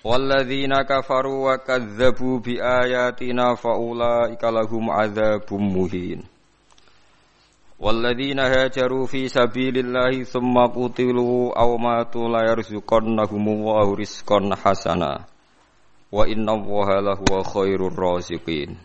[0.00, 6.24] Walladzina kafaru wa kadzabu bi ayatina fa ulaika lahum adzabum muhin.
[7.76, 15.28] Walladzina hajaru fi sabilillahi tsumma qutilu aw matu la yarzuqannahum wa rizqan hasana.
[16.08, 18.80] Wa inna Allaha lahuwa khairur raziqin.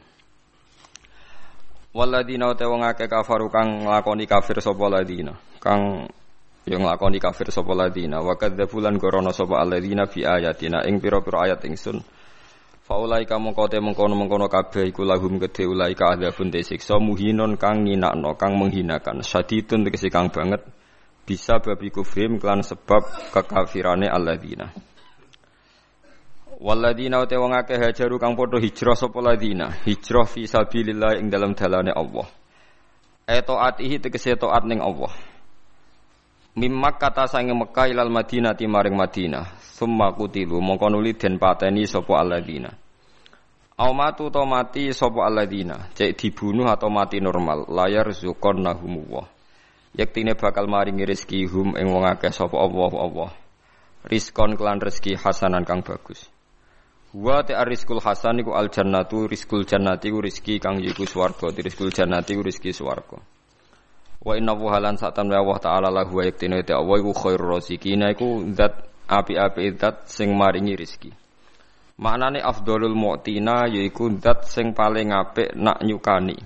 [1.95, 5.31] Walladzina ta wong akeh kafaru kang lakoni kafir sapa ladina
[5.63, 6.11] kang
[6.65, 8.25] yang nglakoni kafir sapa ladina.
[8.25, 10.81] Wa kadzabulan gorono sapa alladzina fi ayatina.
[10.89, 12.01] Ing pira-pira ayat ingsun.
[12.85, 18.37] Faulai kamu kote mengkono-mengkono kabeh iku lahum gede ulai ka adzabun siksa muhinon kang nginakno
[18.37, 19.25] kang menghinakan.
[19.25, 20.61] Syadidun tegese kang banget.
[21.25, 24.69] Bisa babi kufrim kelan sebab kekafirane alladzina
[26.61, 29.73] Waladina ute wong akeh hajaru kang padha hijrah sapa ladina.
[29.85, 32.29] Hijrah fi sabilillah ing dalam dalane Allah.
[33.25, 35.34] Etoatihi tegese taat ning Allah
[36.55, 39.59] Mimmak kata sange Mekah ilal Madinah maring Madinah.
[39.75, 42.71] Summa kutilu mongko nuli den pateni sapa alladzina.
[43.75, 49.27] Au matu to mati sapa alladzina, cek dibunuh atau mati normal, layar zukon nahumullah.
[49.99, 53.31] Yektine bakal maringi rezeki hum ing wong akeh sapa Allah Allah.
[54.07, 56.31] Rizkon kelan rezeki hasanan kang bagus.
[57.11, 61.91] Wa ta rizqul hasan iku al jannatu rizqul jannati ku rezeki kang yiku swarga, rizqul
[61.91, 63.34] jannati ku rezeki swarga.
[64.25, 68.41] Wa inna wuhalan temen Allah Ta'ala lahu wa yaktinu ita Allah iku khairur razikina iku
[68.57, 71.13] zat api-api zat sing maringi rizki.
[72.01, 76.41] Maknane afdolul mu'tina yaiku zat sing paling apik nak nyukani.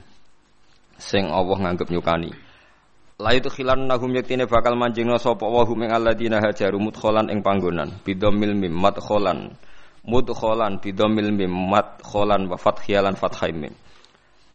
[1.00, 2.36] Sing Allah nganggep nyukani.
[3.20, 7.39] La itu khilan nahum yaktine bakal manjingna sapa wa hum ing alladzina hajaru mudkhalan ing
[7.39, 9.56] panggonan bidomil mim madkhalan
[10.04, 13.72] mudkhalan bidomil mim madkhalan wa fathiyalan fathaimin.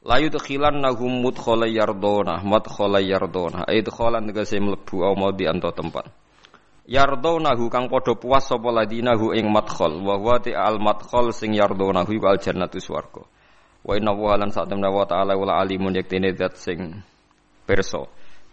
[0.04, 6.04] La yudkhilan nahum mudkhala yardona madkhala yardona idkhalan tegese mlebu au mau di anto tempat.
[6.84, 10.04] Yardonahu kang padha puas sapa ladinahu ing madkhal.
[10.04, 13.24] Wa huwa al madkhal sing yardonahu iku al jannatu swarga.
[13.80, 17.00] Wa inna wa lan sak temna wa ta'ala wala alimun yaktene zat sing
[17.64, 18.04] perso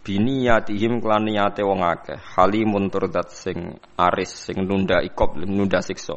[0.08, 2.16] biniyatihim klan niyate wong akeh.
[2.16, 6.16] Halimun tur zat sing aris sing nunda ikop nunda siksa.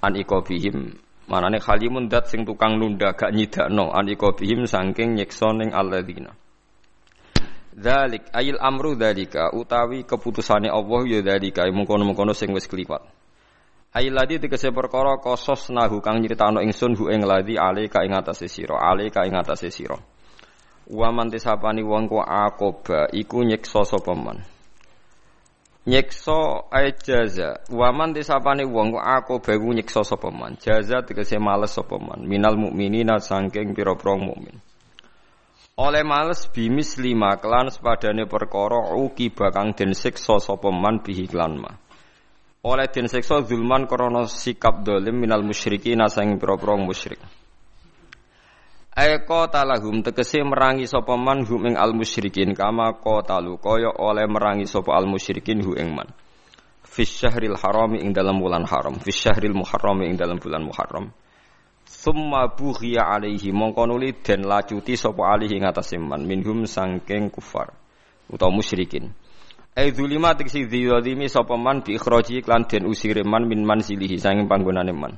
[0.00, 0.96] An ikobihim
[1.30, 6.34] Manane khalimun dat sing tukang nunda gak nyidakno aniko bihim saking nyiksa ning alladzina.
[7.70, 13.06] Dzalik ayil amru dzalika utawi keputusane Allah ya dzalika mengkono-mengkono sing wis kliwat.
[13.94, 18.14] Ayil ladi tegese perkara kosos nahu kang nyritano ingsun hu ing ladi ale ka ing
[18.14, 19.98] atase sira, ale ka ing atase sira.
[20.90, 24.42] Wa man tisapani wong ku akoba iku nyiksa sapa man
[25.86, 27.60] nyekso ay jaza.
[27.70, 30.56] Waman disapane wong aku bewu nyekso sapa man?
[30.60, 32.26] Jaza tegese males sapa man?
[32.28, 34.60] Minal mukminina saking pira-pira mukmin.
[35.80, 41.56] Oleh males bimis lima kelan sepadane perkara uki bakang den siksa sapa man bihi klan
[41.56, 41.72] ma
[42.60, 47.20] oleh den siksa zulman krana sikap dolim minal musyrikin saking pira-pira musyrik
[48.90, 54.66] Eko talahum tegese merangi sapa man hum ing al musyrikin kama talu kaya oleh merangi
[54.66, 56.10] sapa al musyrikin hu ing man.
[56.82, 61.14] Fis harami ing dalam bulan haram, fis syahril muharrami ing dalam bulan muharram.
[61.86, 67.70] Summa bughiya alaihi mongko nuli den lacuti sapa alihi ing man minhum sangking kufar
[68.26, 69.14] utawa musyrikin.
[69.78, 74.50] Ai zulima tegese dzalimi sapa man bi ikhraji klan den usire man min manzilihi sanging
[74.50, 75.14] panggonane man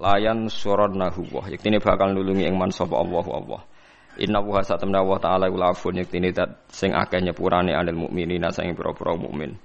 [0.00, 1.28] layan suradnahu.
[1.32, 3.62] Wa yaktine bakal nulungi ing man sapa Allah Allah
[4.20, 6.36] Inna wa satamna wa ta'ala ula afun yaktine
[6.68, 9.56] sing akeh nyepurane anil mukminina sing pira-pira mukmin.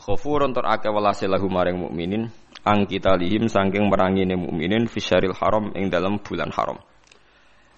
[0.00, 2.32] Khafurun tur akeh welase maring mukminin
[2.64, 6.80] ang kita lihim saking merangine mukminin fisyaril haram ing dalam bulan haram.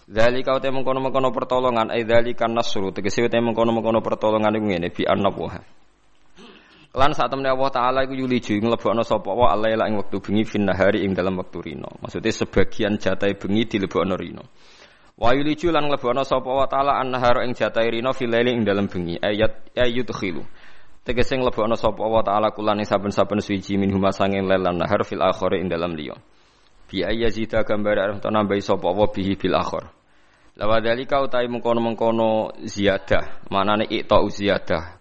[0.06, 2.94] Dzalika uta mengkono-mengkono pertolongan ai dzalika nasru.
[2.94, 5.80] Tegese uta mengkono-mengkono pertolongan iku ngene bi annabuha
[6.90, 10.66] Lan saat temen Allah Taala iku yuliju nglebokno sapa wa alaila ing wektu bengi fin
[10.66, 11.86] nahari ing dalam wektu rino.
[12.02, 14.42] Maksudnya sebagian jatai bengi dilebokno rino.
[15.14, 19.22] Wa yuliju lan nglebokno sapa wa Taala an-nahar ing jatai rino fil ing dalam bengi
[19.22, 20.42] ayat ayat khilu.
[21.06, 25.22] Tegese nglebokno sapa wa Taala kulan ing saben-saben suci min huma sanging lelan nahar fil
[25.22, 26.18] akhir ing dalam liya.
[26.90, 29.86] Bi ayazida gambar arep nambahi sapa wa bihi bil akhir.
[30.58, 34.99] Lawa dalika utai mengkono-mengkono ziyadah, manane ikta ziyadah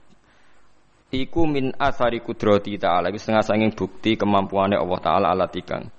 [1.10, 3.10] Iku min asari kudrati ta'ala.
[3.10, 5.90] Iku setengah sanging bukti kemampuannya Allah ta'ala ala tikang.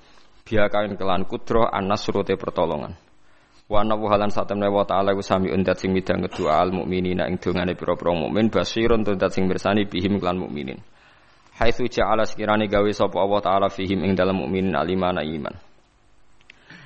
[0.47, 2.95] Biya kain kelan kudro anas surute pertolongan.
[3.67, 7.43] Wa anna halan satemne wa ta'ala ku sami undat sing midang kedua al mukminina ing
[7.43, 10.79] dongane pira-pira mukmin basirun tuntat sing bersani bihim kelan mukminin.
[11.59, 15.55] Haitsu ja'ala sekirane gawe sapa Allah taala fihim ing dalam mukminin alimana iman.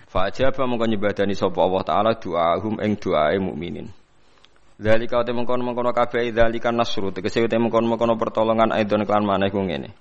[0.09, 3.89] Fa ajaba mongko nyebadani sapa Allah taala doahum ing doae mukminin
[4.75, 7.15] Dzalika te mengkono-mengkono kabeh dzalika nasru.
[7.15, 9.95] Tegese te mengkono-mengkono pertolongan aidon kelan maneh ku ngene.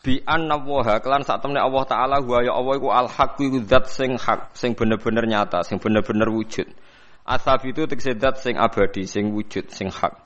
[0.00, 3.60] Bi anna waha kelan sak temne Allah taala wa ya Allah iku al haq iku
[3.64, 6.68] zat sing hak sing bener-bener nyata sing bener-bener wujud.
[7.28, 10.16] Asab itu tegese zat sing abadi sing wujud sing hak.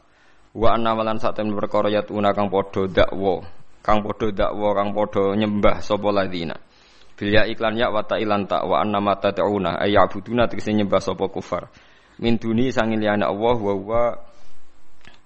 [0.55, 3.43] Wa anna walan sak temne perkara yatuna kang padha dakwa
[3.83, 6.55] kang padha dakwa kang padha nyembah sapa ladina.
[7.19, 11.03] Bil ya iklan ya wa ta'ilan ta wa anna mata ta'una ay ya'buduna tegese nyembah
[11.03, 11.67] sapa kufar
[12.19, 14.03] min duni sangin liyane Allah wa wa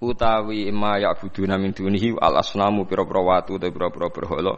[0.03, 4.55] utawi ma ya'buduna min dunihi al asnamu pira-pira watu utawa pira-pira berhala.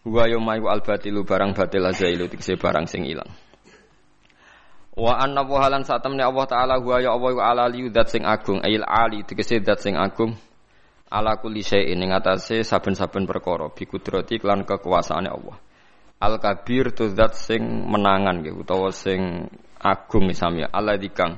[0.00, 3.28] Wa yaumayu al batilu barang batil azailu tikse barang sing ilang.
[4.96, 8.58] Wa anna wa halan satamne Allah taala huwa ya Allah ala liyu dat sing agung
[8.64, 10.34] ail ali tikse dat sing agung.
[11.10, 15.58] Ala kulli syai'in ing atase saben-saben perkara bi kudrati lan kekuasaane Allah.
[16.22, 19.50] Al kabir tu zat sing menangan nggih utawa sing
[19.80, 21.36] agung misalnya Allah dikang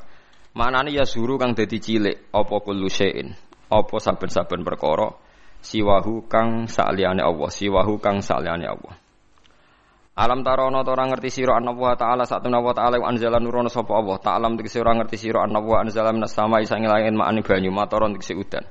[0.53, 3.33] Manane ya suru kang dadi cilik apa kullu syai'in,
[3.73, 5.17] apa saben-saben perkara
[5.65, 9.01] siwahu kang sakliyane Allah, siwahu kang sakliyane Allah.
[10.13, 13.97] Alam tarono to ora ngerti sira wa taala satuna wa taala wa anzala nurono sapa
[13.97, 14.21] Allah.
[14.21, 17.17] Ta'lam tegese ora ngerti sira wa anzala minas samai sange langit
[17.49, 18.69] banyu matoron tegese udan.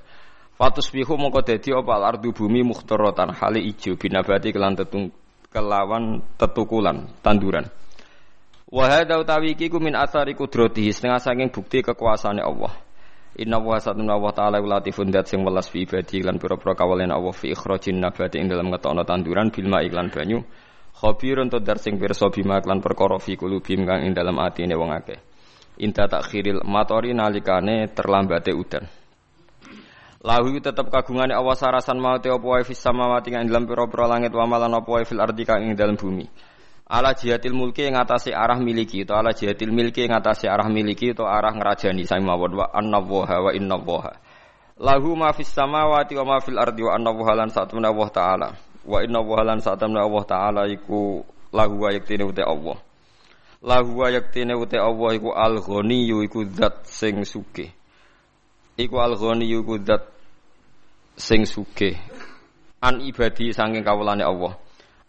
[0.53, 5.09] Fatus bihu mongko dadi apa ardu bumi mukhtaratan hale ijo binabati kelan tetung
[5.49, 7.65] kelawan tetukulan tanduran.
[8.71, 12.71] Wa hadza utawi iki ku min athari qudratihi setengah saking bukti kekuasaane Allah.
[13.35, 17.35] Inna wa satuna wa ta'ala latifun dat sing welas fi ibadi lan pira-pira kawalen Allah
[17.35, 20.39] fi ikhrajin nabati ing dalam ngetokno tanduran bil ma iklan banyu.
[20.95, 24.95] Khabirun to dar sing pirsa bima lan perkara fi kulubim kang ing dalam atine wong
[24.95, 25.19] akeh.
[25.83, 28.87] Inta takhiril matori nalikane terlambate udan.
[30.23, 34.31] Lahu tetep kagungane Allah sarasan mau te apa wae fis samawati ing dalam pira-pira langit
[34.31, 36.50] wa malan apa wae fil ardi kang ing dalam bumi
[36.91, 41.15] ala jihatil mulki yang atase arah miliki atau ala jihatil milki yang atase arah miliki
[41.15, 42.03] atau arah ngerajani.
[42.03, 44.11] Sami mawon wa annallaha wa innallaha
[44.81, 48.49] lahu ma fis samawati wa ma fil ardi wa annallaha lan satuna Allah taala.
[48.83, 51.23] Wa innallaha lan satuna Allah taala iku
[51.55, 52.75] lahu wa yaktine uti Allah.
[53.63, 57.71] Lahu wa yaktine uti Allah iku al ghaniyyu iku zat sing sugih.
[58.75, 60.11] Iku al ghaniyyu iku zat
[61.15, 61.95] sing sugih.
[62.81, 64.57] An ibadi saking kawulane Allah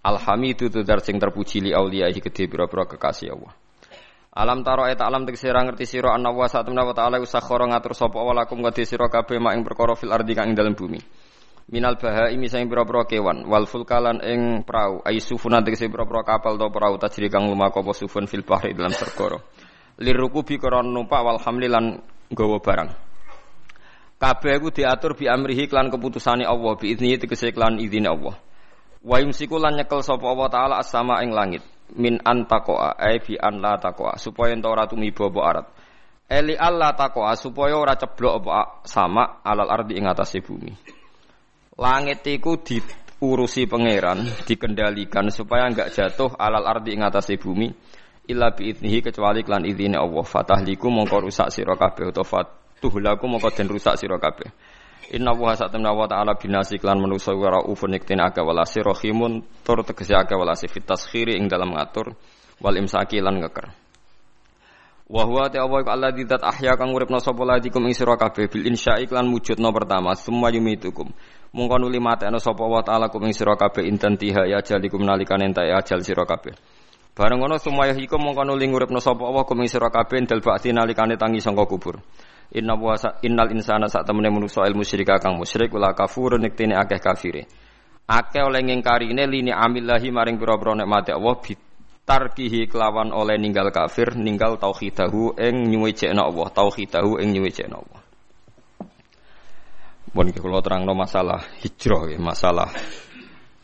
[0.03, 3.55] Alhamidu tudar sing terpuji li auliyahi gede pira-pira kekasih Allah.
[4.35, 7.95] Alam taro eta alam tegese ra ngerti sira ana wa satemna wa ta'ala usakhara ngatur
[7.95, 10.99] sapa wa lakum gede sira kabeh mak ing perkara fil ardi kang ing dalem bumi.
[11.71, 16.67] Minal bahaimi sing pira-pira kewan wal fulkalan ing prau ai sufuna tegese pira-pira kapal to
[16.73, 19.39] prau tajri kang lumaku apa sufun fil bahri dalam segara.
[20.03, 22.03] Lirukubi koron numpak wal hamlilan
[22.35, 22.91] gawa barang.
[24.19, 28.35] Kabeh iku diatur bi amrihi klan keputusane Allah bi idzni tegese klan izine Allah.
[29.03, 31.63] Wa yumsiku lan nyekel sapa Allah taala as-sama ing langit
[31.99, 35.67] min antaqoa ai fi an la taqoa supaya ento ora tumiba apa arat.
[36.31, 40.73] Eli Allah taqoa supaya ora ceblok apa sama alal ardi ing atase bumi.
[41.77, 47.69] Langit iku diurusi pangeran, dikendalikan supaya enggak jatuh alal ardi ing atase bumi
[48.31, 50.25] illa bi idnihi kecuali klan izine Allah.
[50.25, 54.49] Fatahliku mongko rusak sira kabeh utawa fatuhlaku mongko den rusak sira kabeh.
[55.11, 59.83] Inna wa satamna wa ta'ala binasi klan manusa wa raufun iktin aga walasi rohimun tur
[59.83, 62.15] tegesi aga walasi fit taskhiri ing dalam ngatur
[62.63, 63.67] wal imsaki lan ngeker.
[65.13, 68.65] Wa huwa ta Allah Allah didat ahya kang uripna sapa ladikum ing sira kabeh bil
[68.65, 71.11] insya'i klan wujudna pertama summa yumitukum.
[71.53, 75.53] Mungko nuli mateno sapa wa ta'ala kum ing sira kabeh inten tiha ya jalikum nalikane
[75.53, 76.57] entek ajal sira kabeh.
[77.13, 80.73] Bareng ngono sumaya iku mongko nuli nguripna sapa Allah kum ing sira kabeh dal ba'ti
[80.73, 82.01] nalikane tangi sangka kubur.
[82.53, 82.93] Inna wa
[83.25, 87.49] innal insana sak temene manusa ilmu musyrika kang musyrik wala kafur niktene akeh kafire.
[88.05, 94.61] Akeh oleh ngingkarine lini amillahi maring pira-pira nikmate Allah bitarkihi kelawan oleh ninggal kafir ninggal
[94.61, 98.01] tauhidahu ing nyuwejekna Allah tauhidahu ing nyuwejekna Allah.
[100.13, 102.69] Bon kula terangno masalah hijrah masalah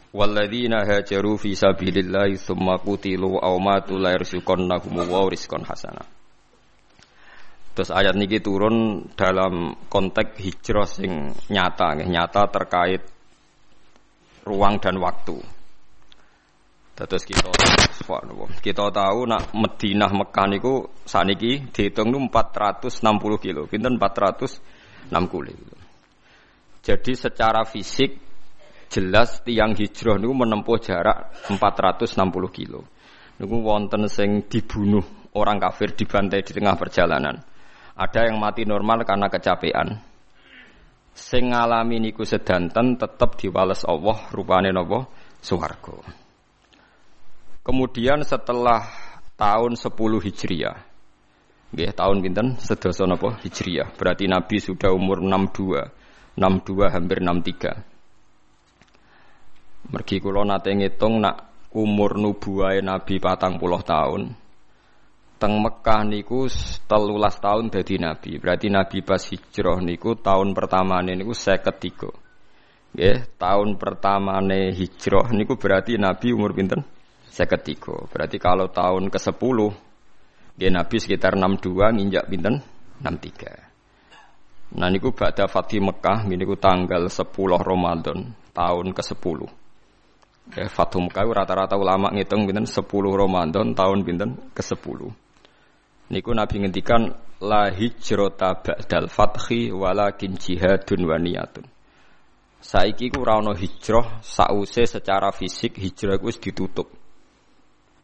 [0.09, 6.18] Walladzina hajaru fi sabilillahi tsumma qutilu aw matu la yarzuqannahum wa rizqan hasanah.
[7.79, 13.07] Terus ayat niki turun dalam konteks hijrah sing nyata, nyata terkait
[14.43, 15.39] ruang dan waktu.
[16.99, 17.55] Terus kita
[18.59, 22.99] kita tahu nak Madinah Mekah niku saniki dihitung nu 460
[23.39, 25.15] kilo, pinten 460
[25.55, 25.79] kilo.
[26.83, 28.11] Jadi secara fisik
[28.91, 32.11] jelas tiang hijrah niku menempuh jarak 460
[32.51, 32.83] kilo.
[33.39, 37.39] Niku wonten sing dibunuh orang kafir dibantai di tengah perjalanan.
[37.99, 39.99] Ada yang mati normal karena kecapean.
[41.19, 45.11] Sing ngalami niku sedanten tetep diwales Allah rupane napa
[45.43, 45.99] swarga.
[47.67, 48.87] Kemudian setelah
[49.35, 50.79] tahun 10 Hijriah.
[51.75, 52.55] Nggih, tahun pinten?
[52.63, 53.91] Sedasa napa Hijriah.
[53.99, 56.39] Berarti Nabi sudah umur 62.
[56.39, 59.91] 62 hampir 63.
[59.91, 64.39] Mergi kula nate ngitung nak umur nubuwae Nabi patang puluh tahun.
[65.39, 66.51] Teng Mekah niku
[66.91, 68.43] telulas tahun dadi Nabi.
[68.43, 72.11] Berarti Nabi pas hijrah niku tahun pertama niku saya ketiga.
[72.91, 76.83] Ya, tahun pertama nih hijrah niku berarti Nabi umur pinten?
[77.31, 77.95] Saya ketiga.
[78.11, 79.71] Berarti kalau tahun ke sepuluh,
[80.59, 82.59] dia Nabi sekitar 62 nginjak pinten?
[82.99, 84.75] 63.
[84.75, 87.31] Nah niku ba'da Fatih Mekah niku tanggal 10
[87.63, 89.39] Ramadan tahun ke-10.
[90.59, 92.83] Ya, Fathu Mekah rata-rata ulama ngitung pinten 10
[93.15, 95.28] Ramadan tahun pinten ke-10.
[96.09, 97.13] Niku Nabi ngendikan
[97.45, 101.69] la hijrata ba'dal fathi walakin jihadun wa niyatun.
[102.59, 106.89] Saiki ku ora ana hijrah sause secara fisik hijrah ku ditutup.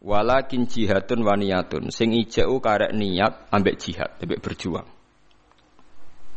[0.05, 1.89] Walakin jihadun wa niyatun.
[1.89, 4.85] Sing ijau karek niat ambek jihad, ambek berjuang.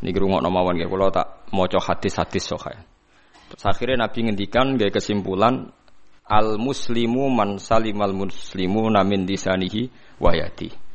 [0.00, 2.80] Niki rungokno mawon nggih kula tak maca hadis-hadis sahih.
[3.52, 5.68] Terus akhirnya Nabi ngendikan gaya kesimpulan
[6.28, 9.88] Al muslimu man salimal muslimu namin disanihi
[10.20, 10.87] wayati.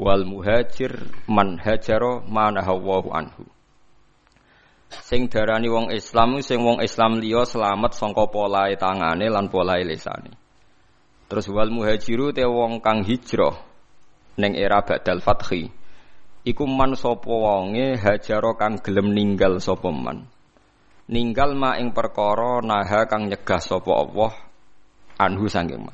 [0.00, 3.44] Wal muhajir man hajaro manahawahu anhu.
[4.88, 10.32] Sing darani wong Islam sing wong Islam liya selamat sangka polahe tangane lan polahe lisane.
[11.28, 13.60] Terus wal muhajiru te wong kang hijrah
[14.40, 15.68] ning era badal fathi.
[16.48, 20.24] Iku man sapa wonge hajaro kang gelem ninggal sapa man.
[21.12, 24.32] Ninggal ma ing perkara naha kang nyegah sapa Allah
[25.20, 25.92] anhu sangking ma.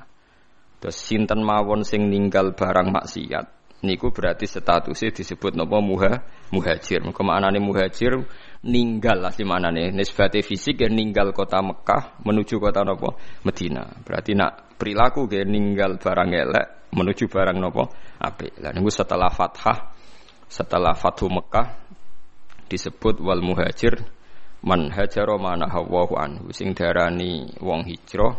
[0.78, 7.04] Terus sinten mawon sing ninggal barang maksiat niku berarti statusnya disebut napa muha muhajir.
[7.04, 8.16] Muga maknane muhajir
[8.64, 13.84] ninggal lah manane nisbate fisik ya ninggal kota Mekah menuju kota napa Medina.
[14.00, 16.66] Berarti nak perilaku ge ninggal barang elek
[16.96, 17.84] menuju barang napa
[18.22, 18.56] apik.
[18.62, 19.92] Lah niku setelah fathah
[20.46, 21.66] setelah Fathu Mekah
[22.70, 23.98] disebut wal muhajir
[24.62, 28.34] man hajaro mana hawahu anhu sing darani wong hijrah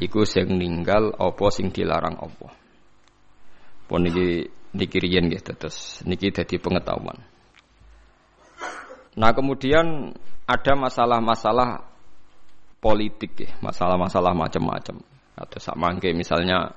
[0.00, 2.48] iku sing ninggal apa sing dilarang apa.
[3.86, 7.20] Pun niki niki riyen nggih terus niki dadi pengetahuan.
[9.12, 10.16] Nah, kemudian
[10.48, 11.84] ada masalah-masalah
[12.80, 15.04] politik ya, masalah-masalah macam-macam.
[15.36, 16.72] Atau sama misalnya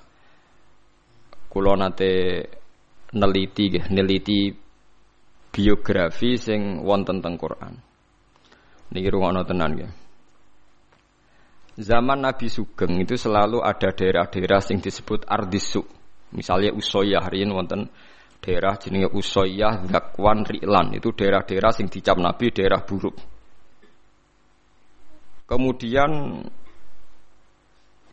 [1.48, 2.44] kulo nate
[3.16, 4.52] neliti ya, neliti
[5.56, 7.80] biografi sing wonten teng Quran.
[8.92, 9.92] Niki rungokno tenan nggih.
[11.76, 15.84] Zaman Nabi Sugeng itu selalu ada daerah-daerah yang disebut Ardisu.
[16.34, 17.86] Misalnya Usoyah, ini wonten
[18.42, 20.98] daerah jenenge Usoyah, Zakwan, Ri'lan.
[20.98, 23.16] Itu daerah-daerah yang dicap Nabi daerah buruk.
[25.46, 26.42] Kemudian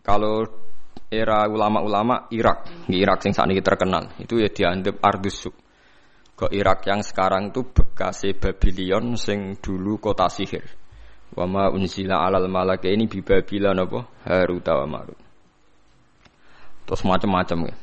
[0.05, 0.45] kalau
[1.13, 5.53] era ulama-ulama Irak, di Irak yang saat ini terkenal, itu ya dianggap Ardisu.
[6.33, 10.65] Ke Irak yang sekarang itu bekas Babylon sing dulu kota sihir.
[11.33, 15.21] Wa ma unzila alal malaka ini bibabila napa Harut wa Marut.
[16.85, 17.75] Terus macam-macam ya.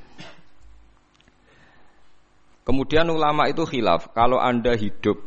[2.70, 5.18] Kemudian ulama itu khilaf, kalau Anda hidup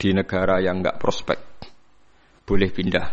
[0.00, 1.36] di negara yang enggak prospek,
[2.48, 3.06] boleh pindah.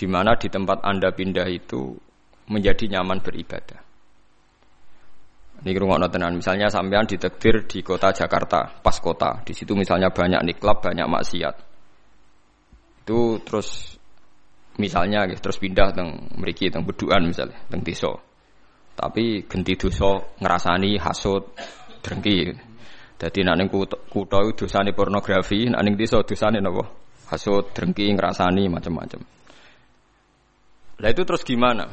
[0.00, 1.92] Di mana di tempat Anda pindah itu
[2.48, 3.80] menjadi nyaman beribadah.
[5.60, 6.40] Ini rumah tenan.
[6.40, 9.44] Misalnya sampean ditekdir di kota Jakarta, pas kota.
[9.44, 11.68] Di situ misalnya banyak niklab, banyak maksiat
[13.10, 13.98] itu terus
[14.78, 18.14] misalnya gitu, terus pindah teng mriki teng beduan misalnya teng desa.
[18.94, 21.58] Tapi genti dosa ngerasani hasut
[22.00, 22.50] drengki.
[23.20, 26.88] Dadi nek ning kutha iku dosane pornografi, nek ning desa dosane napa?
[27.30, 29.20] Hasut, drengki, ngerasani macam-macam.
[31.00, 31.88] Lah itu terus gimana?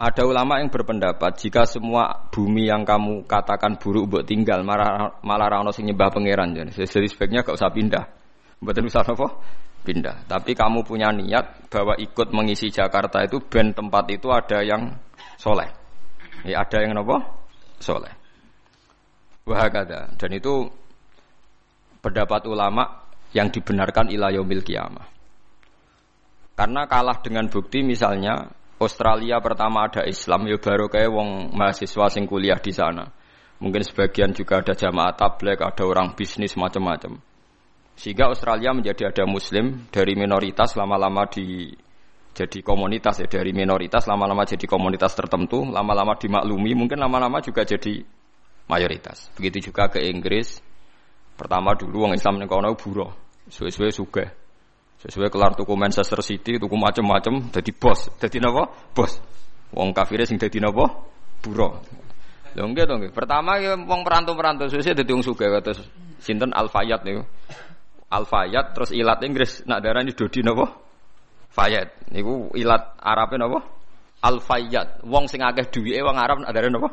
[0.00, 5.60] Ada ulama yang berpendapat jika semua bumi yang kamu katakan buruk buat tinggal malah malah
[5.60, 8.08] rano sing nyembah pangeran jadi sebaiknya gak usah pindah.
[8.64, 9.28] Buatan usah apa?
[9.84, 10.24] Pindah.
[10.24, 14.96] Tapi kamu punya niat bahwa ikut mengisi Jakarta itu ben tempat itu ada yang
[15.36, 15.68] soleh.
[16.48, 17.20] Ya, ada yang apa?
[17.80, 18.19] Soleh.
[19.46, 20.14] Wahakada.
[20.16, 20.68] Dan itu
[22.00, 23.04] pendapat ulama
[23.36, 25.06] yang dibenarkan ilayomil kiamah.
[26.56, 32.24] Karena kalah dengan bukti misalnya Australia pertama ada Islam ya baru kayak wong mahasiswa sing
[32.28, 33.08] kuliah di sana.
[33.60, 37.20] Mungkin sebagian juga ada jamaah tablek, ada orang bisnis macam-macam.
[37.92, 41.68] Sehingga Australia menjadi ada muslim dari minoritas lama-lama di
[42.32, 48.00] jadi komunitas ya dari minoritas lama-lama jadi komunitas tertentu, lama-lama dimaklumi, mungkin lama-lama juga jadi
[48.70, 49.26] mayoritas.
[49.34, 50.62] Begitu juga ke Inggris.
[51.34, 53.10] Pertama dulu orang Islam ning kono buruh,
[53.50, 54.30] suwe-suwe sugih.
[55.00, 58.12] Sesuai kelar tuku Manchester City, tuku macam-macam, jadi bos.
[58.20, 58.68] Jadi napa?
[58.92, 59.16] Bos.
[59.72, 61.08] Wong kafir sing jadi napa?
[61.40, 61.80] Buruh.
[62.52, 62.94] Lho nggih to.
[63.14, 65.80] Pertama ya wong perantau-perantau suwe dadi wong sugih kados
[66.18, 67.22] sinten Al Fayyad niku.
[68.10, 70.66] Al Fayyad terus ilat Inggris nak darani Dodi napa?
[71.54, 72.10] Fayyad.
[72.10, 73.58] Niku ilat Arabe napa?
[74.20, 75.06] Al Fayyad.
[75.06, 76.90] Wong sing akeh duwike wong Arab nak darani napa?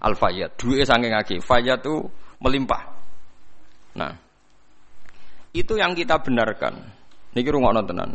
[0.00, 0.56] Al Fayyad.
[0.56, 1.38] Duwike saking akeh.
[1.44, 2.08] Fayyad itu
[2.40, 2.82] melimpah.
[3.96, 4.16] Nah,
[5.52, 6.80] itu yang kita benarkan.
[7.36, 8.10] Niki rungokno tenan.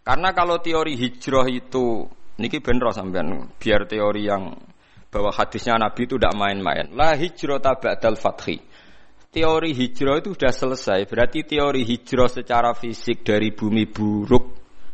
[0.00, 2.04] Karena kalau teori hijrah itu
[2.40, 4.56] niki bener sampean biar teori yang
[5.12, 6.90] bahwa hadisnya Nabi itu tidak main-main.
[6.96, 8.58] La hijrah ba'dal fathi.
[9.30, 11.06] Teori hijrah itu sudah selesai.
[11.06, 14.44] Berarti teori hijrah secara fisik dari bumi buruk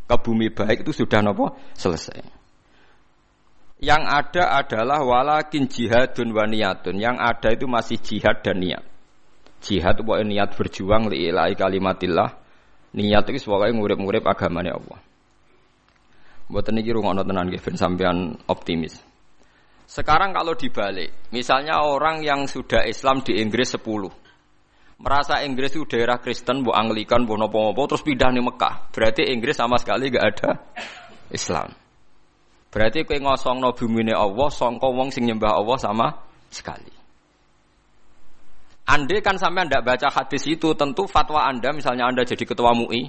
[0.06, 2.35] ke bumi baik itu sudah nopo selesai.
[3.76, 6.96] Yang ada adalah walakin jihadun wa niyatun.
[6.96, 8.84] Yang ada itu masih jihad dan niat.
[9.60, 12.30] Jihad itu niat berjuang li'ilai kalimatillah
[12.96, 15.00] niat itu sebagai ngurip-ngurip agamanya Allah.
[16.46, 18.96] Buat ini ngono tenan nggih sampean optimis.
[19.86, 24.10] Sekarang kalau dibalik, misalnya orang yang sudah Islam di Inggris 10,
[24.98, 28.90] merasa Inggris itu daerah Kristen, bu Anglikan, bu nopo-nopo, terus pindah nih Mekah.
[28.90, 30.50] Berarti Inggris sama sekali gak ada
[31.30, 31.85] Islam.
[32.76, 36.12] Berarti kue ngosong no bumi Allah, songko wong sing nyembah Allah sama
[36.52, 36.92] sekali.
[38.84, 43.08] Andai kan sampai anda baca hadis itu, tentu fatwa anda, misalnya anda jadi ketua MUI,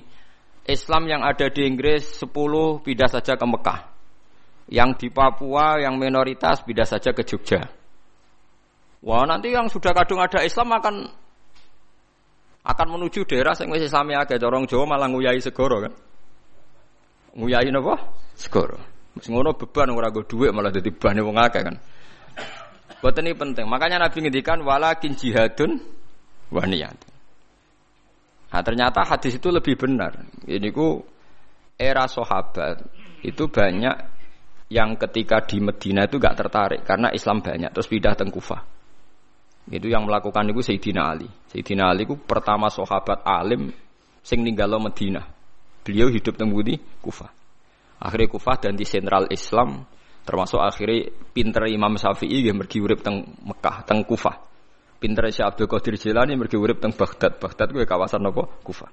[0.71, 3.91] Islam yang ada di Inggris 10 pindah saja ke Mekah.
[4.71, 7.67] Yang di Papua, yang minoritas pindah saja ke Jogja.
[9.03, 10.95] Wah nanti yang sudah kadung ada Islam akan
[12.63, 15.93] akan menuju daerah yang masih Islami agak corong Jawa malah nguyai segoro kan.
[17.35, 17.95] Nguyai apa?
[18.39, 18.96] Segoro.
[19.17, 21.75] Mesti ngono beban ora go dhuwit malah dadi bane wong akeh kan.
[23.01, 23.65] Buat ini penting.
[23.65, 25.81] Makanya Nabi ngendikan walakin jihadun
[26.53, 26.97] waniyat.
[28.53, 30.21] Nah ternyata hadis itu lebih benar.
[30.45, 31.01] Ini ku
[31.77, 32.85] era sahabat
[33.25, 33.95] itu banyak
[34.69, 38.61] yang ketika di Medina itu gak tertarik karena Islam banyak terus pindah ke Kufah.
[39.67, 41.27] Itu yang melakukan itu Sayyidina Ali.
[41.51, 43.73] Sayyidina Ali itu pertama sahabat alim
[44.23, 45.25] sing ninggalo Medina.
[45.83, 46.51] Beliau hidup teng
[47.03, 47.31] Kufah.
[47.97, 49.85] Akhirnya Kufah dan di sentral Islam
[50.27, 54.35] Termasuk akhirnya pinter Imam Syafi'i yang pergi urip teng Mekah, teng Kufah.
[54.99, 57.39] Pinter Syekh Abdul Qadir Jilani pergi urip teng Baghdad.
[57.39, 58.43] Baghdad gue kawasan apa?
[58.59, 58.91] Kufah.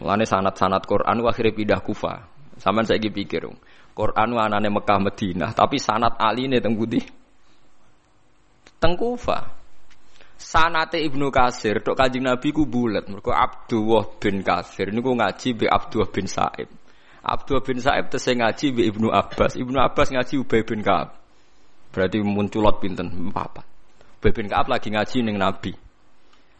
[0.00, 2.18] Mulane sanat-sanat Quran akhirnya pindah Kufah.
[2.56, 3.44] Saman saya pikir,
[3.92, 7.04] Quran anane Mekah Madinah, tapi sanat Ali ini teng Budi.
[8.80, 9.44] Teng Kufah.
[10.40, 13.12] Sanate Ibnu Kasir, dok Kanjeng Nabi ku bulat.
[13.12, 16.83] Mergo Abdullah bin Kasir niku ngaji be Abdullah bin Sa'ib.
[17.24, 19.56] Abdul bin Sa'ib tesih ngaji bi Ibnu Abbas.
[19.56, 21.16] Ibnu Abbas ngaji Ubay bin Ka'ab.
[21.88, 23.64] Berarti munculot pinten papat.
[24.20, 25.72] Ubay bin Ka'ab lagi ngaji ning Nabi.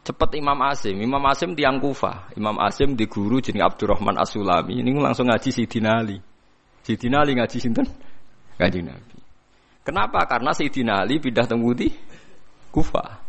[0.05, 0.97] Cepet Imam Asim.
[1.05, 2.33] Imam Asim tiang Kufa.
[2.33, 4.81] Imam Asim di guru jeneng Abdurrahman As-Sulami.
[4.81, 6.17] Ini langsung ngaji Sidina Ali.
[6.81, 7.85] Sidina Ali ngaji sinten?
[8.57, 9.17] Ngaji Nabi.
[9.85, 10.25] Kenapa?
[10.25, 11.93] Karena Sidina Ali pindah temudi
[12.73, 13.21] Kufa.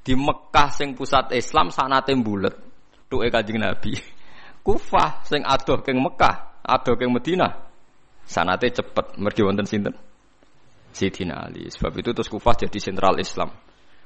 [0.00, 2.56] Di Mekah sing pusat Islam sanate bulet.
[3.12, 3.92] Tuke Kanjeng Nabi.
[4.66, 7.70] Kufah sing adoh keng Mekah Ado ke Medina.
[8.22, 9.94] Sanate cepet mergi wonten sinten?
[10.94, 11.66] Sayyidina Ali.
[11.66, 13.50] Sebab itu terus Kufah jadi sentral Islam.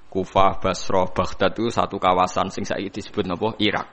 [0.07, 3.53] Kufah, Basra, Baghdad itu satu kawasan sing saiki disebut napa?
[3.61, 3.91] Irak.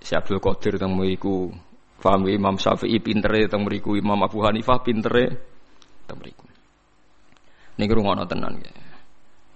[0.00, 1.52] Si Abdul Qadir teng mriku.
[2.00, 5.36] Paham Imam Syafi'i pintere teng mriku, Imam Abu Hanifah pintere
[6.08, 6.48] teng mriku.
[7.76, 8.72] Niki rungono tenan ya.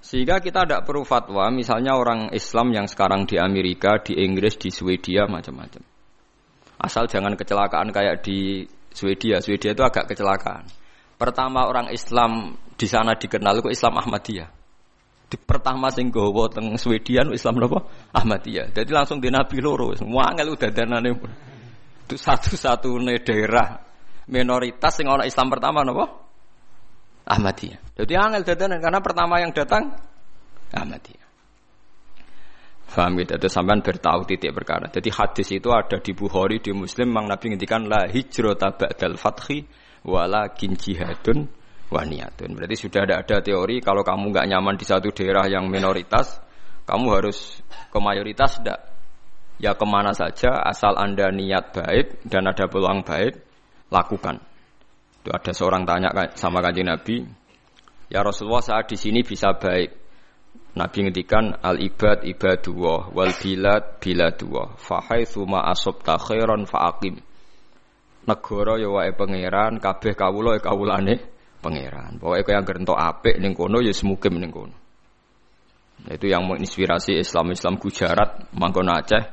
[0.04, 4.68] Sehingga kita tidak perlu fatwa, misalnya orang Islam yang sekarang di Amerika, di Inggris, di
[4.68, 5.93] Swedia, macam-macam.
[6.78, 9.42] Asal jangan kecelakaan kayak di Swedia.
[9.42, 10.66] Swedia itu agak kecelakaan.
[11.14, 14.48] Pertama orang Islam di sana dikenal itu Islam Ahmadiyah.
[15.24, 17.80] Di pertama sing gowo teng Swedia Islam apa?
[18.14, 18.70] Ahmadiyah.
[18.74, 19.94] Jadi langsung di Nabi loro.
[19.94, 21.10] Semua angel udah danane.
[22.04, 23.80] Itu satu-satunya daerah
[24.28, 26.06] minoritas yang orang Islam pertama napa?
[27.24, 27.80] Ahmadiyah.
[27.96, 29.96] Jadi angel dadanan karena pertama yang datang
[30.74, 31.23] Ahmadiyah.
[32.94, 33.34] Faham gitu?
[33.34, 34.86] Itu sampean bertahu titik perkara.
[34.86, 39.66] Jadi hadis itu ada di Bukhari, di Muslim, Mang Nabi ngintikan la hijrata ba'dal fathi
[40.06, 41.50] wala jihadun
[41.90, 42.54] wa niyatun.
[42.54, 46.38] Berarti sudah ada ada teori kalau kamu nggak nyaman di satu daerah yang minoritas,
[46.86, 48.80] kamu harus ke mayoritas tidak.
[49.58, 53.42] Ya ke mana saja asal anda niat baik dan ada peluang baik,
[53.90, 54.38] lakukan.
[55.18, 57.26] Itu ada seorang tanya sama kanjeng Nabi,
[58.06, 60.03] ya Rasulullah saat di sini bisa baik,
[60.74, 67.22] Nabi ngendikan al ibad ibadullah wal bilad biladullah fa haitsu ma asabta khairan fa aqim
[68.24, 71.14] negara ya wae pangeran, kabeh kawula ya kawulane
[71.60, 72.16] pangeran.
[72.16, 74.76] Pokoke kowe anggere entuk apik ning kono ya semukim ning kono.
[76.04, 79.24] Itu yang menginspirasi Islam-Islam Gujarat, Mangkon Aceh,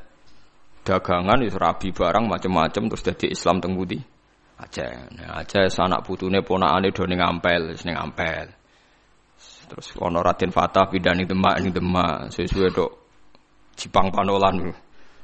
[0.86, 4.92] dagangan itu rabi barang macam-macam terus jadi Islam teng Aceh.
[5.18, 8.61] Nah, Aceh anak putune ponakane do ning Ampel, ning Ampel.
[9.72, 12.92] Terus ono Raden Fatah pindah ning Demak ning Demak, sesuai dok
[13.80, 14.68] Jipang Panolan.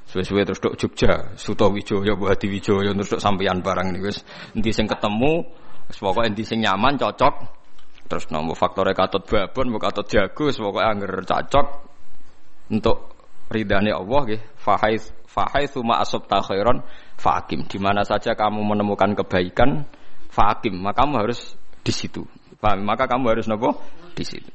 [0.08, 4.24] Suwe-suwe terus dok Jogja, Suto Wijoyo, Bu Hadi Wijoyo terus dok sampeyan barang nih wis
[4.56, 5.44] endi sing ketemu,
[5.92, 7.60] wis pokoke endi sing nyaman cocok.
[8.08, 11.66] Terus nomor faktornya katut babon, mau katut jago, pokoknya angger cocok
[12.72, 12.96] untuk
[13.52, 14.40] ridhani Allah nggih.
[14.56, 14.96] Fahai
[15.28, 16.80] fahai suma asab khairan
[17.20, 17.68] fakim.
[17.68, 19.84] Di mana saja kamu menemukan kebaikan,
[20.32, 21.52] fakim, maka kamu harus
[21.84, 22.24] di situ.
[22.58, 22.82] Paham?
[22.82, 23.78] Maka kamu harus nopo
[24.14, 24.50] di situ.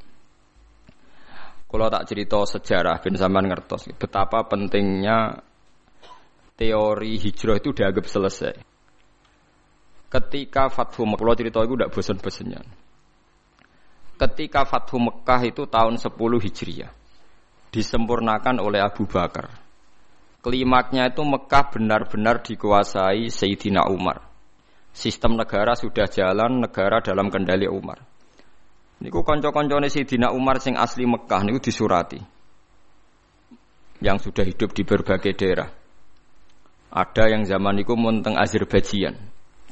[1.64, 5.42] Kalau tak cerita sejarah bin zaman ngertos betapa pentingnya
[6.54, 8.54] teori hijrah itu dianggap selesai.
[10.06, 12.60] Ketika Fathu Mekah, cerita itu tidak bosan-bosannya.
[14.14, 16.94] Ketika Fathu Mekah itu tahun 10 Hijriah,
[17.74, 19.50] disempurnakan oleh Abu Bakar.
[20.38, 24.22] Klimaknya itu Mekah benar-benar dikuasai Sayyidina Umar.
[24.94, 27.98] Sistem negara sudah jalan, negara dalam kendali Umar.
[29.02, 32.22] Niku konco-koncone Dina Umar sing asli Mekah niku disurati.
[33.98, 35.66] Yang sudah hidup di berbagai daerah.
[36.94, 39.18] Ada yang zaman niku mun teng Azerbaijan,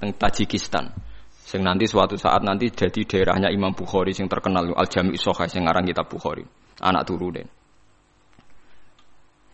[0.02, 0.90] teng Tajikistan.
[1.30, 5.62] Sing nanti suatu saat nanti jadi daerahnya Imam Bukhari sing terkenal Al Jami' Sohai sing
[5.62, 6.42] ngarang kitab Bukhari.
[6.82, 7.46] Anak turunin.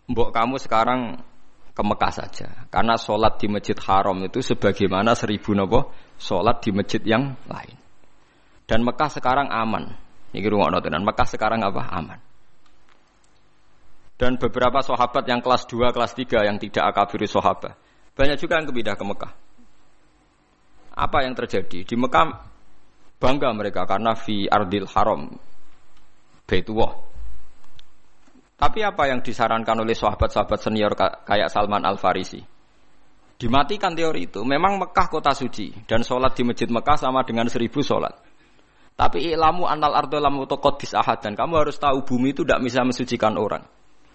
[0.08, 1.20] Mbok kamu sekarang
[1.78, 2.66] ke Mekah saja.
[2.74, 7.78] Karena sholat di Masjid Haram itu sebagaimana seribu nopo sholat di masjid yang lain.
[8.66, 9.94] Dan Mekah sekarang aman.
[10.34, 11.86] Ini rumah dan Mekah sekarang apa?
[11.94, 12.18] Aman.
[14.18, 17.78] Dan beberapa sahabat yang kelas 2, kelas 3 yang tidak akabiri sahabat.
[18.18, 19.32] Banyak juga yang kepindah ke Mekah.
[20.98, 21.86] Apa yang terjadi?
[21.86, 22.50] Di Mekah
[23.22, 25.30] bangga mereka karena fi ardil haram.
[26.50, 27.07] Baitullah.
[28.58, 32.42] Tapi apa yang disarankan oleh sahabat-sahabat senior kayak Salman Al-Farisi?
[33.38, 34.42] Dimatikan teori itu.
[34.42, 35.70] Memang Mekah kota suci.
[35.86, 38.18] Dan sholat di masjid Mekah sama dengan seribu sholat.
[38.98, 42.82] Tapi ilmu anal ardo lam utokodis ahad dan kamu harus tahu bumi itu tidak bisa
[42.82, 43.62] mensucikan orang.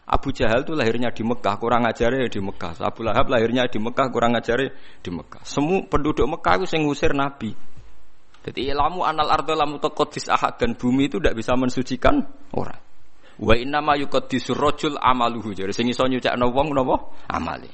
[0.03, 2.75] Abu Jahal itu lahirnya di Mekah, kurang ajarnya di Mekah.
[2.83, 5.47] Abu Lahab lahirnya di Mekah, kurang ajarnya di Mekah.
[5.47, 7.55] Semua penduduk Mekah itu yang ngusir Nabi.
[8.43, 12.19] Jadi ilmu anal ardo lam utokodis ahad dan bumi itu tidak bisa mensucikan
[12.51, 12.75] orang.
[13.39, 15.57] Wa inna ma yuqaddisur rajul amaluhu.
[15.57, 16.95] Jadi sing iso nyucakno wong napa?
[17.31, 17.71] Amale.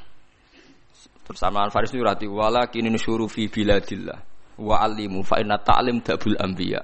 [1.27, 4.17] Terus Salman Faris itu rati wala kini nusyuru fi biladillah
[4.59, 6.81] wa alimu fa inna ta'lim dabul anbiya.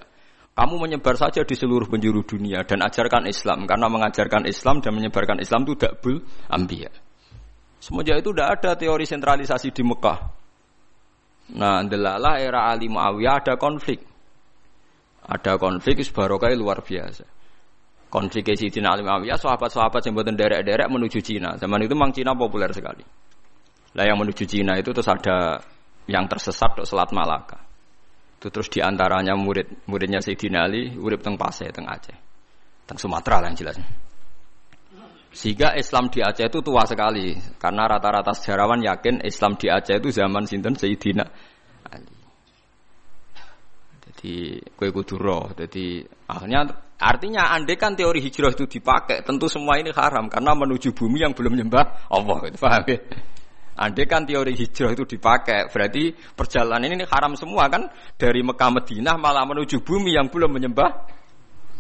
[0.56, 5.44] Kamu menyebar saja di seluruh penjuru dunia dan ajarkan Islam karena mengajarkan Islam dan menyebarkan
[5.44, 6.88] Islam itu dakbul ambia.
[7.84, 10.20] Semenjak itu tidak ada teori sentralisasi di Mekah.
[11.60, 14.00] Nah, delalah era Ali Muawiyah ada konflik.
[15.28, 17.28] Ada konflik barokai luar biasa.
[18.16, 21.60] Konflik Sayyidina Ali Muawiyah, sahabat-sahabat yang buatan derek-derek menuju Cina.
[21.60, 23.04] Zaman itu memang Cina populer sekali.
[23.92, 25.60] Lah yang menuju Cina itu terus ada
[26.08, 27.60] yang tersesat ke Selat Malaka.
[28.40, 32.16] Itu terus di antaranya murid muridnya Sayyidina Ali urip teng Pasai teng Aceh.
[32.88, 33.84] Teng Sumatera lah yang jelas.
[35.36, 40.16] Sehingga Islam di Aceh itu tua sekali karena rata-rata sejarawan yakin Islam di Aceh itu
[40.16, 41.28] zaman sinten Sayyidina.
[44.26, 45.54] Jadi kue kuduro.
[45.54, 46.66] Jadi akhirnya
[46.98, 51.38] artinya andai kan teori hijrah itu dipakai, tentu semua ini haram karena menuju bumi yang
[51.38, 52.38] belum nyembah Allah.
[52.50, 52.98] Gitu, paham ya?
[53.86, 57.86] Andai kan teori hijrah itu dipakai, berarti perjalanan ini haram semua kan
[58.18, 60.90] dari Mekah Madinah malah menuju bumi yang belum menyembah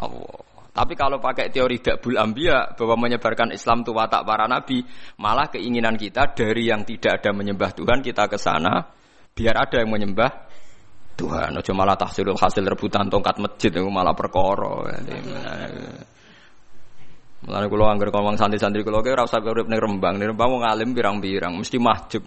[0.06, 0.38] Allah.
[0.76, 4.86] Tapi kalau pakai teori dakbul ambia bahwa menyebarkan Islam itu watak para nabi,
[5.18, 8.86] malah keinginan kita dari yang tidak ada menyembah Tuhan kita ke sana
[9.36, 10.55] biar ada yang menyembah
[11.16, 11.56] Tuhan.
[11.56, 14.84] Ojo malah tahsilul hasil rebutan tongkat masjid itu malah perkara.
[17.46, 20.64] Mulane kula anggar ngomong santri-santri kula ki ora usah urip ning Rembang, ning Rembang wong
[20.66, 22.26] alim pirang-pirang mesti mahjub.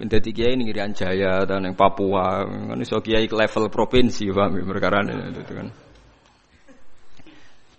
[0.00, 4.60] Dadi kiai ning Irian Jaya atau ning Papua, kan iso kiai ke level provinsi paham
[4.60, 5.68] ya, perkara itu kan.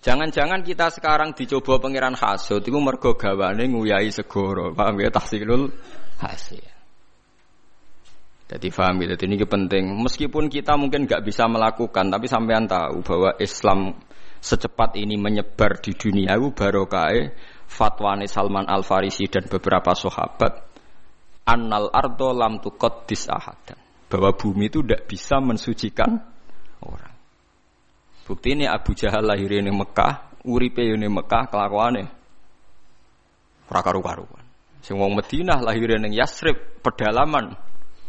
[0.01, 5.69] Jangan-jangan kita sekarang dicoba pangeran hasud itu mergo gawane nguyai segoro, paham ya tahsilul
[6.17, 6.70] hasil.
[8.51, 9.95] Jadi ya, jadi ini penting.
[10.03, 13.95] Meskipun kita mungkin nggak bisa melakukan, tapi sampean tahu bahwa Islam
[14.43, 17.31] secepat ini menyebar di dunia itu barokai
[17.69, 20.67] fatwane Salman Al Farisi dan beberapa sahabat
[21.47, 23.79] annal ardo lam tuqaddis ahadan
[24.11, 26.19] bahwa bumi itu tidak bisa mensucikan
[26.83, 27.15] orang.
[28.27, 32.03] Bukti ini Abu Jahal lahir di Mekah, uripe di Mekah kelakuane
[33.71, 34.43] ora karu-karuan.
[34.83, 37.55] Sing wong Madinah lahir ning Yasrib pedalaman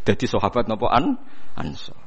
[0.02, 1.14] Jadi sahabat nopo an
[1.54, 1.98] Ansor.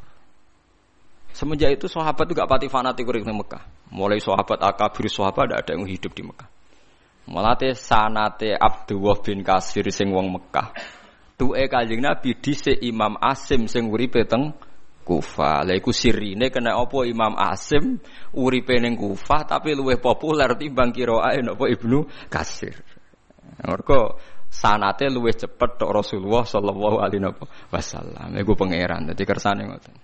[1.36, 3.92] Semenjak itu sahabat juga pati fanatik di Mekah.
[3.92, 6.48] Mulai sahabat akabir sahabat ada yang hidup di Mekah.
[7.26, 10.72] Mulate sanate Abdullah bin Kasir sing wong Mekah.
[11.36, 14.56] Tuke Kanjeng Nabi dhisik Imam Asim sing uripe teng
[15.06, 15.66] Kufah.
[15.66, 17.98] Lha iku sirine kena apa Imam Asim
[18.32, 22.78] uripe ning Kufah tapi luwih populer timbang kiraae napa Ibnu Kasir.
[23.66, 24.22] Mergo
[24.56, 27.28] sanate luwih cepet tok Rasulullah sallallahu alaihi
[27.68, 28.32] wasallam.
[28.40, 29.12] Iku pangeran.
[29.12, 29.96] Dadi kersane ngoten.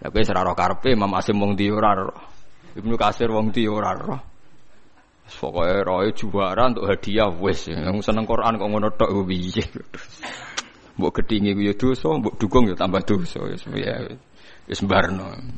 [0.00, 1.92] Lah kowe ora karepe Imam Asim wong ndi ora
[2.76, 3.96] Ibnu Kasir wong ndi ora
[5.30, 7.70] Pokoknya roy juara untuk hadiah wes.
[7.70, 9.62] Yang seneng Quran kok ngono tok piye.
[10.98, 13.38] Mbok gedhingi ku ya dosa, mbok dukung ya tambah dosa.
[13.46, 14.10] Wis ya
[14.66, 14.82] wis.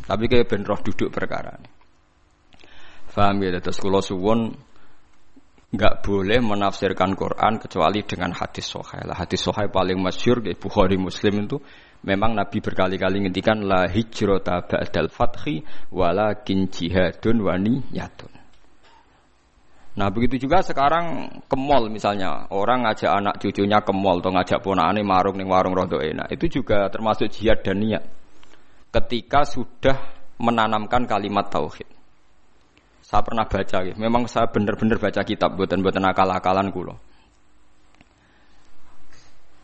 [0.04, 1.56] Tapi kayak ben roh duduk perkara.
[3.08, 4.52] Faham ya terus kula suwun
[5.72, 8.76] nggak boleh menafsirkan Quran kecuali dengan hadis.
[8.76, 11.56] Lah hadis sahih paling masyhur di Bukhari Muslim itu
[12.04, 18.32] memang Nabi berkali-kali ngendikan la hijrata ba'dal fathi walakin jihadun wa niyatun.
[19.92, 24.61] Nah begitu juga sekarang ke mall misalnya orang ngajak anak cucunya ke mall atau ngajak
[24.64, 28.04] ponakane marung ning warung rodo enak itu juga termasuk jihad dan niat
[28.92, 29.96] ketika sudah
[30.37, 32.01] menanamkan kalimat tauhid.
[33.12, 36.96] Saya pernah baca, memang saya benar-benar baca kitab buatan-buatan akal-akalan kulo.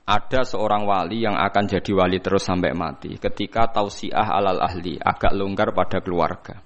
[0.04, 5.32] Ada seorang wali yang akan jadi wali terus sampai mati ketika tausiah alal ahli agak
[5.32, 6.60] longgar pada keluarga.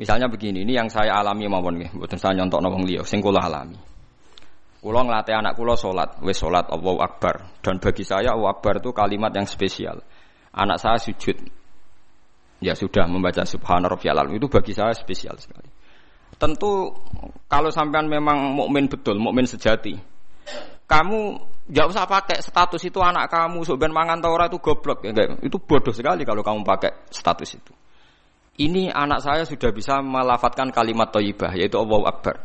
[0.00, 3.76] Misalnya begini, ini yang saya alami mawon nggih, mboten saya nyontok wong liya, sing alami.
[4.80, 7.60] Kula nglatih anak kula salat, wis salat Allahu Akbar.
[7.60, 10.00] Dan bagi saya Allahu Akbar itu kalimat yang spesial.
[10.56, 11.36] Anak saya sujud.
[12.64, 15.81] Ya sudah membaca subhana rabbiyal itu bagi saya spesial sekali.
[16.36, 16.90] Tentu
[17.46, 19.94] kalau sampean memang mukmin betul, mukmin sejati.
[20.88, 21.18] Kamu
[21.62, 25.94] nggak usah pakai status itu anak kamu sebenarnya mangan taura itu goblok ya Itu bodoh
[25.94, 27.72] sekali kalau kamu pakai status itu.
[28.60, 32.44] Ini anak saya sudah bisa melafatkan kalimat toibah yaitu Allahu Akbar.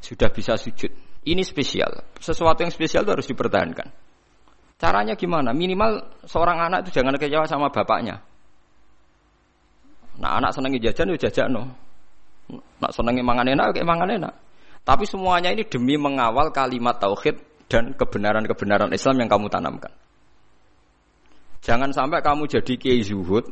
[0.00, 0.88] Sudah bisa sujud.
[1.22, 2.16] Ini spesial.
[2.16, 3.88] Sesuatu yang spesial itu harus dipertahankan.
[4.80, 5.54] Caranya gimana?
[5.54, 8.18] Minimal seorang anak itu jangan kecewa sama bapaknya.
[10.18, 11.62] Nah anak senengi jajan ya jajan no.
[12.82, 14.34] Nak senengi mangan enak kayak mangan enak.
[14.82, 17.38] Tapi semuanya ini demi mengawal kalimat tauhid
[17.70, 19.94] dan kebenaran-kebenaran Islam yang kamu tanamkan.
[21.62, 23.46] Jangan sampai kamu jadi kiai zuhud,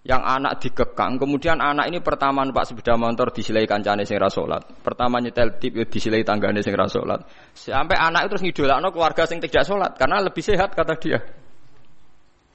[0.00, 5.20] yang anak dikekang, kemudian anak ini pertama numpak sepeda motor disilai kancane sing rasolat, pertama
[5.20, 9.68] nyetel tip ya disilai tanggane sing rasolat, sampai anak itu terus ngidolakno keluarga sing tidak
[9.68, 11.20] sholat karena lebih sehat kata dia.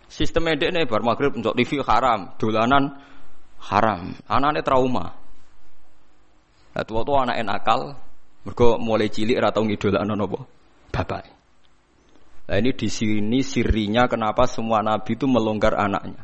[0.09, 2.97] Sistem medek nih bar maghrib untuk TV haram, dolanan
[3.69, 5.24] haram, anaknya trauma.
[6.75, 7.95] Nah, tua tua anak nakal,
[8.43, 10.39] mereka mulai cilik atau ngidolakno nopo
[10.93, 11.27] bapak.
[12.45, 16.21] Nah ini di sini sirinya kenapa semua nabi itu melonggar anaknya.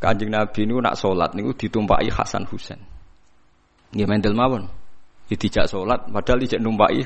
[0.00, 2.80] Kanjeng Nabi ini nak sholat niku ditumpai Hasan Husain.
[3.92, 4.64] Nggih mendel mawon.
[5.28, 7.04] Dijak sholat padahal dijak numpai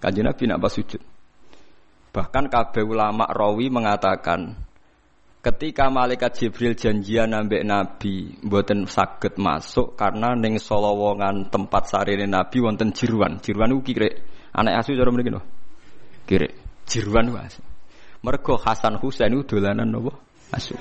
[0.00, 0.76] Kanjeng Nabi nak pas.
[2.12, 4.52] Bahkan kabeh ulama rawi mengatakan
[5.46, 12.58] ketika malaikat Jibril janjian nambah Nabi mboten saged masuk karena ning solowongan tempat sarine Nabi
[12.58, 13.38] wonten jiruan.
[13.38, 15.38] Jiruan niku kire anak asu cara mriki no.
[16.26, 16.50] Kire
[16.90, 17.46] jiruan wae.
[18.26, 20.10] Mergo Hasan Husain itu dolanan nopo?
[20.50, 20.74] Asu.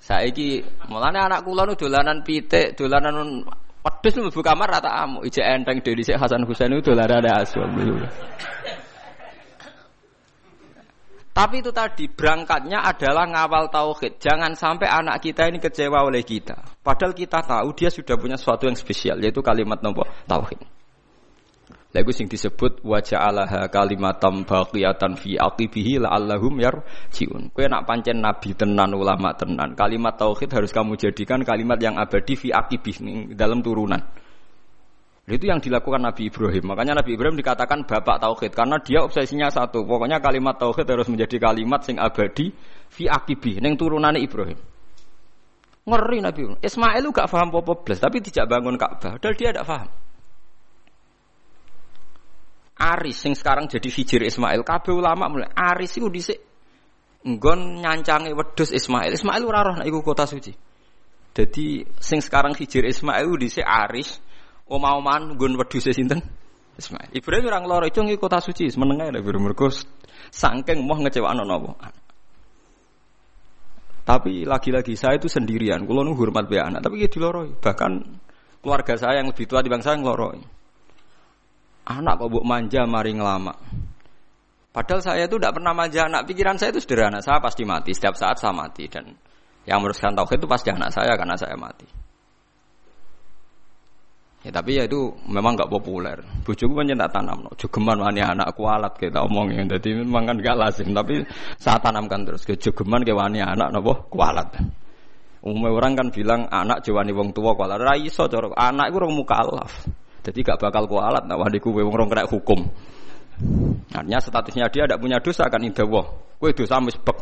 [0.00, 3.44] Saiki mulane anak kula nu dolanan pitik, dolanan
[3.84, 5.28] pedus mlebu kamar rata amuk.
[5.28, 7.60] Ijek enteng dhewe Hasan Husain itu dolanan asu.
[11.38, 14.18] Tapi itu tadi berangkatnya adalah ngawal tauhid.
[14.18, 16.82] Jangan sampai anak kita ini kecewa oleh kita.
[16.82, 20.58] Padahal kita tahu dia sudah punya sesuatu yang spesial yaitu kalimat nomor tauhid.
[21.94, 27.54] Lagu sing disebut wajah Allah kalimatam baqiyatan fi aqibihi la'allahum yarjiun.
[27.54, 32.34] Kowe nak pancen nabi tenan ulama tenan, kalimat tauhid harus kamu jadikan kalimat yang abadi
[32.34, 32.98] fi aqibih
[33.38, 34.02] dalam turunan.
[35.28, 36.72] Itu yang dilakukan Nabi Ibrahim.
[36.72, 39.84] Makanya Nabi Ibrahim dikatakan bapak tauhid karena dia obsesinya satu.
[39.84, 42.48] Pokoknya kalimat tauhid harus menjadi kalimat sing abadi
[42.88, 44.56] fi akibih neng turunane Ibrahim.
[45.84, 46.60] Ngeri Nabi Ibrahim.
[46.64, 49.20] Ismail lu gak paham apa tapi tidak bangun Ka'bah.
[49.20, 49.88] Padahal dia tidak paham.
[52.78, 54.64] Aris sing sekarang jadi hijir Ismail.
[54.64, 56.38] Kabeh ulama mulai Aris itu dhisik
[57.26, 59.12] nggon nyancangi wedhus Ismail.
[59.12, 60.54] Ismail ora roh iku kota suci.
[61.36, 64.22] Jadi sing sekarang hijir Ismail dhisik Aris
[64.68, 66.20] omah-omahan nggon wedhus sinten?
[66.78, 67.10] Ismail.
[67.10, 69.66] Ibrahim orang loro itu ngi kota suci, menengah ya mergo
[70.30, 71.74] saking moh ngecewakno napa.
[74.08, 75.84] Tapi lagi-lagi saya itu sendirian.
[75.84, 77.60] Kulo nu hormat be anak, tapi ya diloroi.
[77.60, 77.92] Bahkan
[78.64, 80.40] keluarga saya yang lebih tua di bangsa yang ngeloroi.
[81.92, 83.52] Anak kok buk manja mari ngelama.
[84.72, 86.24] Padahal saya itu tidak pernah manja anak.
[86.24, 87.20] Pikiran saya itu sederhana.
[87.20, 87.92] Saya pasti mati.
[87.92, 88.88] Setiap saat saya mati.
[88.88, 89.12] Dan
[89.68, 91.84] yang meneruskan tauhid itu pasti anak saya karena saya mati.
[94.38, 96.22] Ya, tapi ya itu memang nggak populer.
[96.46, 97.50] Bujuku kan tak tanam, no.
[97.58, 99.66] jogeman wani anak kualat kita omongin.
[99.66, 100.94] Jadi memang kan gak lazim.
[100.94, 101.26] Tapi
[101.58, 104.54] saya tanamkan terus ke jogeman ke wani anak nopo kualat.
[105.42, 107.82] Umumnya orang kan bilang anak jawani wong tua kualat.
[107.82, 109.72] Raiso corok anak itu orang mukallaf.
[110.22, 111.26] Jadi gak bakal kualat.
[111.26, 112.62] Nah wani kue wong orang kena hukum.
[113.90, 116.06] Artinya statusnya dia tidak punya dosa kan wah.
[116.38, 117.18] Kue dosa misbek.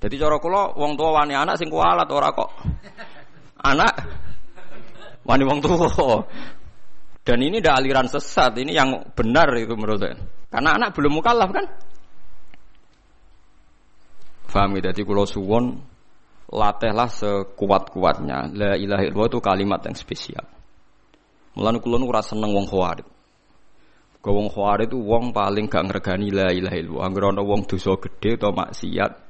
[0.00, 2.50] Jadi cara kula wong tua wani anak sing kualat ora kok.
[3.60, 3.92] Anak
[5.30, 6.26] wani wong tua.
[7.22, 10.18] Dan ini tidak aliran sesat, ini yang benar itu menurut saya.
[10.50, 11.66] Karena anak belum mukallaf kan?
[14.50, 14.90] Faham ya?
[14.90, 15.78] Jadi kalau suwon
[16.50, 18.50] latihlah sekuat-kuatnya.
[18.50, 20.42] La ilaha illallah itu kalimat yang spesial.
[21.54, 23.06] Mulane kula nu ora seneng wong khawarij.
[24.18, 27.06] Kau wong khawarij itu wong paling gak ngregani la ilaha illallah.
[27.06, 29.29] Angger ana wong dosa gede atau maksiat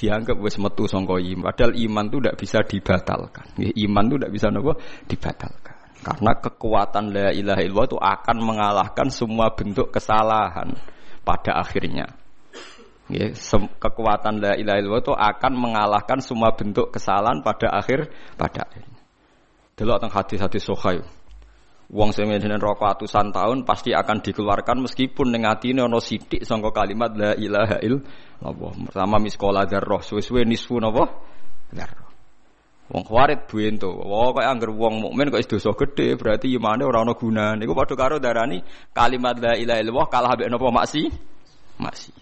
[0.00, 1.52] dianggap wis metu sangka iman.
[1.52, 3.46] Padahal iman itu tidak bisa dibatalkan.
[3.60, 4.72] Iman itu tidak bisa nopo
[5.04, 5.76] dibatalkan.
[6.00, 10.72] Karena kekuatan la ilaha illallah itu akan mengalahkan semua bentuk kesalahan
[11.20, 12.16] pada akhirnya.
[13.12, 13.36] Ya,
[13.76, 18.08] kekuatan la ilaha illallah itu akan mengalahkan semua bentuk kesalahan pada akhir
[18.40, 18.96] pada akhirnya.
[19.76, 21.04] Delok teng hadis-hadis sahih.
[21.90, 26.70] Wong sing ngene rokok atusan tahun pasti akan dikeluarkan meskipun ning atine ana sithik sangka
[26.70, 28.72] kalimat la ilaha illallah.
[28.86, 31.10] Pertama miskola darah suwe-suwe nisfu napa?
[31.74, 32.06] Darah.
[32.94, 33.90] Wong khawarit buento.
[33.90, 37.62] Wah kaya angger wong mukmin kok dosa gede, berarti imane ora ana gunane.
[37.66, 38.62] Iku padha karo darani
[38.94, 41.02] kalimat la ilaha illallah kalah mbek napa maksi?
[41.82, 42.14] Maksi.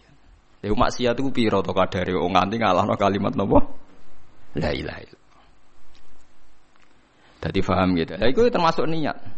[0.64, 3.68] Lha maksiat iku pira to kadare wong nganti ngalahno kalimat napa?
[4.56, 5.44] La ilaha illallah.
[7.44, 8.16] Dadi paham gitu.
[8.16, 9.37] Lah iku termasuk niat.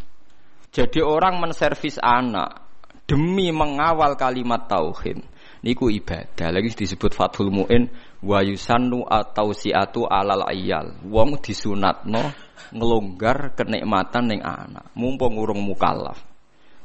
[0.71, 2.63] Jadi orang menservis anak
[3.11, 5.19] demi mengawal kalimat tauhid
[5.67, 6.55] niku ibadah.
[6.55, 7.91] Lagi disebut Fathul Muin
[8.23, 11.03] wa yusannu atau siatu alal ayal.
[11.11, 12.23] Wong disunatno
[12.71, 14.95] ngelonggar kenikmatan ning anak.
[14.95, 16.23] Mumpung urung mukallaf.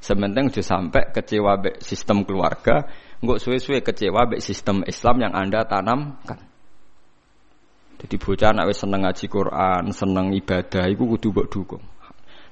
[0.02, 2.86] Sementing udah sampai kecewa be sistem keluarga,
[3.26, 6.46] nggak suwe-suwe kecewa be sistem Islam yang anda tanamkan.
[8.06, 11.84] Jadi bocah anak seneng ngaji Quran, seneng ibadah, itu kudu mbok dukung.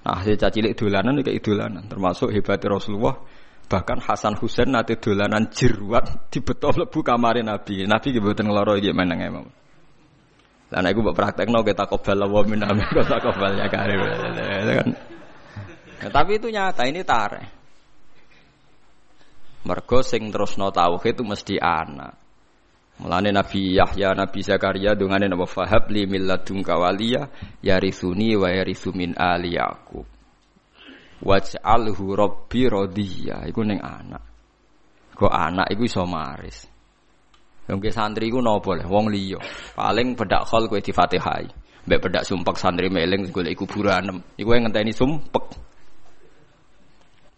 [0.04, 3.16] Nah, hasil cacilik dolanan kayak dolanan, termasuk hebatnya Rasulullah.
[3.64, 7.88] Bahkan Hasan Husain nanti dolanan jirwat di betul lebu kamar Nabi.
[7.88, 9.48] Nabi kebetulan ngeloro gimana nggak mau.
[10.74, 14.02] Dan aku buat praktek no kita kobal wa min amin kita kobal ya karir.
[14.84, 14.90] kan.
[16.04, 17.46] Nah, tapi itu nyata ini tarik.
[19.64, 22.23] Mergo sing terus no tauhid itu mesti anak.
[23.02, 27.26] Mulane Nabi Yahya, Nabi Zakaria dungane napa fahab li milladunka waliya
[27.66, 30.06] yarithuni wa yarithu min ali Yaqub.
[31.24, 33.50] Waj'alhu rabbi radiya.
[33.50, 34.22] Iku ning anak.
[35.18, 36.70] Kok anak iku iso maris.
[37.66, 39.40] Wong santri iku napa le wong liya.
[39.74, 41.48] Paling bedak khol kowe difatihai.
[41.84, 44.22] Mbek bedak sumpek santri meling golek kuburan.
[44.38, 45.74] Iku ngenteni sumpek.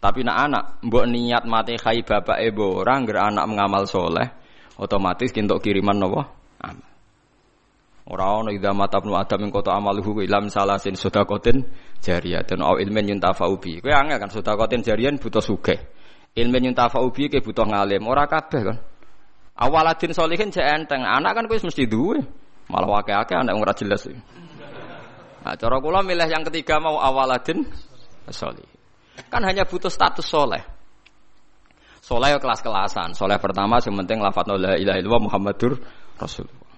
[0.05, 4.29] Tapi nak anak mbok niat mati khai bapak ibu orang ngger anak mengamal soleh,
[4.79, 6.21] otomatis kintuk kiriman nopo
[6.59, 6.95] amal.
[8.05, 11.65] Ora ono mata ibnu adam ing kota amaluhu ilam salasin sedekatin
[12.05, 13.81] jariyatin au ilmin yuntafa'u bi.
[13.81, 15.81] Kowe angel kan sedekatin jariyan butuh sugih.
[16.38, 18.77] Ilmin yuntafa'u bi ke butuh ngalim, ora kabeh kan.
[19.57, 22.21] Awaladin solihin jek enteng, anak kan kowe mesti duwe.
[22.69, 24.05] Malah akeh-akeh anak ora jelas.
[25.45, 27.65] Nah, cara kula milih yang ketiga mau awaladin
[28.29, 28.65] solih.
[29.33, 30.74] Kan hanya butuh status soleh.
[32.05, 33.17] Soleh kelas-kelasan.
[33.17, 35.73] Soleh pertama yang penting lafadz la ilaha illallah Muhammadur
[36.21, 36.69] Rasulullah.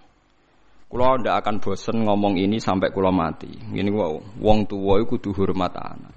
[0.88, 3.52] Kulo ndak akan bosen ngomong ini sampai kulo mati.
[3.52, 6.16] Gini gua wong tua itu kudu hormat anak.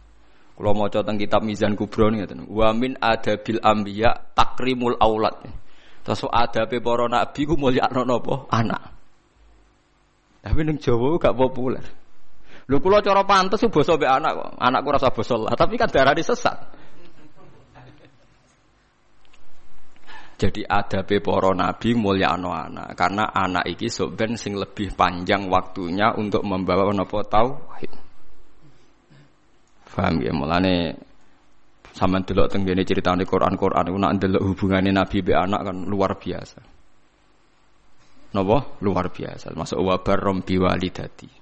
[0.54, 2.46] Kulo mau tentang kitab Mizan Kubro nih ngaten.
[2.46, 5.42] Wa min adabil anbiya takrimul aulad.
[6.06, 8.46] Terus adabe para nabi ku mulya napa?
[8.54, 8.94] Anak.
[10.38, 11.82] Tapi ning Jawa gak populer.
[12.70, 14.50] Lho kula cara pantes basa mbek anak kok.
[14.54, 16.79] Anakku rasa basa lah, tapi kan darah sesat.
[20.40, 26.40] Jadi ada para nabi mulia anak karena anak iki soben sing lebih panjang waktunya untuk
[26.48, 27.92] membawa nopo tauhid.
[29.84, 30.96] Faham ya mulane
[31.92, 36.16] sama delok teng cerita critane Quran-Quran iku nak ndelok hubungane nabi be anak kan luar
[36.16, 36.60] biasa.
[38.30, 38.80] Napa?
[38.80, 39.52] Luar biasa.
[39.52, 41.39] Masuk wabar rombi walidati.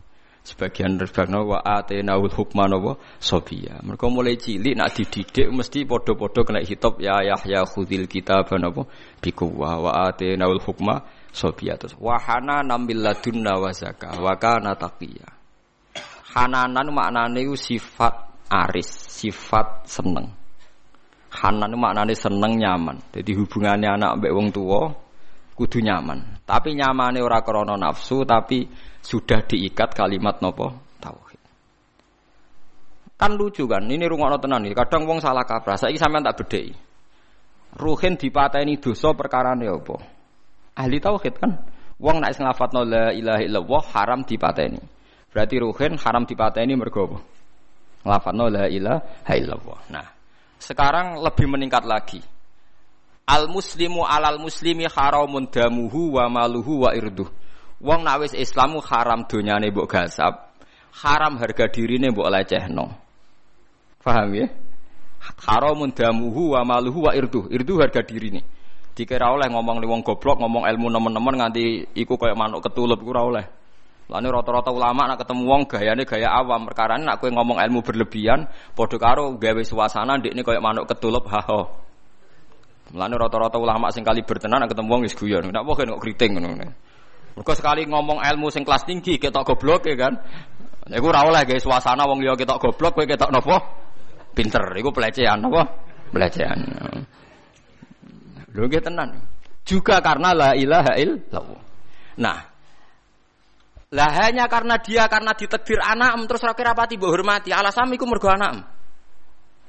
[0.49, 3.84] Sebagian rebakna wa atenaul hukma napa sobiya.
[3.84, 8.88] Mereka mulai cilik nak dididik mesti podo-podo kena hitop ya Yahya khudil kitab napa
[9.20, 11.05] bikuwa wa atenaul hukma
[11.36, 14.32] sobiya terus wahana nambil ladunna wa zakah wa.
[16.28, 18.14] Hananan maknane sifat
[18.49, 20.32] aris, sifat seneng.
[21.28, 22.96] Hanan itu maknanya seneng nyaman.
[23.12, 24.88] Jadi hubungannya anak mbek wong tua
[25.53, 26.38] kudu nyaman.
[26.49, 28.64] Tapi nyamannya ora krana nafsu tapi
[29.05, 31.40] sudah diikat kalimat nopo tauhid.
[33.20, 34.72] Kan lucu kan, ini rungokno tenan nih.
[34.72, 35.76] Kadang wong salah kaprah.
[35.76, 36.72] Saiki sampean tak bedheki.
[37.76, 39.96] Ruhin dipateni dosa perkarane apa?
[40.80, 41.53] Ahli tauhid kan.
[42.01, 44.80] Wong nek nglafadzno la ilaha illallah haram dipateni.
[45.28, 47.18] Berarti ruhin haram dipateni mergo apa?
[48.09, 49.78] Nglafadzno la ilaha illallah.
[49.92, 50.07] Nah,
[50.57, 52.24] sekarang lebih meningkat lagi.
[53.29, 57.29] Al muslimu alal muslimi haramun damuhu wa maluhu wa irduh.
[57.76, 60.57] Wong nak wis Islamu haram donyane mbok gasap,
[61.05, 62.89] haram harga dirine mbok lecehno.
[64.01, 64.49] Paham ya?
[65.45, 67.53] Haramun damuhu wa maluhu wa irduh.
[67.53, 68.41] Irduh harga dirine.
[68.97, 73.47] Dikira oleh ngomong wong goblok, ngomong ilmu nemen-nemen nganti iku kayak manuk ketulup ora oleh.
[74.09, 78.49] Lalu rata-rata ulama nak ketemu wong gayane gaya awam, perkara nak kowe ngomong ilmu berlebihan,
[78.72, 81.45] padha karo gawe suasana ndekne kaya manuk ketulup ha
[82.97, 85.45] Lalu rata-rata ulama sing kali bertenan ketemu wong wis guyon.
[85.53, 86.57] Nak kok kok kriting ngono.
[87.36, 90.14] Mergo sekali ngomong ilmu sing kelas tinggi ketok goblok ya kan.
[90.89, 93.61] Iku ora oleh gawe suasana wong liya ketok goblok kowe ketok napa?
[94.32, 94.64] Pinter.
[94.72, 95.68] Iku pelecehan napa?
[96.09, 96.59] Pelecehan.
[98.57, 99.20] Lho nggih tenan.
[99.68, 101.62] Juga karena la ilaha illallah.
[102.18, 102.39] Nah,
[103.89, 107.53] lah hanya karena dia karena ditekdir anak terus rakyat rapati mbok hormati.
[107.53, 108.78] Alasan iku mergo anak.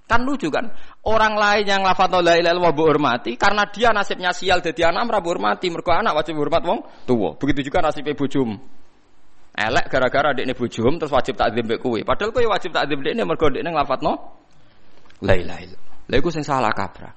[0.10, 0.66] Kan lucu kan?
[1.06, 5.06] Orang lain yang lafadz la ilaha illallah mbok hormati karena dia nasibnya sial jadi anak
[5.06, 7.38] ora hormati mergo anak wajib hormat wong tua.
[7.38, 8.58] Begitu juga nasibnya bojum.
[9.54, 12.02] Elek gara-gara dekne bojum terus wajib takzim mbek kowe.
[12.02, 14.14] Padahal kowe wajib takzim dekne mergo dekne nglafadzno
[15.30, 15.96] la ilaha illallah.
[16.10, 17.14] Lha iku sing salah kaprah.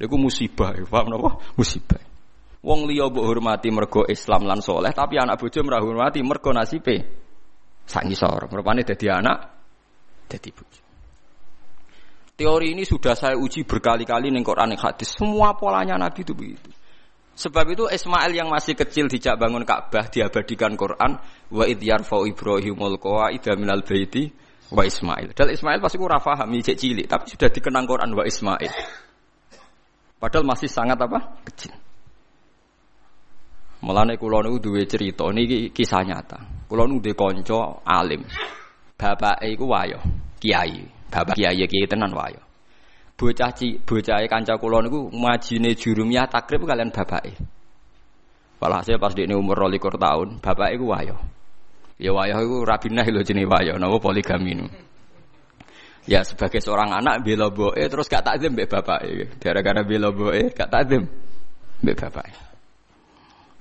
[0.00, 1.44] Lha iku musibah, paham napa?
[1.60, 2.00] Musibah.
[2.64, 6.96] Wong liya mbok hormati mergo Islam lan soleh, tapi anak bojo ora hormati mergo nasibe
[7.84, 8.48] sak ngisor.
[8.48, 9.38] Rupane dadi anak
[10.24, 10.79] dadi bojo.
[12.40, 15.12] Teori ini sudah saya uji berkali-kali ning Quran hadis.
[15.12, 16.72] Semua polanya Nabi itu begitu.
[17.36, 21.20] Sebab itu Ismail yang masih kecil dijak bangun Ka'bah diabadikan Quran
[21.52, 24.32] wa id yarfa'u Ibrahimul qawaida minal baiti
[24.72, 25.36] wa Ismail.
[25.36, 28.72] Dan Ismail pasti ora paham cek cilik, tapi sudah dikenang Quran wa Ismail.
[30.16, 31.44] Padahal masih sangat apa?
[31.44, 31.76] Kecil.
[33.84, 36.68] Mulane kula niku duwe cerita niki kisah nyata.
[36.68, 38.24] Kula niku duwe kanca alim.
[38.96, 40.00] Bapake iku wayo,
[40.40, 40.99] kiai.
[41.10, 42.38] Bapak kiai kiai tenan wayo.
[43.20, 47.36] Bocah ci, bocahe kanca kula niku majine jurumiyah takrib kalian bapake.
[48.56, 51.16] Walhasil pas dekne umur 22 tahun, bapake iku wayo.
[52.00, 54.66] Ya wayo iku rabinah lho jenenge wayo, napa poligami nu.
[56.08, 59.36] Ya sebagai seorang anak bela boe terus gak takzim mbek bapake.
[59.36, 61.04] Gara-gara bela boe gak takzim
[61.84, 62.32] mbek bapake.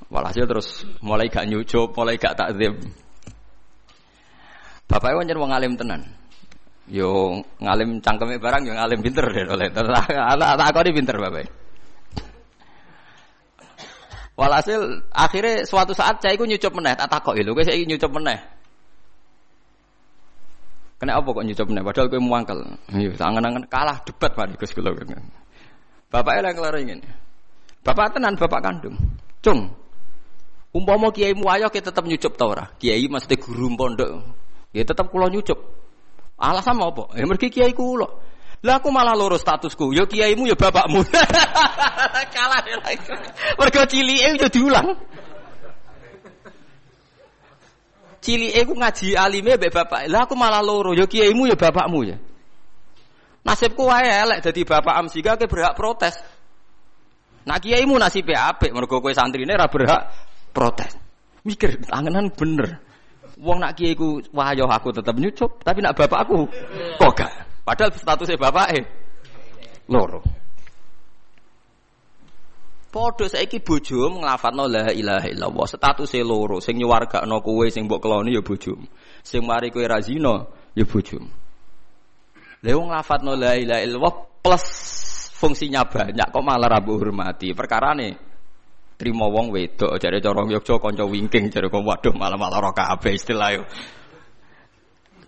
[0.08, 2.80] Walhasil terus mulai gak nyucup, mulai gak takzim.
[4.88, 6.19] Bapaknya wajar wong alim tenan.
[6.90, 9.70] Yo ngalim cangkeme barang yo ngalim pinter deh oleh.
[9.70, 11.46] Anak tak kau pinter bapak.
[14.40, 18.40] Walhasil akhirnya suatu saat saya ikut nyucup meneh, tak takok lho, kowe saiki nyucup meneh.
[20.96, 22.60] Kena apa kok nyucup meneh padahal kowe muangkel.
[22.96, 24.96] Yo angen-angen kalah debat mari Gus kula.
[26.10, 27.00] Bapaknya yang kelar ingin.
[27.84, 28.96] Bapak tenan bapak kandung.
[29.44, 29.72] Cung,
[30.70, 32.66] Umpama kiai muayo kita tetap nyucup ta ora?
[32.78, 34.22] Kiai mesti guru pondok.
[34.70, 35.58] Ya tetap kula nyucup.
[36.40, 37.12] Alasan apa?
[37.20, 38.08] Ya mergi kiai kula.
[38.64, 39.92] Lah aku malah loro statusku.
[39.92, 41.04] Ya kiaimu ya bapakmu.
[42.36, 43.08] Kalah lagi.
[43.60, 44.88] Mergo cilike yo diulang.
[48.20, 50.08] Cilike ku ngaji alime mbek bapak.
[50.12, 50.92] Lah aku malah loro.
[50.92, 52.18] Ya kiaimu ya bapakmu ya.
[53.44, 56.20] Nasibku wae elek dadi bapak amsika ke berhak protes.
[57.48, 60.02] Nah kiaimu nasibnya apik mergo kowe santrine ora berhak
[60.52, 60.92] protes.
[61.48, 62.89] Mikir, tanganan bener.
[63.40, 66.44] Wong nak kiai ku wahyo aku tetap nyucup, tapi nak bapak aku
[67.00, 67.34] kok gak.
[67.64, 68.84] Padahal statusnya bapak eh
[69.88, 70.20] loro.
[72.90, 75.66] Podo saiki bojomu nglafadzno la ilaha illallah.
[75.70, 78.84] Statusé loro, sing nyuwargakno kowe sing mbok keloni ya bojomu.
[79.22, 81.30] Sing mari kowe ra zina ya bojomu.
[82.66, 84.66] Lha wong nglafadzno la ilaha illallah plus
[85.38, 87.54] fungsinya banyak kok malah ra hormati.
[87.56, 88.29] Perkarane
[89.00, 93.50] trimo wong wedok jare cara Yogya kanca wingking jare kok waduh malah-malah ora kabeh istilah
[93.56, 93.64] yo.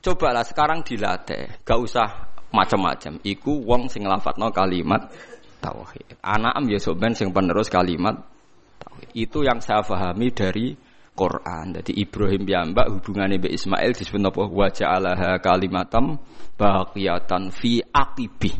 [0.01, 2.07] Cobalah sekarang dilatih, gak usah
[2.51, 3.21] macam-macam.
[3.23, 5.07] Iku wong sing nglafatno kalimat
[5.63, 6.19] tauhid.
[6.19, 8.19] Anak am ya sampean sing penerus kalimat
[8.81, 9.09] tauhid.
[9.15, 10.75] Itu yang saya pahami dari
[11.15, 11.77] Quran.
[11.79, 14.43] Jadi Ibrahim piyambak hubungannya Mbak Ismail disebut apa?
[14.49, 16.17] Wa ja'alaha kalimatam
[16.57, 18.51] baqiyatan fi aqibi.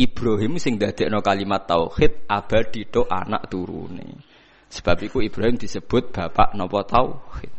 [0.00, 4.29] Ibrahim sing dadekno kalimat tauhid abadi to anak turune.
[4.70, 7.50] Sebab itu Ibrahim disebut bapak nopo tauhid.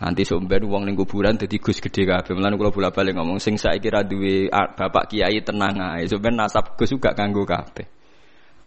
[0.00, 2.32] Nanti sumber uang ning kuburan dadi Gus gede kabeh.
[2.32, 6.08] Mulane kula bola-balik ngomong sing saiki ra duwe bapak kiai tenang ae.
[6.08, 7.99] Sumber nasab Gus juga kanggo kabeh.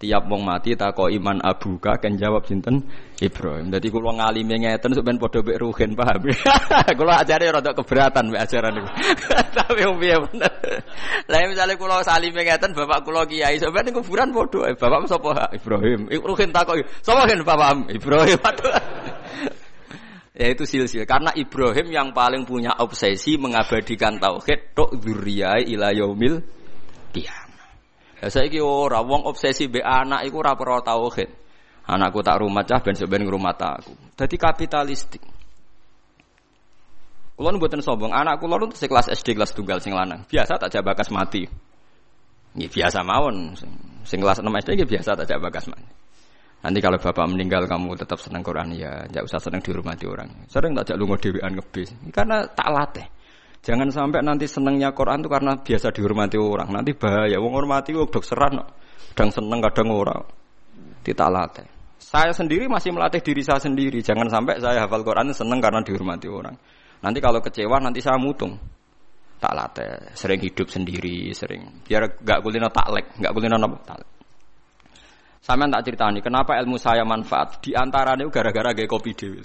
[0.03, 2.83] Tiap wong mati takok iman abuka kan jawab sinten
[3.23, 3.71] Ibrahim.
[3.71, 6.27] Dadi kula ngalime ngeten sampean padha mek ruhin paham.
[6.99, 8.89] kula ajare rada keberatan mek ajaran niku.
[9.63, 10.51] Tapi piye bener.
[11.31, 16.11] Lah misale kula salime ngeten bapak kula kiai sampean ning kuburan padha bapak sapa Ibrahim.
[16.11, 18.39] Ruhin takok sapa kan bapak Ibrahim.
[20.33, 26.43] yaitu silsil karena Ibrahim yang paling punya obsesi mengabadikan tauhid tok dzurriyah ila yaumil
[27.15, 27.42] kiamah.
[28.23, 31.27] Ya saiki ora wong obsesi be anak iku ora perlu tauhid.
[31.83, 33.91] Anakku tak rumah cah ben ben ngrumat aku.
[34.15, 35.19] Dadi kapitalistik.
[37.35, 40.23] Kulo mboten sombong, anak kulo nu kelas SD kelas tunggal sing lanang.
[40.23, 41.43] Biasa tak jabakas mati.
[42.55, 43.59] Ya biasa mawon.
[44.07, 45.83] Sing kelas 6 SD ya biasa tak jabakas mati.
[46.63, 50.31] Nanti kalau bapak meninggal kamu tetap senang Quran ya, tidak usah senang dihormati orang.
[50.47, 53.03] Sering tak lu dewean ngebis, karena tak latih.
[53.63, 56.67] Jangan sampai nanti senangnya Quran itu karena biasa dihormati orang.
[56.67, 57.39] Nanti bahaya.
[57.39, 58.59] Wong hormati wong dok seran,
[59.15, 60.19] kadang seneng kadang orang.
[60.99, 61.67] Tidak latih.
[61.95, 64.03] Saya sendiri masih melatih diri saya sendiri.
[64.03, 66.55] Jangan sampai saya hafal Quran seneng karena dihormati orang.
[66.99, 68.59] Nanti kalau kecewa nanti saya mutung.
[69.39, 70.11] Tak latih.
[70.11, 71.83] Sering hidup sendiri, sering.
[71.87, 74.09] Biar gak kulino taklek, gak kulino apa taklek.
[75.43, 79.43] Sampeyan tak ceritani kenapa ilmu saya manfaat di antaranya gara-gara gaya kopi dewi.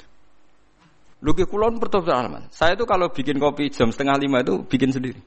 [1.18, 5.18] Lu ke kulon pertama Saya itu kalau bikin kopi jam setengah lima itu bikin sendiri.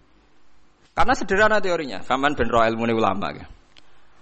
[0.95, 1.99] Karena sederhana teorinya.
[2.03, 3.47] Sampean ben roh ilmu ulama ya.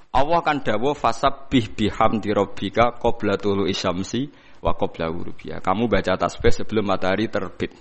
[0.09, 4.25] Allah kan dawo fasab bih biham dirobika qobla tulu isyamsi
[4.65, 5.61] wa qobla urubia.
[5.61, 7.77] Kamu baca tasbih sebelum matahari terbit.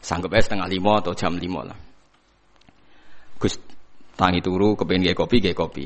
[0.00, 1.78] Sanggup aja setengah lima atau jam lima lah.
[3.36, 3.60] Gus
[4.16, 5.84] tangi turu kepengen gaya kopi gaya kopi.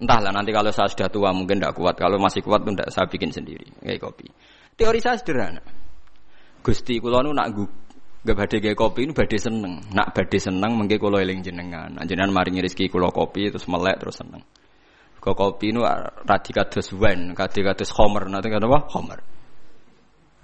[0.00, 1.94] Entahlah nanti kalau saya sudah tua mungkin tidak kuat.
[2.00, 4.26] Kalau masih kuat tuh tidak saya bikin sendiri kayak kopi.
[4.74, 5.81] Teori saya sederhana.
[6.62, 7.50] Gusti kulo nu nak
[8.22, 9.82] gak badhe kayak kopi ini badhe seneng.
[9.90, 11.98] Nak badhe seneng mengke kulo eling jenengan.
[12.06, 14.46] Jenengan maringi rezeki kulo kopi terus melek terus seneng.
[15.22, 15.86] Kok kopi nu
[16.26, 18.90] radi kados wine, kadi kados homer, nanti kata apa?
[18.90, 19.22] Homer.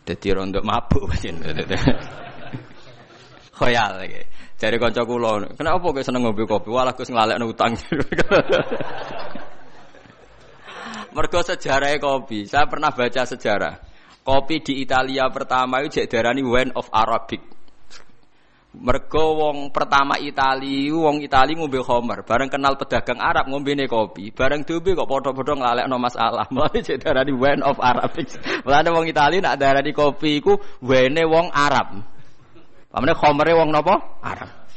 [0.06, 1.02] Dadi rondo mabuk
[3.58, 4.22] Khoyal lagi.
[4.54, 6.70] Jadi kanca kula, kenapa kok seneng ngombe kopi?
[6.70, 7.74] Walah Gus nglalekno utang.
[11.14, 12.46] Mergo sejarah kopi.
[12.46, 13.87] Saya pernah baca sejarah.
[14.28, 17.40] Kopi di Italia pertama itu jadi darani wine of Arabic.
[18.76, 24.68] Mergo wong pertama Itali, wong Itali ngombe Homer, bareng kenal pedagang Arab ngombene kopi, bareng
[24.68, 26.44] diombe kok padha-padha nglalekno masalah.
[26.52, 28.28] Mulane jadi darani wine of Arabic.
[28.68, 31.96] Mulane wong Itali nak darani kopi iku wene wong Arab.
[32.92, 34.20] Pamane Homere wong napa?
[34.20, 34.67] Arab.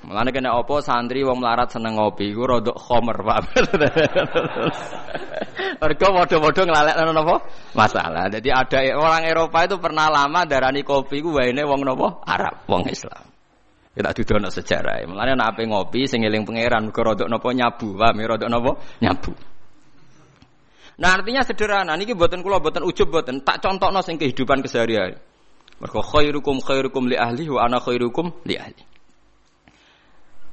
[0.00, 3.52] Mulane kena apa santri wong melarat seneng ngopi iku rodok khomer, Pak.
[5.80, 7.36] Mergo padha-padha nglalekno napa?
[7.76, 8.32] Masalah.
[8.32, 12.24] Jadi ada orang Eropa itu pernah lama darani kopi iku waene wong napa?
[12.24, 13.28] Arab, wong Islam.
[13.92, 15.04] Kita dudono sejarah.
[15.04, 18.16] Mulane nek ape ngopi sing eling pangeran mergo rodok napa nyabu, Pak.
[18.16, 18.70] Rodok napa?
[19.04, 19.32] Nyabu.
[21.00, 25.12] Nah artinya sederhana, niki buatan kula buatan ujub buatan tak contohno sing kehidupan keseharian.
[25.76, 28.89] Mergo khairukum khairukum li ahli wa ana khairukum li ahli.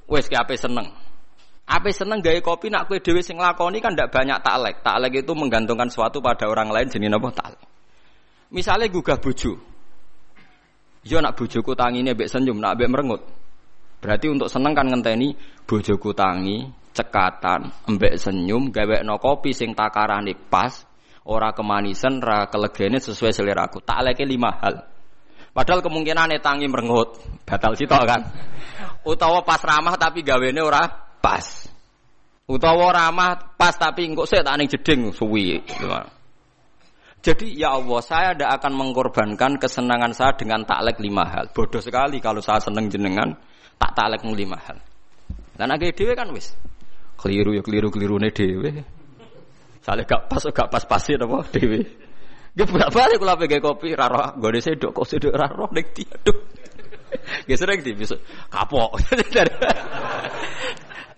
[0.08, 0.88] Wes ki ape seneng.
[1.68, 4.80] Ape seneng gawe kopi nak kue dewi sing lakoni kan ndak banyak taklek.
[4.80, 7.68] Taklek itu menggantungkan sesuatu pada orang lain jenis apa taklek.
[8.56, 9.60] Misalnya gugah bojo.
[11.08, 13.22] Yo nak bojoku tangine mbek senyum, nak mbek merengut.
[14.00, 20.36] Berarti untuk seneng kan ngenteni bojoku tangi, cekatan, mbek senyum, gawe no kopi sing takarane
[20.36, 20.84] pas,
[21.28, 23.84] ora kemanisan, ora kelegene sesuai seleraku.
[23.84, 24.97] Takleke lima hal.
[25.58, 28.22] Padahal kemungkinan tangi merengut, batal sitok kan.
[29.10, 30.86] Utawa pas ramah tapi gawene ora
[31.18, 31.66] pas.
[32.46, 35.58] Utawa ramah pas tapi engko sik tak ning jeding suwi.
[37.26, 41.50] Jadi ya Allah, saya tidak akan mengorbankan kesenangan saya dengan taklek lima hal.
[41.50, 43.34] Bodoh sekali kalau saya seneng jenengan
[43.82, 44.78] tak taklek lima hal.
[45.58, 46.54] Dan agak dewe kan wis.
[47.18, 48.86] Keliru ya keliru keliru nih dewe.
[49.82, 52.07] Saya gak pas gak pas pasin apa dewe.
[52.58, 56.38] Gue bolak balik kalau pakai kopi raro, gue deh sedok kok sedok raro nek tiaduk.
[57.46, 58.18] Gue sering di bisa
[58.50, 58.98] kapok.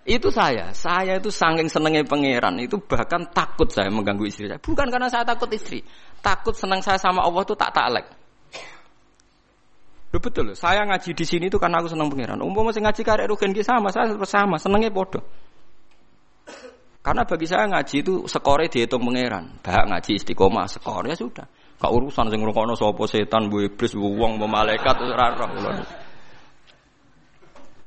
[0.04, 4.60] itu saya, saya itu saking senengnya pangeran itu bahkan takut saya mengganggu istri saya.
[4.60, 5.80] Bukan karena saya takut istri,
[6.20, 8.04] takut senang saya sama Allah itu tak taklek.
[10.12, 12.44] Loh betul loh, saya ngaji di sini itu karena aku senang pangeran.
[12.44, 15.24] Umum masih ngaji karek rugen sama, saya sama, senengnya bodoh.
[17.00, 19.56] Karena bagi saya ngaji itu skore dihitung pangeran.
[19.64, 21.48] Bahak ngaji istiqomah skor ya sudah.
[21.80, 25.32] Kak urusan sing ngrungokno sapa setan, bu iblis, bu wong, bu malaikat ora.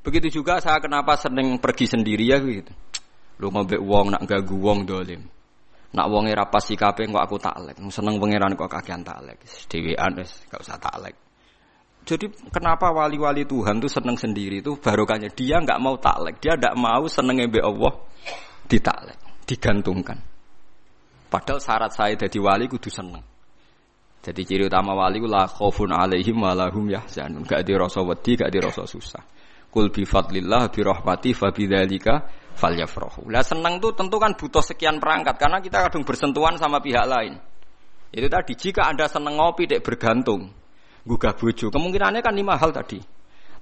[0.01, 2.74] Begitu juga saya kenapa sering pergi sendiri ya gitu.
[3.38, 5.22] Lu ngombe wong nak gagu wong dolim.
[5.93, 7.78] Nak wonge ra pas sikape kok aku taklek.
[7.93, 9.45] Seneng pangeran kok kakean taklek.
[9.70, 11.14] Dhewean wis gak usah taklek.
[12.03, 16.76] Jadi kenapa wali-wali Tuhan tuh seneng sendiri itu barokahnya dia nggak mau taklek, dia nggak
[16.76, 17.95] mau seneng be Allah
[18.68, 20.20] ditaklek, digantungkan.
[21.28, 23.26] Padahal syarat saya jadi wali kudu seneng.
[24.24, 27.43] Jadi ciri utama wali la khaufun alaihim walahum yahzanun.
[27.43, 29.20] Gak di rasa wedi, gak di rasa susah.
[29.68, 32.24] Kul bi fadlillah bi rahmati fa bidzalika
[32.55, 33.28] falyafrahu.
[33.28, 37.36] Lah seneng tuh tentu kan butuh sekian perangkat karena kita kadang bersentuhan sama pihak lain.
[38.14, 40.53] Itu tadi jika Anda seneng ngopi dek bergantung,
[41.01, 41.74] gugah bojo.
[41.74, 43.01] Kemungkinannya kan lima hal tadi.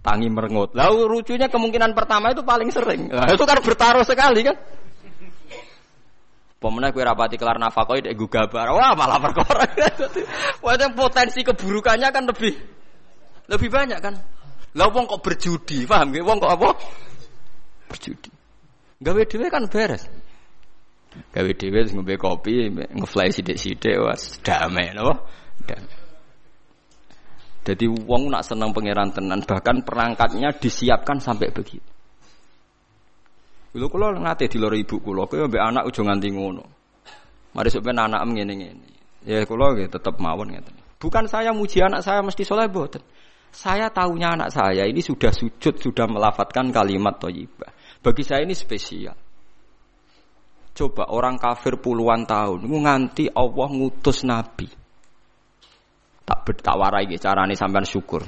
[0.01, 0.75] Tangi merengut.
[0.75, 3.07] Lalu lucunya kemungkinan pertama itu paling sering.
[3.07, 4.57] Nah, itu kan bertaruh sekali kan.
[6.61, 8.69] Pemenang kue rapati kelar nafkah itu gugah bar.
[8.69, 9.65] Wah malah perkara.
[10.63, 12.53] Wah potensi keburukannya kan lebih
[13.49, 14.13] lebih banyak kan.
[14.77, 16.21] Lah wong kok berjudi, paham gak?
[16.21, 16.69] Wong kok apa?
[17.89, 18.29] Berjudi.
[19.01, 20.05] Gawe dhewe kan beres.
[21.33, 25.27] Gawe dhewe ngombe kopi, ngefly sithik-sithik was damai napa?
[25.65, 25.97] Damai.
[27.61, 31.85] Jadi uang nak senang pangeran tenan, bahkan perangkatnya disiapkan sampai begitu.
[33.71, 36.63] Kulo kulo nate di loro ibu kulo, kowe mbek anak ujung nganti ngono.
[37.55, 38.87] Mari sampeyan anak ngene ngene.
[39.23, 40.75] Ya kulo nggih tetep mawon ngeten.
[40.99, 43.01] Bukan saya muji anak saya mesti soleh boten.
[43.51, 47.71] Saya tahunya anak saya ini sudah sujud, sudah melafatkan kalimat thayyibah.
[47.99, 49.15] Bagi saya ini spesial.
[50.71, 54.71] Coba orang kafir puluhan tahun, nganti Allah ngutus nabi
[56.31, 58.23] tak tak warai gitu carane sampean syukur.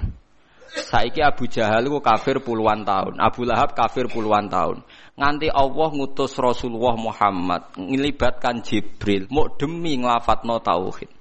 [0.73, 4.81] Saiki Abu Jahal ku kafir puluhan tahun, Abu Lahab kafir puluhan tahun.
[5.13, 11.11] Nganti Allah ngutus Rasulullah Muhammad ngelibatkan Jibril mau demi nglafatno tauhid.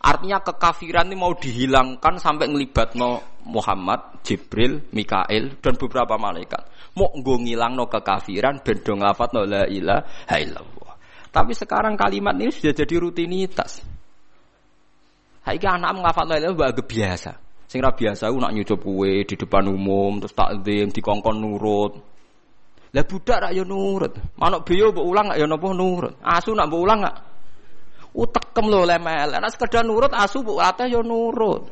[0.00, 6.94] Artinya kekafiran ini mau dihilangkan sampai ngelibatno Muhammad, Jibril, Mikail dan beberapa malaikat.
[6.96, 10.92] Mau nggo ngilangno kekafiran ben do nglafatno la ilaha illallah.
[11.28, 13.82] Tapi sekarang kalimat ini sudah jadi rutinitas.
[15.42, 17.32] Saiki anak ngafal la illallah biasa.
[17.66, 22.09] Sing biasa ku nak nyucup kue di depan umum terus takzim dikongkon nurut.
[22.90, 24.18] Lah budak rak yo nurut.
[24.34, 26.14] Manuk beyo mbok ulang gak yo napa nurut.
[26.26, 27.16] Asu nak mbok ulang gak
[28.18, 29.30] utekem lho lemel.
[29.38, 31.70] Nek sekedar nurut asu mbok latih yo nurut.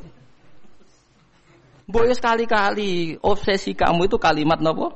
[1.90, 4.94] Mbok sekali-kali obsesi kamu itu kalimat napa?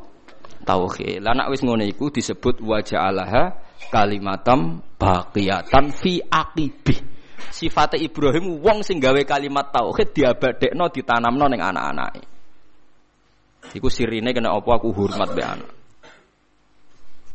[0.62, 1.18] Tauhid.
[1.18, 3.58] Lah nek wis ngono iku disebut wajah alaha
[3.90, 7.02] kalimatam baqiyatan fi aqibih
[7.50, 12.22] sifate Ibrahim wong sing gawe kalimat tauhid diabadekno ditanamno ning anak-anake.
[13.74, 15.81] Iku sirine kena apa aku hormat be anak.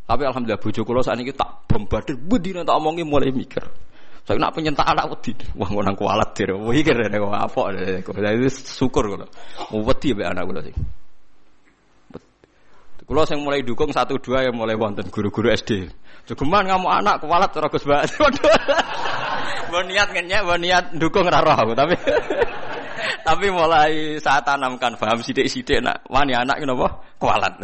[0.08, 3.60] Tapi alhamdulillah bojo kula sakniki tak bombardir budine tak omongi mulai mikir.
[4.24, 5.36] Saya nak penyentak anak wedi.
[5.60, 6.55] Wah ngono kualat dir.
[6.55, 7.62] Kene kok apa.
[8.08, 9.28] Jadi syukur kula.
[9.76, 10.76] Wedi be anak kula sing.
[13.08, 15.88] Kulo sing mulai dukung satu dua yang mulai wonten guru-guru SD.
[16.28, 17.88] Jogeman kamu anak kualat ora Gus
[19.68, 21.95] Mbok niat ngenyek, mbok niat dukung ora roh tapi
[23.28, 27.55] tapi mulai saat tanamkan paham sidik-sidik nak wani anak kenapa kualat.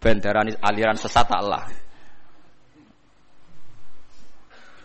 [0.00, 0.16] Ben
[0.64, 1.68] aliran sesat Allah.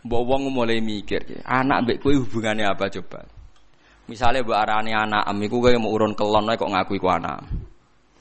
[0.06, 3.26] Mbok wong mulai mikir, anak mbek kowe hubungannya apa coba?
[4.06, 7.42] Misalnya mbok arani anak am iku mau urun kelon kok ngaku iku anak.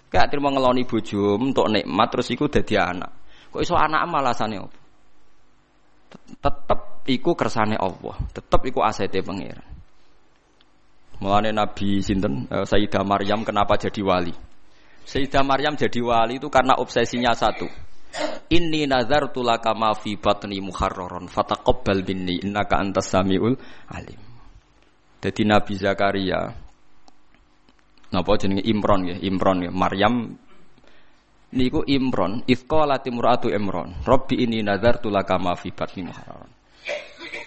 [0.08, 3.10] Kayak terima ngeloni bojo untuk nikmat terus iku dadi anak.
[3.50, 4.78] Kok iso anak malasane apa?
[6.40, 6.80] Tetep
[7.10, 9.66] iku kersane Allah, tetep iku asete pangeran.
[11.20, 14.34] Mulane Nabi sinten uh, Sayyidah Maryam kenapa jadi wali?
[15.04, 17.68] Sayyidah Maryam jadi wali itu karena obsesinya satu.
[18.50, 23.58] Inni nazartu laka ma fi batni muharraran fataqabbal minni innaka antas samiul
[23.90, 24.20] alim.
[25.20, 26.40] Jadi Nabi Zakaria
[28.14, 30.38] napa jenenge Imron ya, Imron ya, Maryam
[31.50, 36.54] niku Imron, ifqala timratu Imron, Rabbi inni nazartu laka ma fi batni muharraran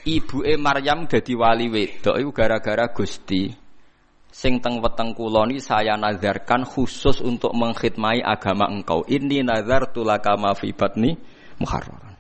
[0.07, 3.51] ibu e Maryam dadi wali wedok iku gara-gara Gusti
[4.37, 9.01] sing teng weteng kula ni saya nazarkan khusus untuk mengkhidmati agama engkau.
[9.09, 11.17] Ini nazar tulaka ma fi batni
[11.57, 12.13] muharraran.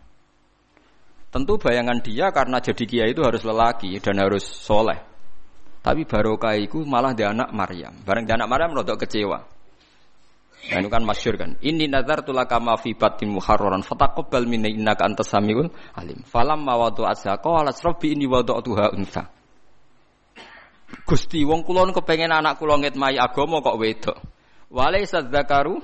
[1.29, 4.97] Tentu bayangan dia karena jadi kiai itu harus lelaki dan harus soleh.
[5.85, 7.93] Tapi barokah itu malah dia anak Maryam.
[8.01, 9.37] Bareng dia anak Maryam rodok kecewa.
[10.67, 11.53] Nah, itu kan masyur kan.
[11.61, 16.25] Ini nazar tulaka ma fi batin muharraran fataqabbal minni innaka antas samiul alim.
[16.25, 19.36] Falam mawadu asya qala rabbi inni wada'tuha unsa.
[20.87, 24.17] Gusti wong kula kepengen anak kula ngitmai agama kok wedok.
[24.71, 25.79] Walai sadzakaru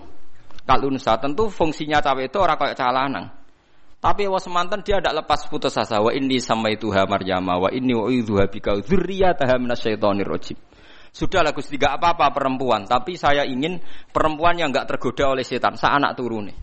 [0.64, 3.28] kalunsa tentu fungsinya cawe itu orang kayak calanang.
[4.04, 7.96] Tapi wa semantan dia tidak lepas putus asa wa inni sama itu Maryama wa inni
[7.96, 10.60] wa idzuha bika dzurriyyataha minasyaitonir rajim.
[11.14, 13.78] Sudahlah Gusti gak apa-apa perempuan, tapi saya ingin
[14.10, 16.58] perempuan yang gak tergoda oleh setan, sa anak turune.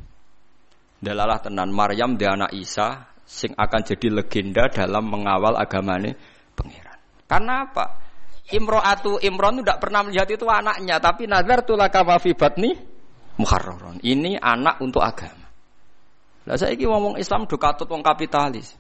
[0.98, 6.18] Dalalah tenan Maryam dia anak Isa sing akan jadi legenda dalam mengawal agamane
[6.58, 6.98] pangeran.
[7.30, 8.09] Karena apa?
[8.50, 12.74] Imro'atu Imron tidak pernah melihat itu anaknya, tapi nazar tulaka fi batni
[13.38, 14.02] muharraron.
[14.02, 15.48] Ini anak untuk agama.
[16.48, 18.74] Lah saya ini ngomong Islam do katut wong kapitalis.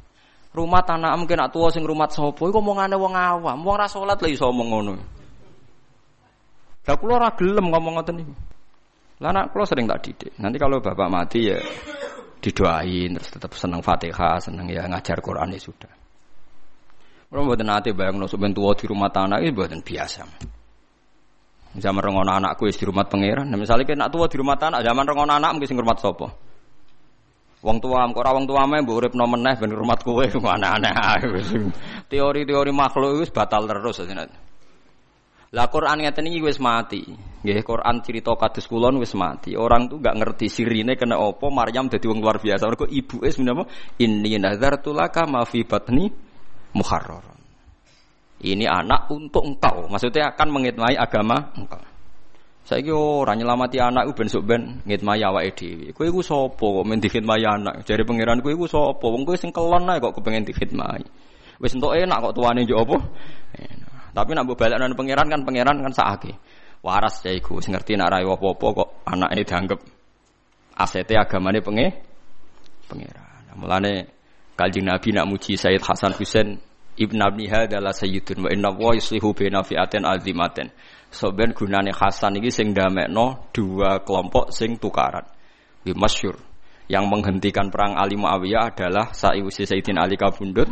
[0.50, 4.18] Rumah tanah mungkin nak tua sing rumah sopo, iku ngomongane wong awam, wong ra salat
[4.18, 4.98] lha iso ngono.
[6.90, 8.34] Lah kula ora gelem ngomong ngoten niku.
[9.22, 10.34] Lah anak kula sering tak didik.
[10.42, 11.58] Nanti kalau bapak mati ya
[12.40, 15.99] didoain terus tetap senang Fatihah, senang ya ngajar Quran ya sudah.
[17.30, 20.26] Kalau buat nanti bayang sebentar tua di rumah tanah itu buatan biasa.
[21.78, 23.46] Zaman rengon anakku di rumah pangeran.
[23.46, 26.26] Nah, misalnya kena tua di rumah tanah, zaman rengon anak mungkin rumah sopo.
[27.62, 30.24] Wong tua, kok wong tua mah mbok urip nomen neh ben rumah kowe
[30.56, 30.90] aneh-aneh
[32.08, 34.34] Teori-teori makhluk itu batal terus sebenarnya.
[35.52, 37.04] Lah Quran ngeten iki wis mati.
[37.44, 39.54] Nggih, Quran cerita kados kulon wis mati.
[39.60, 42.64] Orang tuh gak ngerti sirine kena apa Maryam dadi wong luar biasa.
[42.64, 43.68] Mergo ibuke sebenarnya
[44.00, 46.29] inni nazartu laka ma fi batni
[46.76, 47.38] muharraron.
[48.40, 49.84] Ini anak untuk engkau.
[49.92, 51.80] Maksudnya akan mengitmai agama engkau.
[52.64, 55.86] Saya kira orang nyelamati anak itu ben sok ben ngitmai awake dhewe.
[55.90, 57.74] Kowe iku sapa kok dikhidmati anak?
[57.82, 59.02] Jare pangeran kowe iku sapa?
[59.10, 61.02] Wong kowe sing kelon ae kok kepengen dikhidmati.
[61.58, 62.80] Wis entuk enak kok tuane yo?
[64.10, 66.32] Tapi nak mbok balekno pangeran kan pangeran kan sakake.
[66.80, 69.80] Waras ya iku sing ngerti nak ra apa-apa kok anak ini dianggap
[70.78, 71.86] asete agamane penge
[72.86, 73.50] pangeran.
[73.58, 74.19] Mulane
[74.60, 76.60] Kanjeng Nabi nak muji Sayyid Hasan Husain
[77.00, 80.68] Ibn Abni adalah sayyidun wa inna wa yuslihu bina fi'atin azimatin.
[81.08, 85.24] So ben gunane Hasan iki sing damekno dua kelompok sing tukaran.
[85.80, 86.36] Di masyur.
[86.92, 90.68] Yang menghentikan perang Ali Muawiyah adalah Sa'iwusi Sayyidin Ali kabundut.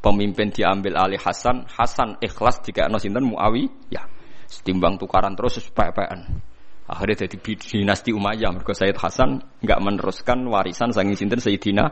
[0.00, 1.68] Pemimpin diambil Ali Hasan.
[1.68, 4.08] Hasan ikhlas jika sinten Muawiyah.
[4.48, 6.40] Setimbang tukaran terus pepean.
[6.88, 8.48] Akhirnya jadi dinasti Umayyah.
[8.56, 11.84] Mereka Sayyid Hasan nggak meneruskan warisan sanging sinten Sayyidina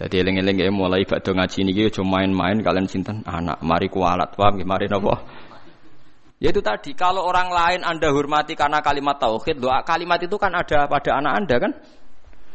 [0.00, 4.56] jadi eling-eling ya mulai bakdo ngaji niki cuma main-main kalian sinten anak mari kualat paham
[4.64, 5.12] mari nopo.
[6.40, 10.56] Ya itu tadi kalau orang lain Anda hormati karena kalimat tauhid, doa kalimat itu kan
[10.56, 11.72] ada pada anak Anda kan?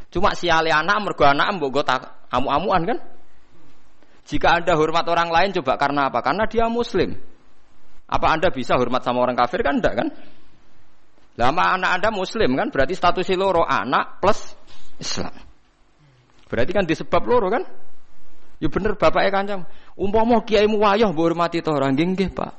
[0.09, 2.97] Cuma siali anak mergo anak mbok tak amu-amuan kan?
[4.25, 6.25] Jika Anda hormat orang lain coba karena apa?
[6.25, 7.13] Karena dia muslim.
[8.09, 10.07] Apa Anda bisa hormat sama orang kafir kan enggak kan?
[11.37, 14.57] Lama anak Anda muslim kan berarti status loro anak plus
[14.97, 15.44] Islam.
[16.45, 17.63] Berarti kan disebab loro kan?
[18.61, 19.59] Ya bener bapaknya kancam.
[19.99, 22.53] Umpama kiai mu wayah mbok hormati to ora nggih Pak.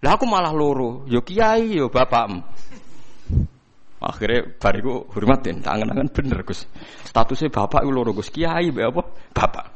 [0.00, 1.04] Lah aku malah loro.
[1.10, 2.40] Ya kiai ya bapakmu.
[4.00, 6.64] Akhirnya bariku hormatin, tangan-tangan bener Gus.
[7.04, 9.04] Statusnya bapak itu loro Gus, kiai be apa?
[9.36, 9.66] Bapak.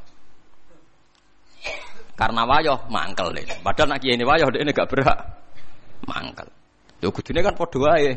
[2.17, 3.45] Karena wayah mangkel deh.
[3.61, 5.19] Padahal nak kiai ini wayah dia gak berhak
[6.09, 6.49] mangkel.
[7.05, 8.17] Yo kudune kan padha wae.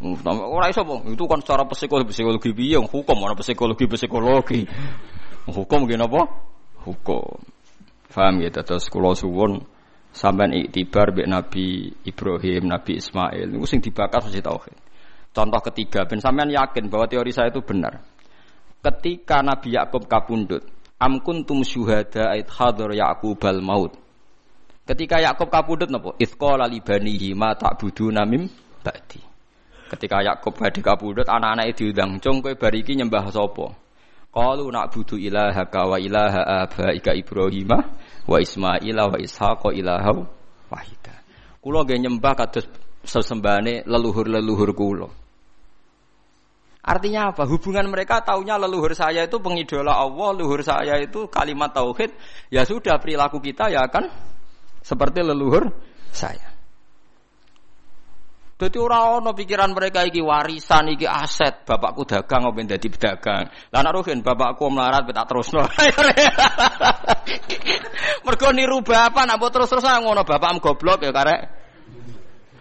[0.00, 1.04] Ora iso po.
[1.04, 4.64] Itu kan secara psikologi psikologi piye hukum ana psikologi psikologi.
[5.44, 6.24] Hukum gini apa?
[6.88, 7.36] Hukum.
[8.08, 9.60] Faham ya terus kula suwun
[10.10, 14.76] sampean iktibar mbek Nabi Ibrahim, Nabi Ismail niku sing dibakar mesti tauhid.
[15.30, 18.02] Contoh ketiga, ben sampean yakin bahwa teori saya itu benar.
[18.82, 20.66] Ketika Nabi Yakub kapundut,
[20.98, 23.94] am kuntum syuhada ait hadar Yakubal maut.
[24.88, 26.18] Ketika Yakub kapundut napa?
[26.18, 28.50] Itsqala li banihi ma ta'buduna mim
[28.82, 29.29] ba'di.
[29.90, 33.74] Ketika Yakub badhe kapundhut anak-anake diundang, "Cung kowe bariki nyembah sapa?"
[34.30, 37.74] Qalu na'budu ilaha ka wa ilaha abaika Ibrahim
[38.30, 40.22] wa Ismail wa Ishaq ilaha
[40.70, 41.14] wahida.
[41.58, 42.70] Kula nggih nyembah kados
[43.02, 45.10] sesembahane leluhur-leluhur kula.
[46.80, 47.44] Artinya apa?
[47.44, 52.14] Hubungan mereka taunya leluhur saya itu pengidola Allah, leluhur saya itu kalimat tauhid.
[52.54, 54.08] Ya sudah perilaku kita ya kan
[54.80, 55.74] seperti leluhur
[56.14, 56.49] saya.
[58.60, 63.48] Jadi orang ono pikiran mereka iki warisan iki aset bapakku dagang apa dadi pedagang.
[63.72, 65.64] Lah nek bapakku melarat tak terusno.
[68.28, 71.40] Mergo niru bapak nak terus-terusan ngono bapakmu goblok ya karek.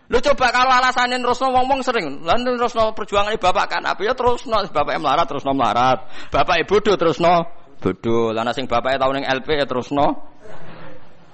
[0.07, 4.55] Lu coba kalau alasannya terusno wong-wong sering, lan terusno perjuangan bapak kan apa ya terusno
[4.71, 6.07] bapak melarat terusno melarat.
[6.31, 7.43] Bapak bodoh terusno
[7.83, 8.31] bodoh.
[8.31, 10.15] Lan sing bapak tau ning LP ya terusno.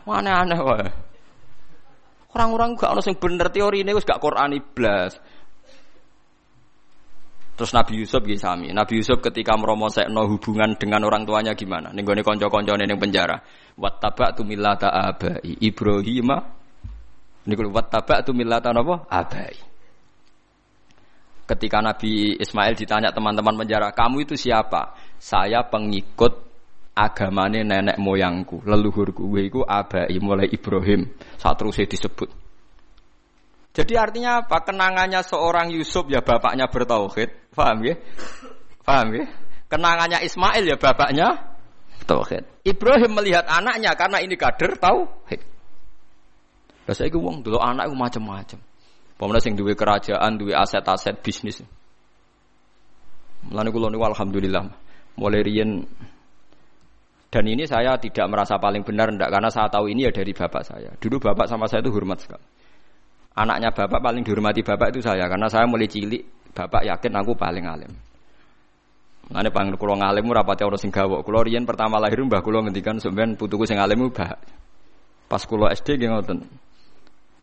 [0.09, 1.05] Aneh-aneh wae.
[2.35, 5.15] Orang-orang gak ono sing bener teori ini gak Quran iblas.
[7.55, 8.75] Terus Nabi Yusuf gitu sami.
[8.75, 11.95] Nabi Yusuf ketika meromosekno hubungan dengan orang tuanya gimana?
[11.95, 13.39] Ning gone kanca-kancane ning penjara.
[13.79, 16.35] Wattaba'tu millata abai Ibrahim.
[17.47, 19.07] Niku wattaba'tu millata napa?
[19.07, 19.55] Abai.
[21.47, 26.44] Ketika Nabi Ismail ditanya teman-teman penjara, "Kamu itu siapa?" "Saya pengikut
[26.95, 31.11] agamane nenek moyangku, leluhurku iku abai mulai Ibrahim.
[31.35, 32.31] Saat terus disebut.
[33.75, 34.63] Jadi artinya apa?
[34.63, 37.51] Kenangannya seorang Yusuf ya bapaknya bertauhid.
[37.51, 37.95] Paham ya?
[38.87, 39.27] Paham ya?
[39.67, 41.27] Kenangannya Ismail ya bapaknya
[42.07, 42.47] tauhid.
[42.63, 45.41] Ibrahim melihat anaknya karena ini kader tauhid.
[46.85, 48.59] Lah saiki wong dulu anak iku macam-macam.
[49.15, 51.59] Pemenang sing duwe kerajaan, duwe aset-aset bisnis.
[53.47, 54.63] Mulane kula niku alhamdulillah
[55.19, 55.83] mulai riyen
[57.35, 60.63] dan ini saya tidak merasa paling benar ndak karena saya tahu ini ya dari bapak
[60.63, 60.87] saya.
[60.95, 62.39] Dulu bapak sama saya itu hormat sekali.
[63.35, 66.23] Anaknya bapak paling dihormati bapak itu saya karena saya mulai cilik
[66.55, 67.91] bapak yakin aku paling alim.
[69.35, 71.27] Mane pang kula ngalim ora pati ana sing gawok.
[71.27, 74.39] Kula pertama lahir mbah kula ngendikan sampean putuku sing alim mbah.
[75.27, 76.39] Pas kula SD nggih ngoten.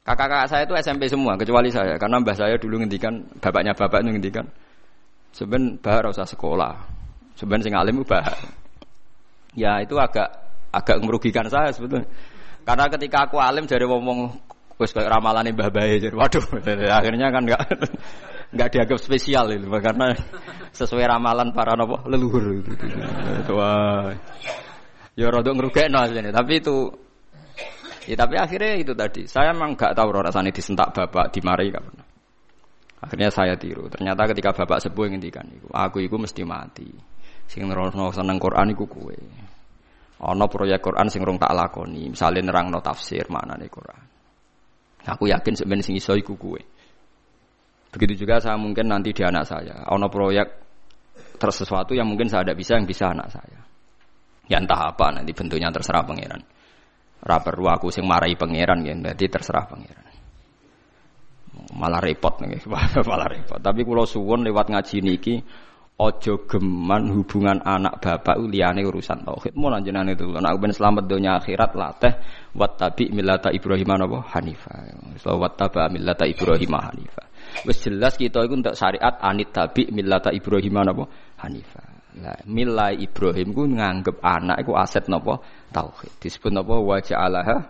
[0.09, 4.09] Kakak-kakak saya itu SMP semua kecuali saya karena mbah saya dulu ngendikan bapaknya bapak itu
[4.16, 4.49] ngendikan
[5.36, 6.80] Sebenarnya bah usah sekolah.
[7.36, 8.24] Sebenarnya sing alim bah.
[9.53, 10.33] Ya itu agak
[10.73, 12.09] agak merugikan saya sebetulnya.
[12.63, 14.33] Karena ketika aku alim jadi ngomong
[14.81, 16.43] wis kayak ramalan Mbah Bae waduh
[16.99, 17.63] akhirnya kan enggak
[18.51, 20.17] enggak dianggap spesial itu karena
[20.75, 22.73] sesuai ramalan para nopo leluhur itu.
[23.55, 24.15] Wah.
[25.13, 26.89] Ya rada ngrugekno asline, tapi itu
[28.03, 29.31] Ya tapi akhirnya itu tadi.
[29.31, 32.07] Saya memang enggak tahu rasanya disentak bapak, dimarahi pernah.
[33.03, 33.87] Akhirnya saya tiru.
[33.87, 36.91] Ternyata ketika bapak sepuh ngendikan aku iku mesti mati.
[37.53, 39.13] Sing nerono seneng Quran iku kowe.
[40.25, 44.03] Ana proyek Quran sing rong tak lakoni, misale nerangno tafsir maknane Quran.
[45.05, 46.57] Aku yakin sebenarnya sing iso iku kowe.
[47.93, 49.85] Begitu juga saya mungkin nanti di anak saya.
[49.85, 50.49] Ana proyek
[51.37, 53.61] terus sesuatu yang mungkin saya tidak bisa yang bisa anak saya.
[54.49, 56.41] Ya entah apa nanti bentuknya terserah pangeran.
[57.21, 60.13] Ra perlu aku sing marahi pangeran ya, berarti terserah pangeran
[61.73, 62.65] malah repot nih,
[63.11, 63.61] malah repot.
[63.61, 65.35] Tapi kalau suwon lewat ngaji niki
[66.01, 69.53] ojo geman hubungan anak bapak uliane urusan tauhid.
[69.55, 72.12] Mau lanjutan itu anak ben selamat dunia akhirat lateh
[72.57, 74.18] wat tabi milata ibrahim apa?
[74.32, 74.72] Hanifa
[75.20, 77.28] so wat taba milata ibrahim hanifa
[77.68, 81.05] wes jelas kita itu untuk syariat anit tabi milata ibrahim apa?
[81.45, 81.82] Hanifa
[82.12, 85.40] lah milai ibrahim ku nganggep anak itu aset nopo
[85.72, 86.20] tauhid.
[86.20, 87.68] Disebut nopo wajah Allah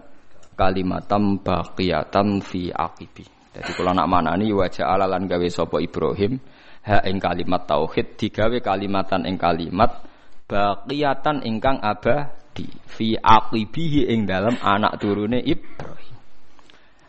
[0.58, 6.40] kalimatam baqiyatan fi akibi jadi kalau nak mana nih wajah alalan gawe sopo Ibrahim
[6.82, 10.02] ha ing kalimat tauhid digawe kalimatan ing kalimat
[10.50, 16.16] baqiyatan ingkang abadi fi aqibihi ing dalam anak turune Ibrahim.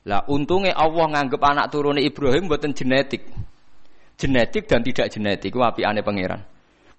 [0.04, 3.24] Lah untungnya Allah nganggep anak turune Ibrahim buatan genetik.
[4.20, 6.44] Genetik dan tidak genetik ku aneh pangeran.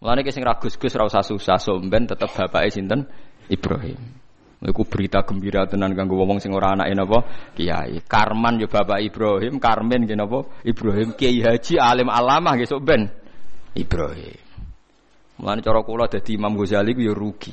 [0.02, 3.08] Mulane sing ragus-gus ra usah susah somben tetep bapake sinten
[3.48, 4.23] Ibrahim.
[4.64, 7.18] Iku berita gembira tenan kanggo wong sing ora anake napa
[7.52, 8.00] kiai.
[8.00, 13.04] Karman yo Bapak Ibrahim, Karmen nggih napa Ibrahim Kiai Haji alim alamah nggih sok ben
[13.76, 14.40] Ibrahim.
[15.36, 17.52] Mulane cara kula dadi Imam Ghazali ku yo rugi.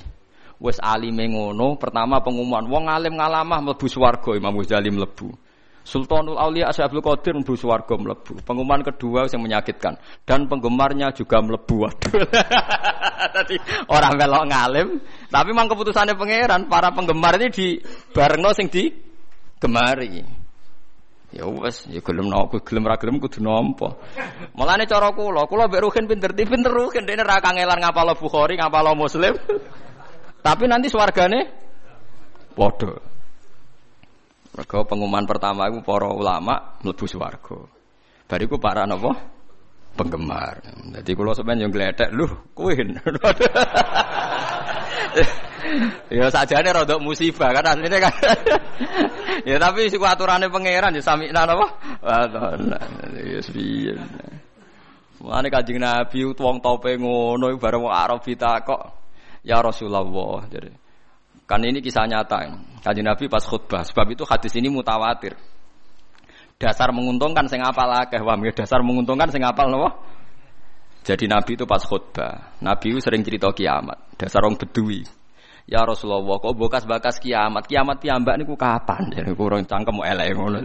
[0.62, 5.51] Wis alime ngono, pertama pengumuman wong alim ngalamah mlebu swarga Imam Ghazali mlebu.
[5.82, 8.46] Sultanul Aulia Asyabul Qadir mlebu swarga mlebu.
[8.46, 9.98] Pengumuman kedua yang menyakitkan
[10.30, 11.90] dan penggemarnya juga mlebu.
[13.36, 13.56] Tadi
[13.90, 14.88] orang melok ngalim,
[15.30, 17.68] tapi memang keputusannya pangeran para penggemar ini di
[18.14, 18.94] barengno sing di
[19.58, 20.42] gemari.
[21.32, 23.96] Ya wes, ya gelem nopo, gelem ra gelem kudu nampa.
[24.52, 28.92] Mulane cara kula, kula mbek Ruhin pinter, pinter Ruhin dene ra kangelan ngapal Bukhari, ngapal
[29.00, 29.40] Muslim.
[30.46, 31.48] Tapi nanti swargane
[32.52, 33.11] padha.
[34.52, 37.56] Mergo pengumuman pertama itu para ulama mlebu swarga.
[38.28, 39.16] Bariku para napa?
[39.95, 40.60] Penggemar.
[40.91, 42.72] Jadi kula sampeyan yo gledek, lho, kowe.
[46.12, 48.16] ya sajane rada musibah kan asline kan.
[49.49, 51.68] ya tapi siku aturane pangeran ya sami napa?
[53.20, 53.95] Ya piye.
[55.22, 58.24] Mulane Kanjeng Nabi wong tope ngono bareng wong Arab
[58.64, 58.82] kok.
[59.43, 60.06] Ya Rasulullah
[60.47, 60.81] jadi
[61.52, 62.47] Kan ini kisah nyata.
[62.80, 63.84] Kanjeng Nabi pas khutbah.
[63.84, 65.36] Sebab itu hadis ini mutawatir.
[66.56, 69.99] Dasar menguntungkan sing apal akeh wah dasar menguntungkan sing apal napa?
[71.04, 72.56] Jadi Nabi itu pas khutbah.
[72.64, 74.16] Nabi itu sering cerita kiamat.
[74.16, 75.04] Dasar orang bedui.
[75.68, 77.68] Ya Rasulullah, kok bekas-bekas kiamat?
[77.68, 79.10] Kiamat piyambak niku kapan?
[79.20, 80.64] Jadi kurang cangkem elek ngono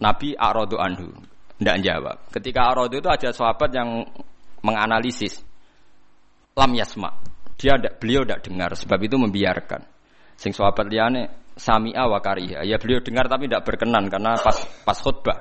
[0.00, 1.12] Nabi arodo anhu.
[1.60, 2.32] Tidak jawab.
[2.32, 4.08] Ketika arodo itu ada sahabat yang
[4.64, 5.44] menganalisis.
[6.56, 7.33] Lam yasma.
[7.54, 9.82] Dia ada, beliau tidak dengar, sebab itu membiarkan.
[10.34, 12.66] Sing sahabat liane sami'a wa kariha.
[12.66, 15.38] Ya beliau dengar tapi tidak berkenan karena pas pas khutbah.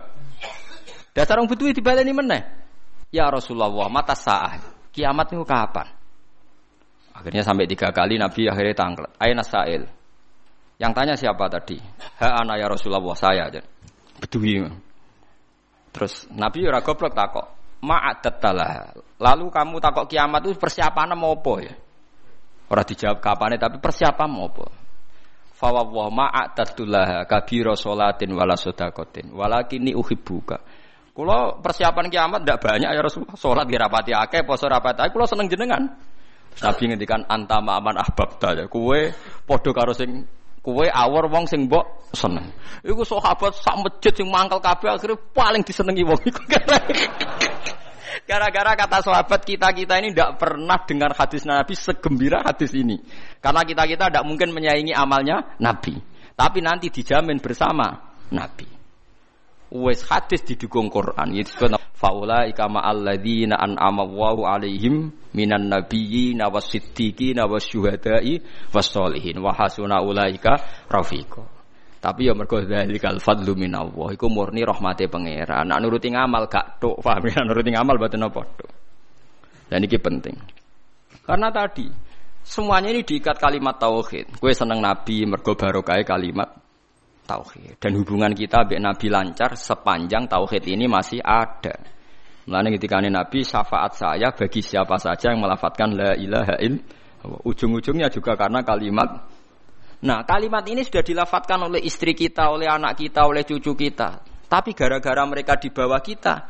[1.13, 2.41] Dasar orang butuh dibaleni meneh.
[3.13, 4.57] Ya Rasulullah, mata sa'ah.
[4.89, 5.89] Kiamat itu kapan?
[7.13, 9.11] Akhirnya sampai tiga kali Nabi akhirnya tangklet.
[9.21, 9.85] Aina sa'il.
[10.81, 11.77] Yang tanya siapa tadi?
[12.17, 13.61] Ha ana ya Rasulullah saya aja.
[14.17, 14.65] Bedui.
[15.93, 17.47] Terus Nabi ora goblok takok.
[17.83, 18.39] Ma'adat
[19.19, 21.73] Lalu kamu takok kiamat itu persiapan mau apa ya?
[22.73, 24.65] Ora dijawab kapane tapi persiapan apa?
[25.53, 30.57] Fa wa ma'atatulah kabira salatin wala sedaqatin walakini uhibbuka.
[31.13, 33.37] Kula persiapan kiamat ndak banyak ya Rasulullah.
[33.37, 35.85] Salat nggih rapati akeh, poso rapati akeh, kula seneng jenengan.
[36.65, 38.65] Nabi ngendikan antama aman ahbabta ya.
[38.65, 39.13] Kue
[39.45, 40.25] padha karo sing
[40.65, 41.69] kue awor wong sing
[42.17, 42.49] seneng.
[42.81, 46.41] Iku sahabat sak masjid sing mangkel kabeh akhirnya paling disenengi wong iku.
[48.23, 53.03] Gara-gara kata sahabat kita-kita ini tidak pernah dengar hadis Nabi segembira hadis ini.
[53.43, 55.99] Karena kita-kita tidak mungkin menyaingi amalnya Nabi.
[56.33, 58.65] Tapi nanti dijamin bersama Nabi.
[59.73, 61.35] Wes hadis didukung Quran.
[61.35, 61.67] Itu
[61.97, 68.39] faula ikama alladzina an'ama Allahu alaihim minan nabiyyin wasiddiqin wasyuhada'i
[68.71, 71.52] wassolihin wa hasuna ulaika rafiqa.
[72.03, 75.71] Tapi ya mergo dzalikal fadlu minallah iku murni rahmate pangeran.
[75.71, 77.39] Nak nuruti ngamal gak tok, paham ya?
[77.47, 78.71] Nuruti ngamal boten apa tok.
[79.71, 80.35] Dan ini penting.
[81.23, 81.87] Karena tadi
[82.43, 84.35] semuanya ini diikat kalimat tauhid.
[84.35, 86.51] Kue seneng nabi mergo barokah kalimat
[87.23, 87.79] tauhid.
[87.79, 91.79] Dan hubungan kita dengan nabi lancar sepanjang tauhid ini masih ada.
[92.43, 97.39] Mulane ketika Nabi syafaat saya bagi siapa saja yang melafatkan la ilaha illallah.
[97.47, 99.31] Ujung-ujungnya juga karena kalimat
[100.03, 104.19] Nah, kalimat ini sudah dilafatkan oleh istri kita, oleh anak kita, oleh cucu kita.
[104.51, 106.43] Tapi gara-gara mereka di bawah kita,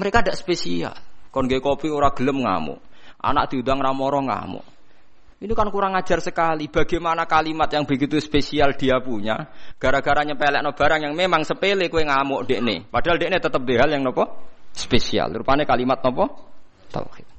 [0.00, 0.96] mereka tidak spesial.
[1.28, 2.80] Kon kopi ora gelem ngamuk.
[3.20, 4.64] Anak diundang ramoro ngamuk.
[5.36, 6.72] Ini kan kurang ajar sekali.
[6.72, 12.08] Bagaimana kalimat yang begitu spesial dia punya, gara-gara nyepelek no barang yang memang sepele kue
[12.08, 12.88] ngamuk dek.
[12.88, 14.24] Padahal dek tetap hal yang nopo
[14.72, 15.28] spesial.
[15.36, 16.24] Rupanya kalimat nopo
[16.88, 17.35] tauhid.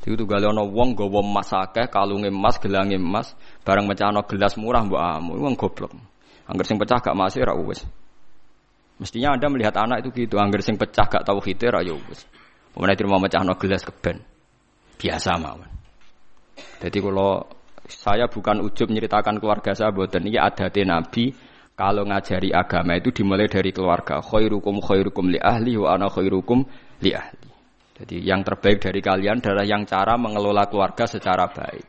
[0.00, 5.00] Itu galeono wong gawa emas akeh, kalunge emas, gelange emas, barang mecahno gelas murah mbok
[5.00, 5.36] amu.
[5.36, 5.92] Wong goblok.
[6.48, 7.84] Angger sing pecah gak masih ra wis.
[8.96, 12.24] Mestinya Anda melihat anak itu gitu, angger sing pecah gak tahu hite ra yo wis.
[12.72, 14.24] Pemene terima mecahno gelas keben.
[14.96, 15.68] Biasa mawon.
[16.80, 17.44] Jadi kalau
[17.90, 21.34] saya bukan ujub menceritakan keluarga saya boten ini adate Nabi
[21.76, 26.62] kalau ngajari agama itu dimulai dari keluarga khairukum khairukum li ahli wa ana khairukum
[27.00, 27.39] li ahli
[28.00, 31.84] jadi yang terbaik dari kalian adalah yang cara mengelola keluarga secara baik.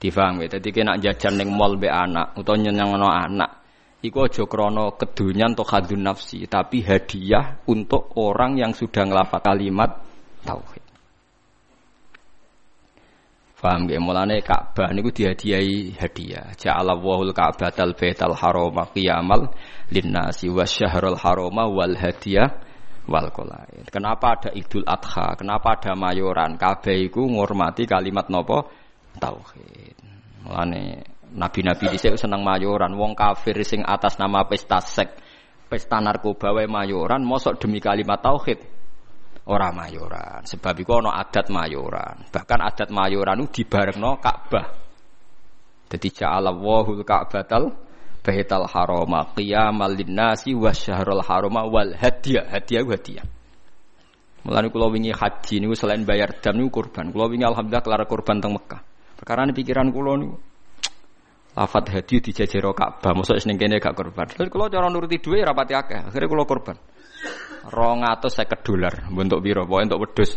[0.00, 0.48] Difahami.
[0.48, 3.60] Jadi kena jajan neng mall be anak atau no anak.
[4.00, 10.00] Iku aja krana kedunyan atau hadun nafsi, tapi hadiah untuk orang yang sudah ngelafal kalimat
[10.40, 10.80] tauhid.
[13.60, 14.00] Faham ya?
[14.00, 16.56] Mulane Ka'bah niku dihadiahi hadiah.
[16.56, 19.52] Ja'ala wahul Ka'batal Baital Harama qiyamal
[19.92, 22.69] linnasi wasyahrul harama wal hadiah
[23.08, 23.86] wal kolain.
[23.88, 25.38] Kenapa ada Idul Adha?
[25.38, 26.60] Kenapa ada mayoran?
[26.60, 28.68] Kabeh iku ngurmati kalimat nopo
[29.16, 29.96] tauhid.
[30.44, 31.04] Mulane
[31.36, 32.92] nabi-nabi dhisik seneng mayoran.
[32.96, 35.16] Wong kafir sing atas nama pesta sek,
[35.70, 38.60] pesta narkoba wae mayoran, mosok demi kalimat tauhid
[39.50, 40.46] ora mayoran.
[40.46, 42.28] Sebab iku ana adat mayoran.
[42.30, 44.66] Bahkan adat mayoran itu dibarengno Ka'bah.
[45.90, 47.89] Dadi ja'ala wahul Ka'batal
[48.20, 52.44] Baital Harama qiyamal linnasi wasyahrul harama wal hadiah.
[52.44, 53.24] Hadiah hadiah.
[54.44, 57.12] Mulane kula wingi haji niku selain bayar dam niku kurban.
[57.12, 58.80] Kula wingi alhamdulillah kelar kurban teng Mekah.
[59.20, 60.36] Perkara ini pikiran kula niku
[61.60, 64.28] lafat hadiah dijajero Ka'bah, mosok ning kene gak kurban.
[64.32, 66.76] Terus kula cara nuruti dhuwit rapati akeh, akhirnya kula kurban.
[67.68, 69.68] 250 dolar, bentuk piro?
[69.68, 70.30] Pokoke untuk wedhus.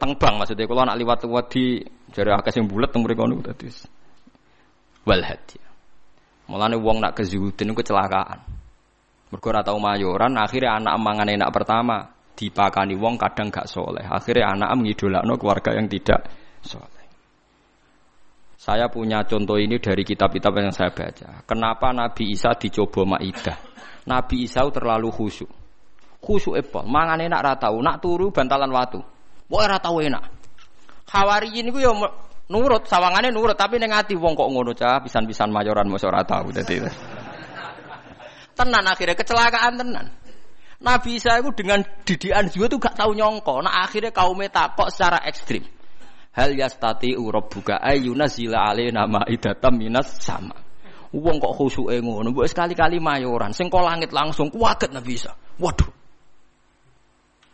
[0.00, 1.84] Teng bank maksudnya kula nak liwat-liwat di
[2.16, 3.68] jare akeh sing bulet teng mriku niku dadi
[5.04, 5.69] wal hadiah.
[6.50, 8.42] Mulane wong nak kezuhudin kecelakaan.
[9.30, 14.02] Mergo ora tau mayoran, akhirnya anak mangan enak pertama dipakani wong kadang gak soleh.
[14.02, 16.26] Akhirnya anak mengidolakno keluarga yang tidak
[16.66, 17.06] soleh.
[18.58, 21.46] Saya punya contoh ini dari kitab-kitab yang saya baca.
[21.46, 23.56] Kenapa Nabi Isa dicoba Maidah?
[24.10, 25.48] Nabi Isa terlalu khusyuk.
[26.20, 26.82] Khusyuk apa?
[26.84, 29.00] Mangan enak ra tau, nak turu bantalan watu.
[29.48, 30.26] Wah ora tau enak.
[31.08, 31.94] Hawariyin iku ya
[32.50, 36.50] nurut sawangane nurut tapi ning ati wong kok ngono cah pisan-pisan mayoran mosok ora tau
[38.58, 40.06] tenan akhirnya kecelakaan tenan
[40.80, 43.60] Nabi Isa itu dengan didikan juga tuh gak tahu nyongko.
[43.60, 45.60] Nah akhirnya kaum takok secara ekstrim.
[46.32, 50.56] Hal yastati buka ayuna zila nama idatam minas sama.
[51.10, 55.34] Wong kok khusyuke ngono, mbok sekali-kali mayoran, sing kok langit langsung kuwaget Nabi Isa.
[55.58, 55.90] Waduh.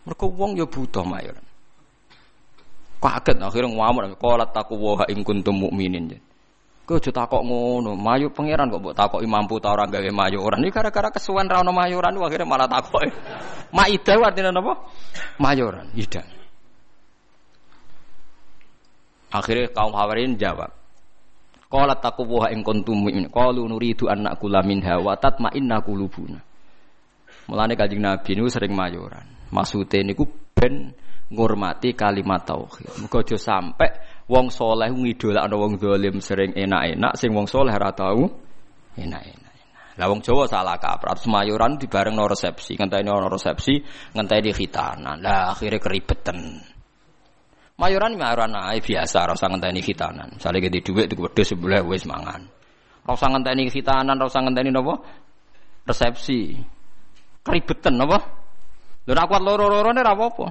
[0.05, 1.46] Mereka wong ya butuh mayoran.
[2.97, 6.17] Kaget akhirnya ngamuk qala taqwa in kuntum mukminin.
[6.87, 10.63] Kau aja takok ngono, mayu pangeran kok mbok takoki mampu ta ora gawe mayuran.
[10.63, 13.11] Iki gara-gara kesuwen ra ono mayuran akhirnya malah takok.
[13.77, 14.87] Maidah artinya napa?
[15.43, 16.23] Mayuran, ida.
[19.35, 20.71] Akhirnya kaum Hawarin jawab.
[21.67, 23.35] Qala taqwa in kuntum mu'minin.
[23.35, 26.39] Qalu nuridu an na'kula minha wa tatma'inna qulubuna.
[27.51, 29.27] Mulane Kanjeng Nabi niku sering mayuran.
[29.51, 30.95] Maksude niku ben
[31.31, 33.03] ngurmati kalimat tauhid.
[33.03, 33.91] Muga aja sampai
[34.31, 38.27] wong soleh ngidolakno wong dolim sering enak-enak, sing wong soleh ora tau
[38.95, 39.47] enak-enak.
[39.97, 43.81] Lah wong Jawa salah kaprah semayuran di bareng no resepsi, ngenteni no resepsi,
[44.13, 45.25] ngenteni khitanan.
[45.25, 46.37] Lah akhirnya keribetan.
[47.77, 50.37] Mayoran mayoran ae biasa ora usah ngenteni khitanan.
[50.37, 52.45] Misale gede dhuwit tuku wedhus sebelah wis mangan.
[53.09, 55.01] Ora usah ngenteni khitanan, ora usah ngenteni napa?
[55.89, 56.61] Resepsi.
[57.41, 58.21] Keribetan napa?
[59.09, 60.47] Lho nek kuat loro-lorone ora apa-apa.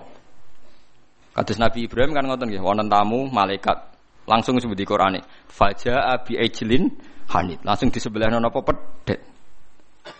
[1.36, 3.75] Kados Nabi Ibrahim kan ngoten nggih, wonten tamu malaikat
[4.23, 5.19] langsung disebut di Qur'ane.
[5.51, 6.88] Faja abi ejlin
[7.36, 7.59] hanit.
[7.67, 9.19] Langsung di sebelah napa pedet.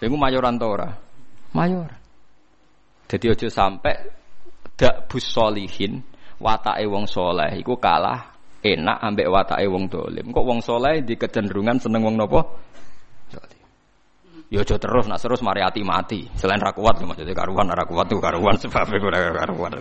[0.04, 0.92] Iku mayoran to ora?
[1.56, 1.88] Mayor.
[3.08, 3.96] Jadi aja sampai
[4.76, 6.04] dak bus solihin
[6.42, 10.36] watake wong soleh iku kalah enak ambek watake wong dolim.
[10.36, 12.44] Kok wong soleh di kecenderungan seneng wong nopo?
[13.32, 13.64] Dolim.
[14.52, 16.28] Ya aja terus nak terus mari ati mati.
[16.36, 19.80] Selain ra kuat maksudnya karuan ra kuat tuh karuan sebab iku karuan.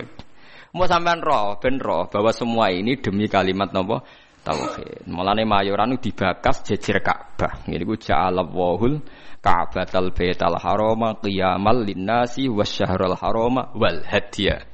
[0.75, 4.03] Mau sampean roh, ben roh bahwa semua ini demi kalimat nopo
[4.43, 5.07] tauhid.
[5.07, 7.63] Mulane mayoran dibakas jejer Ka'bah.
[7.63, 8.99] Ngene iku ja'alallahul
[9.39, 14.67] Ka'batal Baital Harama qiyamal linnasi wasyahrul harama wal hadiya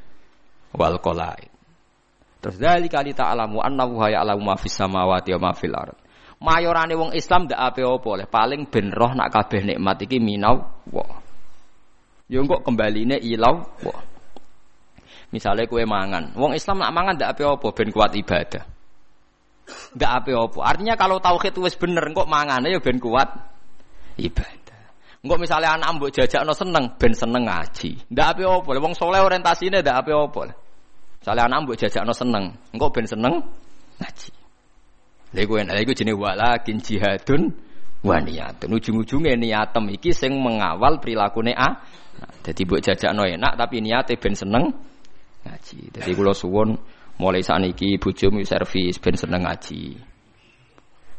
[0.73, 0.97] wal.
[2.41, 5.93] Terus dari kali ta'alamu annahu ya'lamu ma fis samawati wa ma fil ard.
[6.41, 10.65] Mayorane wong Islam ndak ape apa oleh paling ben roh nak kabeh nikmat iki minau
[10.89, 11.05] wa.
[12.25, 14.10] Yo kok kembaline ilau wa.
[15.31, 18.63] Misalnya kue mangan, wong Islam nak mangan ndak ape apa ben kuat ibadah.
[19.95, 20.59] Ndak ape apa.
[20.59, 23.31] Artinya kalau tauhid wis bener kok mangane ya ben kuat
[24.19, 24.81] ibadah.
[25.23, 28.11] Engko misalnya anak mbok jajakno seneng ben seneng ngaji.
[28.11, 28.69] Ndak ape apa.
[28.75, 30.51] Wong soleh orientasine ndak ape apa.
[31.23, 33.33] Soalnya anak mbok jajakno seneng, engko ben seneng
[34.03, 34.31] ngaji.
[35.31, 37.55] Lha iku enak, iku jenenge walakin jihadun
[38.03, 38.67] wa niyatun.
[38.67, 41.79] Ujung-ujunge niatem iki sing mengawal prilakune a.
[42.19, 44.90] Nah, dadi mbok jajakno enak tapi niate ben seneng
[45.45, 45.79] ngaji.
[45.93, 46.77] Dadi kula suwun
[47.17, 49.97] mulai saniki bojomu servis ben seneng ngaji.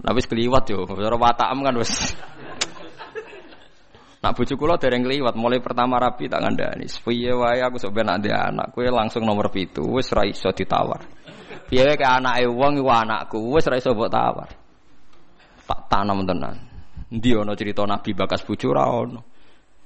[0.03, 2.17] Nah wis kliwat yo, ora watakam kan wis.
[4.23, 6.87] Nak bojo kula dereng liwat mulai pertama rapi tak ngandani.
[6.87, 11.03] Piye wae aku sok ben anak kowe langsung nomor pitu wis ra iso ditawar.
[11.67, 14.47] Piye wae ke anake wong iku anakku wis ra iso tawar.
[15.67, 16.55] Tak tanam tenan.
[17.11, 18.71] Endi ana cerita Nabi bakas bojo.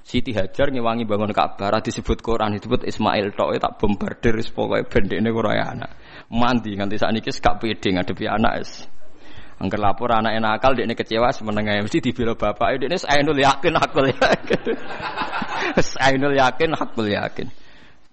[0.06, 5.74] Siti Hajar ngewangi bangun Ka'bah disebut Quran disebut Ismail tok tak bombardir pokoke bendene ora
[5.74, 5.98] anak.
[6.30, 8.86] Mandi nganti sakniki gak pede ngadepi anak wis.
[9.58, 12.78] Angker lapor anak enak akal, dia kecewa semenengah mesti dibela bapak.
[12.78, 14.62] Dia ini ainul yakin hakul yakin.
[15.98, 17.48] ainul yakin hakul yakin.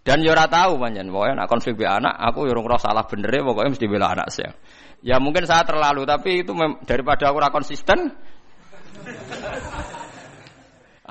[0.02, 3.30] Dan yo ora tahu panjen, pokoknya nak konflik be anak, aku yo ora salah bener
[3.30, 4.52] ya, pokoknya mesti bela anak saya.
[5.06, 6.58] Ya mungkin saya terlalu, tapi itu
[6.90, 8.18] daripada aku ora konsisten.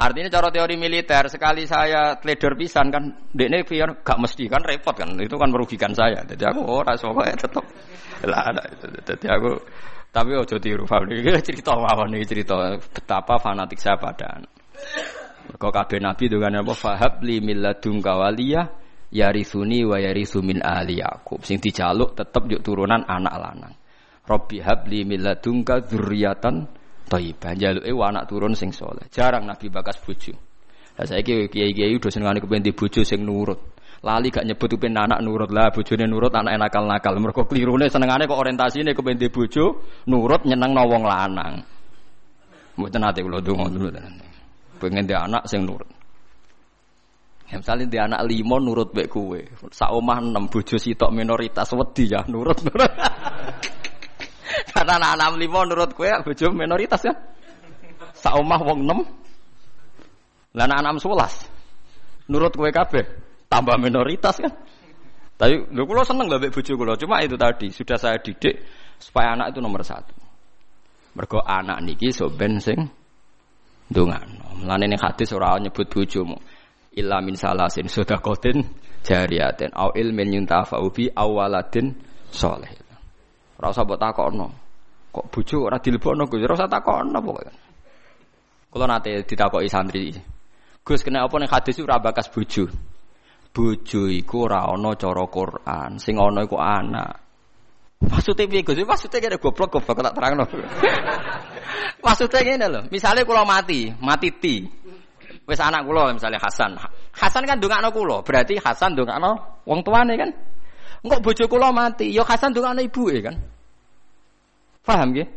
[0.03, 3.07] Artinya cara teori militer sekali saya teledor pisan kan,
[3.39, 6.27] ini pion gak mesti kan repot kan, itu kan merugikan saya.
[6.27, 7.63] Jadi aku ora pokoknya tetap
[8.27, 8.63] lah ada.
[9.07, 9.51] Jadi aku
[10.11, 14.43] tapi ojo tiru paham iki cerita mawon iki cerita betapa fanatik saya pada.
[15.55, 18.67] Kok kabeh nabi dengan apa fahab li milladun kawaliya
[19.15, 21.47] yarisuni wa yarisu min ahli Yakub.
[21.47, 23.75] Sing dijaluk tetep yuk turunan anak lanang.
[24.27, 26.82] Robbi habli milladunka dzurriatan
[27.13, 27.53] thayyibah.
[27.61, 29.05] Jaluke anak turun sing soleh.
[29.13, 30.33] Jarang nabi bakas bojo.
[30.97, 33.61] Lah saiki kiai-kiai udah senengane kepen di bojo sing nurut.
[34.03, 37.15] Lali gak nyebut upin anak nurut lah, bojone nurut anak nakal-nakal.
[37.23, 41.63] Mergo klirune senengane kok orientasine kepen di bojo nurut nyeneng wong lanang.
[42.75, 43.89] Mboten ate kula donga dulu.
[44.83, 45.87] Pengen dia anak sing nurut.
[47.53, 49.45] Ya misalnya dia anak limo nurut baik kue,
[49.77, 52.93] sak omah enam bojo sitok minoritas wedi ya nurut nurut.
[54.75, 57.05] Karena anak anak limo nurut kue bojo minoritas.
[58.13, 59.01] Sak omah wong enam,
[60.53, 61.49] lah anak enam sebelas
[62.29, 63.05] nurut kue kabeh
[63.49, 64.53] tambah minoritas kan.
[65.37, 66.95] Tapi lu kulo seneng lah bojo kulo.
[66.95, 68.63] Cuma itu tadi sudah saya didik
[69.01, 70.15] supaya anak itu nomor satu.
[71.13, 72.31] Mergo anak niki so
[72.63, 72.79] sing
[73.91, 74.57] ndongano.
[74.63, 76.39] Mulane ning hadis ora nyebut bojomu.
[76.93, 78.61] Illa min salasin sedaqatin
[79.01, 81.97] jariyatin au ilmin yuntafa'u bi awaladin
[82.29, 82.82] saleh.
[83.63, 84.47] Ora usah mbok takokno.
[85.15, 86.43] Kok bojo ora dilebokno Gus?
[86.43, 87.53] Ora usah takokno pokoke.
[88.75, 90.11] Kula nate ditakoki santri.
[90.83, 92.67] Gus kena apa ning hadis ora bakas bojo?
[93.53, 97.21] bojo iku ora ana cara Quran, sing ana iku anak.
[98.03, 98.83] Maksudnya piye Gus?
[98.83, 100.43] Maksudnya kene goblok goblok tak terangno.
[102.05, 104.67] Maksudnya ngene lho, misale kula mati, mati ti.
[105.47, 106.75] Wis anak kula misalnya Hasan.
[107.15, 110.31] Hasan kan ndongakno kula, berarti Hasan ndongakno wong tuane kan.
[111.03, 113.35] Engko bojo kula mati, ya Hasan ndongakno ibuke kan.
[114.87, 115.29] Paham nggih?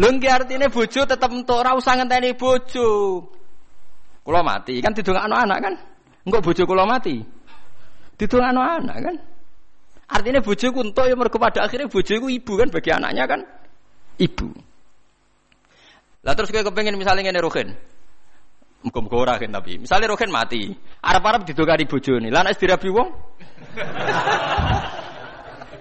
[0.00, 2.88] Lho nggih artine bojo tetep entuk ora usah ngenteni bojo.
[4.24, 5.74] Kula mati kan didongakno anak kan.
[6.24, 7.20] Enggak bojo kula mati.
[8.16, 9.16] Didongakno anak kan.
[10.10, 13.40] Artinya bojoku entuk ya mergo pada akhirnya bojoku ibu kan bagi anaknya kan
[14.18, 14.50] ibu.
[16.26, 17.68] Lah terus kayak kepengen misalnya ngene Ruhin.
[18.80, 19.76] Muga-muga ora kan tapi.
[19.76, 20.72] Misale rohen mati,
[21.04, 22.32] arep-arep didokari bojone.
[22.32, 23.08] Lah nek dirabi wong.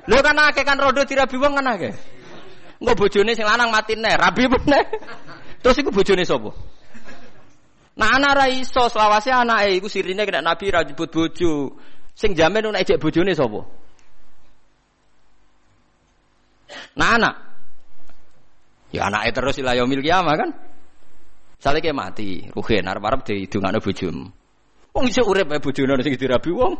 [0.10, 1.94] Lho kan akeh kan rodo dirabi wong kan akeh.
[2.80, 4.84] Engko bojone sing lanang mati nih, rabi meneh.
[5.64, 6.52] Terus iku bojone sapa?
[8.00, 11.76] Nah anak ra iso selawase anake iku sirine kena Nabi ra jebut bojo.
[12.16, 13.68] Sing jamin nek ejek bojone sapa?
[16.96, 17.36] Nah anak.
[18.96, 20.50] Ya anake terus ila yaumil kiamah kan.
[21.60, 24.26] Sale ke mati, ruhen arep-arep didongakno bojomu.
[24.96, 26.74] Wong iso urip ae bojone sing dirabi wong.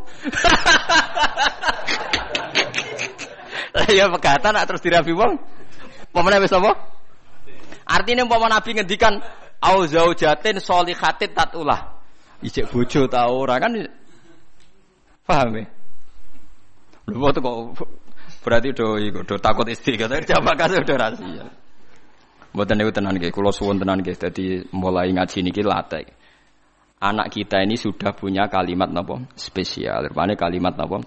[3.76, 5.38] Lah ya pegatan terus dirabi wong.
[6.10, 6.74] Pemene wis apa?
[7.86, 9.20] Artinya umpama Nabi ngendikan
[9.62, 12.00] au zaujatin solihatin tatulah.
[12.42, 13.76] Ijek bojo ta ora kan
[15.28, 15.68] paham ya?
[17.12, 17.56] Lho kok
[18.40, 21.59] berarti do iku do takut istri kata jawab kasih udah rahasia.
[22.50, 24.44] Mboten niku tenan nggih, kula suwun tenan nggih dadi
[24.74, 26.06] mulai ngaji niki latih.
[27.00, 30.10] Anak kita ini sudah punya kalimat napa spesial.
[30.10, 31.00] Rupane kalimat napa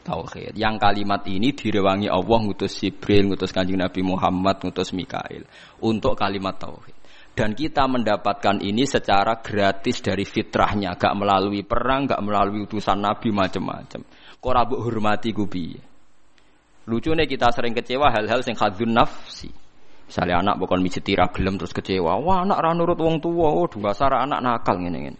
[0.00, 0.56] tauhid.
[0.56, 5.44] Yang kalimat ini direwangi Allah ngutus Jibril, ngutus Kanjeng Nabi Muhammad, ngutus Mikail
[5.84, 6.96] untuk kalimat tauhid.
[7.30, 13.30] Dan kita mendapatkan ini secara gratis dari fitrahnya, gak melalui perang, gak melalui utusan Nabi
[13.30, 14.02] macam-macam.
[14.40, 15.78] Kok hormati gubi.
[16.90, 19.52] Lucunya kita sering kecewa hal-hal yang khadzun nafsi.
[20.10, 22.18] Misalnya anak bukan mijeti gelem terus kecewa.
[22.18, 25.18] Wah anak ranurut wong tua, oh dua sara anak nakal ngene ngene.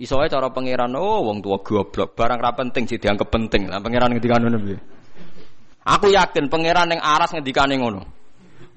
[0.00, 3.68] Iso cara pangeran, oh wong tua goblok, barang ra penting sih dianggap penting.
[3.68, 4.80] Lah pangeran ngendikan ngono piye?
[5.84, 8.00] Aku yakin pangeran yang aras ngendikane ngono.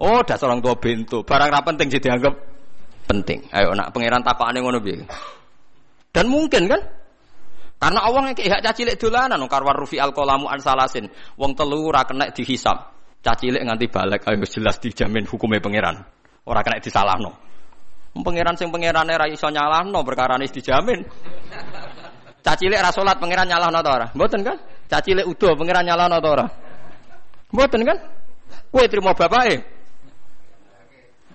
[0.04, 2.34] Oh dasar orang tua bento, barang ra penting sih dianggap
[3.08, 3.48] penting.
[3.56, 5.08] Ayo nak pangeran takokane ngono piye?
[6.12, 6.82] Dan mungkin kan?
[7.80, 11.08] Karena yang kayak caci lek dolanan karwar rufi al kolamu an salasin.
[11.40, 12.97] Wong telu ora kena dihisap.
[13.28, 16.00] Caci lek nganti balik ayo jelas dijamin hukumnya pangeran.
[16.48, 17.36] Ora kena disalahno.
[18.16, 19.52] Pangeran sing pangerane ra iso
[20.08, 21.04] perkara nis dijamin.
[22.40, 24.08] Caci lek ra salat pangeran nyalahno ta ora?
[24.16, 24.56] Mboten kan?
[24.88, 26.46] Caci lek udo pangeran nyalahno ta ora?
[27.52, 27.98] Mboten kan?
[28.72, 29.76] Kowe trimo bapake.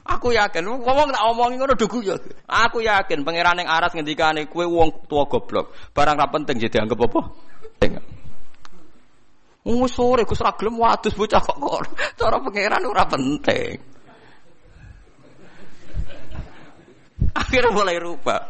[0.03, 2.17] Aku yakin, ngomong tak omongin ngono dugu ya.
[2.49, 5.77] Aku yakin pangeran yang aras ngendikane kue wong tua goblok.
[5.93, 7.21] Barang ra penting jadi anggap apa?
[7.77, 8.12] Penting.
[9.63, 11.81] Wong sore Gus ra gelem wadus bocah kok kok.
[12.19, 13.79] Cara pangeran ora penting.
[17.33, 18.43] Akhirnya mulai rubah.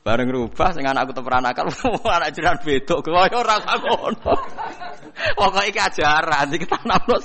[0.00, 1.68] Bareng rubah sing anakku teperan akal
[2.16, 4.32] anak jiran bedok kaya ora ngono.
[5.36, 7.16] Pokoke iki ajaran iki tanamno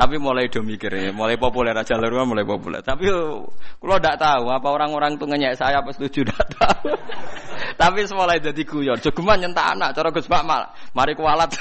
[0.00, 2.80] tapi mulai do mikir ya, mulai populer aja rumah mulai populer.
[2.80, 6.88] Tapi kalau tidak tahu apa orang-orang itu ngenyek saya apa setuju tidak tahu.
[7.84, 8.96] Tapi mulai jadi guyon.
[8.96, 11.52] Jogeman nyentak anak, cara Gus Pak mal, mari kualat.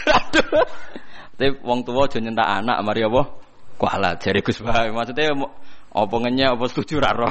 [1.35, 3.27] Tapi wong tua aja nyentak anak, mari apa?
[3.75, 4.23] Kualat.
[4.23, 5.35] Jadi Gus Pak maksudnya
[5.91, 7.27] apa ngenyek apa setuju raro.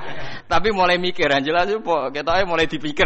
[0.56, 3.04] Tapi mulai mikir, jelas itu kita mulai dipikir.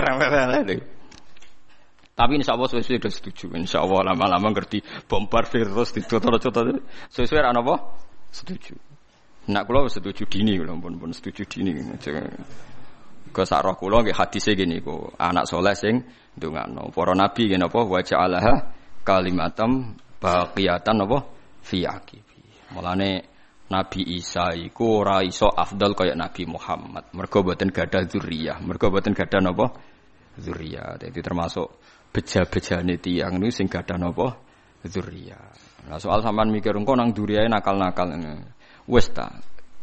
[2.21, 3.57] Tapi insya Allah sesuai sudah setuju.
[3.57, 7.77] Insya Allah lama-lama ngerti bombar virus di contoh-contoh sesuai anak apa?
[8.29, 8.77] Setuju.
[9.49, 11.73] Nak kulo setuju dini kulo pun pun setuju dini.
[13.33, 16.05] Ke sarah kulo nggih hadisnya gini ku anak soleh sing
[16.37, 16.93] ndongakno.
[16.93, 18.69] Para nabi gini apa wajah Allah
[19.01, 21.25] kalimatam baqiyatan apa
[21.65, 22.69] fi aqibi.
[22.77, 23.31] Mulane
[23.71, 27.17] Nabi Isa iku ora iso afdal kaya Nabi Muhammad.
[27.17, 28.59] Mergo boten gadah zuriyah.
[28.61, 29.73] Mergo boten gadah napa?
[30.37, 30.99] Zuriyah.
[30.99, 31.80] Jadi termasuk
[32.11, 34.39] beja-bejane tiyang niku sing gadah napa
[34.87, 35.55] zuriat.
[35.87, 38.11] Nah soal sampean mikir engko nang duriyae nakal-nakal
[38.91, 39.31] wis ta.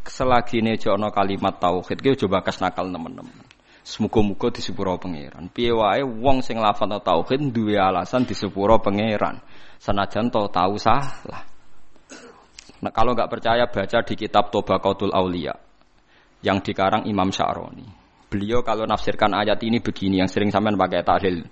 [0.07, 3.43] Selagi ini ana kalimat tauhid ki coba kas nakal teman-teman.
[3.83, 5.47] Semoga-moga disepuro pangeran.
[5.51, 9.39] Piye wae wong sing lafal tauhid duwe alasan disepuro pangeran.
[9.79, 11.43] Senajan to tahu salah.
[12.77, 15.55] Nah, kalau nggak percaya baca di kitab Tobaqatul Aulia
[16.45, 17.87] yang dikarang Imam Sya'roni.
[18.27, 21.47] Beliau kalau nafsirkan ayat ini begini yang sering sampean pakai tahlil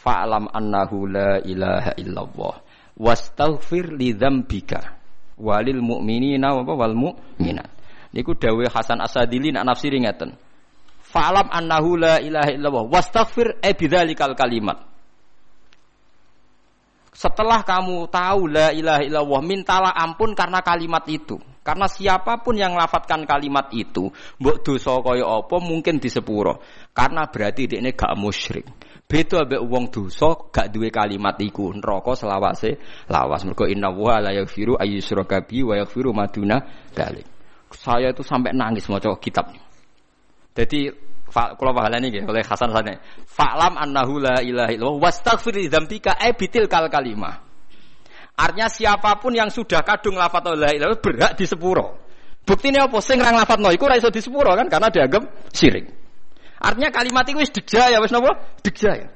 [0.00, 2.54] fa'lam annahu la ilaha illallah.
[2.96, 4.96] Wastaghfir li dzambika.
[5.40, 7.68] Walil mu'minina wa wal mu'minat.
[8.12, 10.36] Niku dawuh Hasan Asadili nak nafsiri ngeten.
[11.04, 12.84] Fa'lam annahu la ilaha illallah.
[12.88, 14.90] Wastaghfir e bidzalikal kalimat
[17.20, 21.36] setelah kamu tahu la ilaha illallah mintalah ampun karena kalimat itu.
[21.60, 24.08] Karena siapa pun yang lafatkan kalimat itu
[24.40, 26.64] mbok dosa kaya apa mungkin disepuro.
[26.96, 28.64] Karena berarti ini gak musyrik
[29.10, 32.78] Beda ambek wong dosa gak duwe kalimat iku neraka selawase
[33.10, 33.42] lawas.
[33.42, 36.62] Mergo inna wa la yaghfiru ayyusyraka bi wa yaghfiru maduna
[36.94, 37.26] dalik.
[37.74, 39.50] Saya itu sampai nangis maca kitab.
[40.54, 40.94] Jadi
[41.34, 43.02] kalau pahalane nggih oleh Hasan Hasan.
[43.26, 47.34] Fa'lam annahu la ilaha illallah wastaghfir li dzambika e bitil kal kalimah.
[48.38, 51.98] Artinya siapa pun yang sudah kadung lafaz la ilaha berhak di sepuro.
[52.46, 52.98] Buktine apa?
[53.02, 55.99] Sing ra nglafadzno iku ora iso disepuro kan karena dianggap syirik.
[56.60, 58.36] Artinya kalimat itu wis degja ya wis napa?
[58.60, 59.08] Degja ya.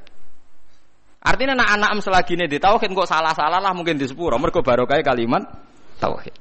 [1.25, 4.37] Artinya anak-anak selagi ini di tauhid kok salah-salah lah mungkin di sepuro.
[4.41, 5.45] Mergo barokah kalimat
[6.01, 6.33] tauhid.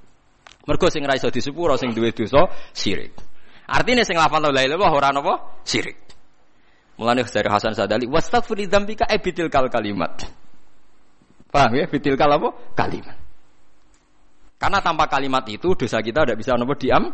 [0.63, 3.15] Mergo sing ra iso di sepuro sing duwe dosa syirik.
[3.67, 5.63] Artinya sing lafal la ilaha ora napa?
[5.63, 5.99] Syirik.
[6.99, 10.23] Mulane dari Hasan Sadali wastaghfir dzambika ebitil kal kalimat.
[11.53, 11.85] Paham ya?
[11.85, 12.49] Bitil kal apa?
[12.73, 13.17] Kalimat.
[14.57, 17.13] Karena tanpa kalimat itu dosa kita tidak bisa nopo diam.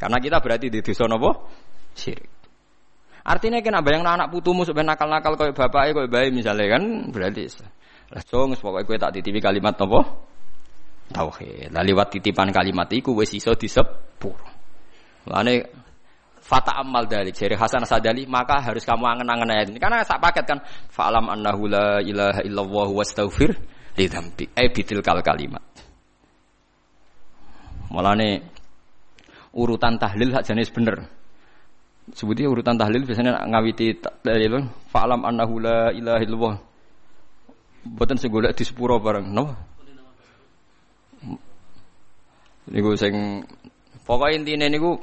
[0.00, 1.50] Karena kita berarti di dosa nopo
[1.94, 2.41] syirik.
[3.22, 6.82] Artinya kena bayang anak putumu sebenarnya nakal-nakal kau bapak kau bayi misalnya kan
[7.14, 7.46] berarti
[8.12, 10.00] lah cong pokoknya kau tak titipi kalimat nopo
[11.12, 11.70] tauhid.
[11.70, 14.36] Lah lewat titipan kalimat itu wes iso disepur.
[15.30, 15.62] Lane
[16.42, 20.42] fata amal dari jari Hasan Sadali maka harus kamu angen-angen ayat ini karena sak paket
[20.42, 20.58] kan
[20.90, 23.54] fa'lam annahu la ilaha illallah wastaghfir
[23.94, 25.62] li dzambi eh bitil kal kalimat
[27.92, 28.42] Malane
[29.52, 31.04] urutan tahlil hak jenis bener.
[32.10, 36.54] Sebutnya urutan tahlil biasanya ngawiti tahlil fa'lam annahu la ilaha illallah.
[37.86, 39.54] Boten sing golek di sepuro bareng, no?
[42.74, 43.42] Niku sing
[44.02, 44.98] pokoke intine niku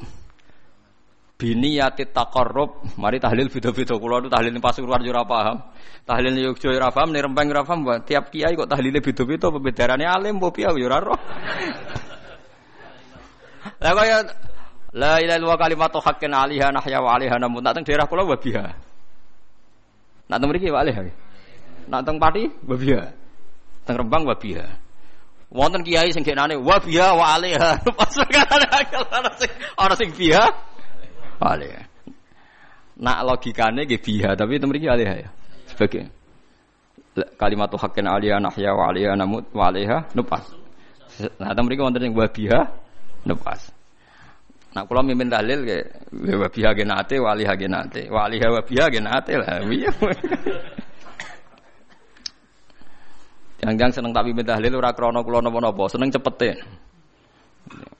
[1.40, 3.00] biniyati taqarrub.
[3.00, 3.96] Mari tahlil beda-beda.
[3.96, 5.58] Kula nu tahlil Pasuruan yo ora paham.
[6.04, 8.04] Tahlil Yogyakarta ora paham ning Rembang ora paham.
[8.04, 10.68] Tiap kiai kok tahlile beda-beda pembedarane alim mbok piye?
[10.76, 11.20] Yo ora roh.
[13.80, 14.24] Kaya
[14.90, 18.66] la ilaha illallah kalimatu haqqin alaiha nahya wa alaiha namun nak teng daerah kula wabiha.
[20.30, 20.82] Nak teng mriki wa.
[21.90, 23.02] Nak teng Pati wabiha.
[23.86, 24.66] Teng Rembang wabiha.
[25.50, 27.82] Wonten kiai sing genane wabiha wa alaiha.
[27.98, 30.46] Pas ana sing ana sing biha
[31.38, 31.86] alaiha.
[32.98, 35.30] Nak logikane nggih biha tapi teng mriki alaiha ya.
[35.70, 36.10] Sebagai
[37.38, 40.50] kalimat haqqin alaiha nahya wa alaiha namun wa alaiha nupas.
[41.38, 42.74] Nah teng mriki wonten sing wabiha
[43.30, 43.79] lepas.
[44.70, 45.82] Nah, kalau mimpin dalil ke
[46.14, 49.66] wabiha genate, wali genate, wali wabiha genate lah.
[53.60, 56.62] Jangan-jangan seneng tak mimpin dalil ora krono kula napa-napa, seneng cepete.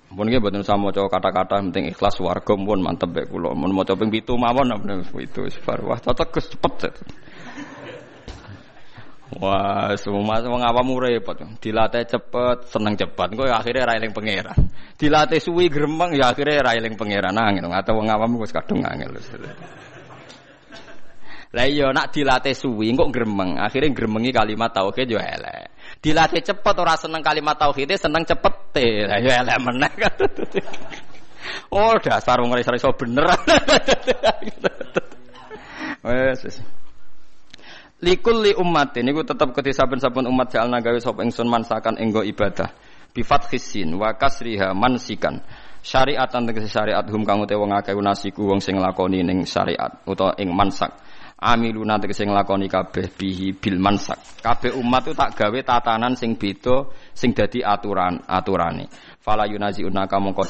[0.10, 3.54] Mun nggih mboten sama maca kata-kata penting ikhlas warga pun mantep bae kula.
[3.54, 4.74] Mun maca ping 7 mawon
[5.22, 5.80] itu bar.
[5.86, 6.94] Wah, cocok cepet.
[9.38, 11.38] Wah, semua wong awam repot.
[11.62, 13.28] Dilatih cepet, seneng cepet.
[13.30, 14.74] Engko akhirnya ra eling pangeran.
[14.98, 17.70] Dilatih suwi gremeng ya akhirnya ra eling pangeran angel.
[17.70, 19.14] Atau wong awam wis kadung angel.
[21.54, 23.62] Lah iya nak dilatih suwi kok gremeng.
[23.62, 25.78] Akhirnya gremengi kalimat tauhid yo elek.
[26.02, 28.82] Dilatih cepet ora seneng kalimat tauhid, seneng cepet.
[29.06, 29.94] Lah yo elek meneh.
[31.70, 33.30] Oh, dasar wong iso bener.
[36.00, 36.79] Wes Likul
[38.00, 42.72] li ummatin niku tetep kedhe saben-saben umat jalna gawe sapa ingsun mansakan enggo ibadah.
[43.12, 45.44] Bi fathisin wa kasriha mansikan.
[45.80, 50.52] Syariatan tegese syariat hum kang utawa wong akeh wong sing lakoni ning syariat utawa ing
[50.56, 50.92] mansak.
[51.40, 54.44] Amiluna tegese nglakoni kabeh bihi bil mansak.
[54.44, 58.92] Kabeh umat itu tak gawe tatanan sing beda sing dadi aturan aturane.
[59.20, 60.44] Fala yunaziuna mongko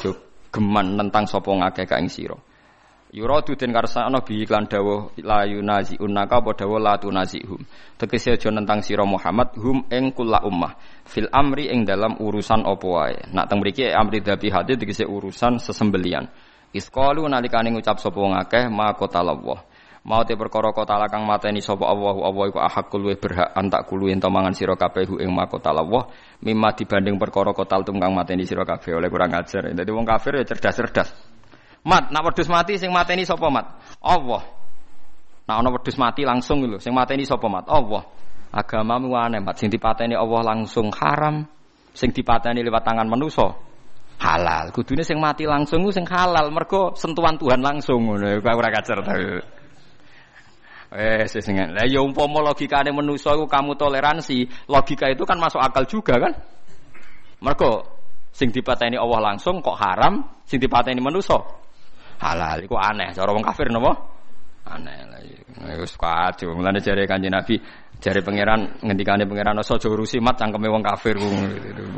[0.49, 2.48] geman tentang sapa ngakeh ka sira.
[3.09, 7.57] Yuradu den karsana bi iklan dawuh la yunazi unaka apa dawuh la tunazihum.
[7.97, 10.77] Tegese aja nentang sira Muhammad hum ing kula ummah
[11.09, 13.17] fil amri ing dalam urusan apa wae.
[13.33, 16.29] Nak teng mriki amri dabi hati tegese urusan sesembelian.
[16.69, 19.57] Isqalu nalikane ngucap sapa wong akeh ma qatallah.
[20.05, 24.13] Mau te perkara kota kang mateni sapa Allah Allah iku ahakul luwih berhak antak kulu
[24.13, 26.05] ento mangan sira kabeh ing makotallah
[26.45, 29.65] mimma dibanding perkara kotal tum mateni sira kabeh oleh kurang ajar.
[29.73, 31.38] Dadi wong kafir ya cerdas-cerdas.
[31.87, 33.65] Mat, nak wedhus mati sing mateni sapa mat?
[34.03, 34.43] Allah.
[35.47, 37.65] Nak ana wedhus mati langsung lho, sing mateni sapa mat?
[37.71, 38.03] Allah.
[38.49, 41.45] Agamamu aneh, mat sing dipateni Allah langsung haram,
[41.93, 43.69] sing dipateni lewat tangan manusa
[44.19, 44.75] halal.
[44.75, 48.43] Kudune sing mati langsung sing halal, mergo sentuhan Tuhan langsung ngono.
[48.43, 49.15] Ora kacer ta.
[50.89, 51.77] Eh, sesengan.
[51.77, 56.33] Lah ya umpama logikane manusa iku kamu toleransi, logika itu kan masuk akal juga kan?
[57.45, 57.85] Mergo
[58.33, 61.37] sing dipateni Allah langsung kok haram, sing dipateni manusa
[62.19, 62.57] halal.
[62.63, 63.15] Iku aneh.
[63.15, 63.91] Cara wong kafir napa?
[64.69, 65.75] Aneh lah iya.
[65.81, 67.57] wis kacau mulane jare kanjeng Nabi
[67.97, 71.17] jare pangeran ngendikane pangeran aja urusi mat cangkeme wong kafir.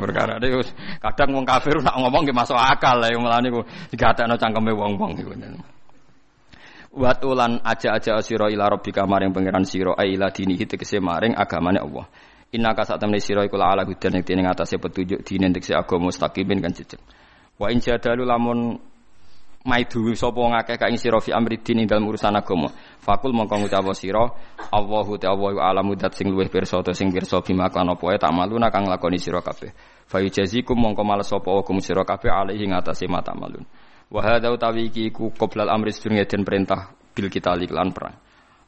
[0.00, 0.72] Perkara wis
[1.02, 3.60] kadang wong kafir nak ngomong ge masuk akal lah mulane ku
[3.92, 5.30] digatekno cangkeme wong-wong iku.
[6.92, 12.04] Watulan aja-aja sira ila rabbika maring pangeran sira ai ila dinihi tegese maring agamane Allah.
[12.52, 16.60] Inna ka sak temne sira iku ala hudan ing ngatasé petunjuk dine tegese agama mustaqimin
[16.60, 17.00] kan jejeg.
[17.56, 18.76] Wa in jadalu lamun
[19.62, 24.26] maidu sapa ngakeh ka ing sira fi amridin ing urusan agama fakul mongko ngucap sira
[24.72, 28.90] Allahu ta'ala alamu dat sing luwih pirsa sing pirsa bima kan apa tak maluna kang
[28.90, 29.70] lakoni sira kabeh
[30.12, 33.64] Fayujazikum mongko males sapa hukum sira kabeh alaihi ngatasi mata malun.
[34.12, 38.12] Wa hadza utawi iki ku qoblal amri sedurunge den perintah bil kita lan perang.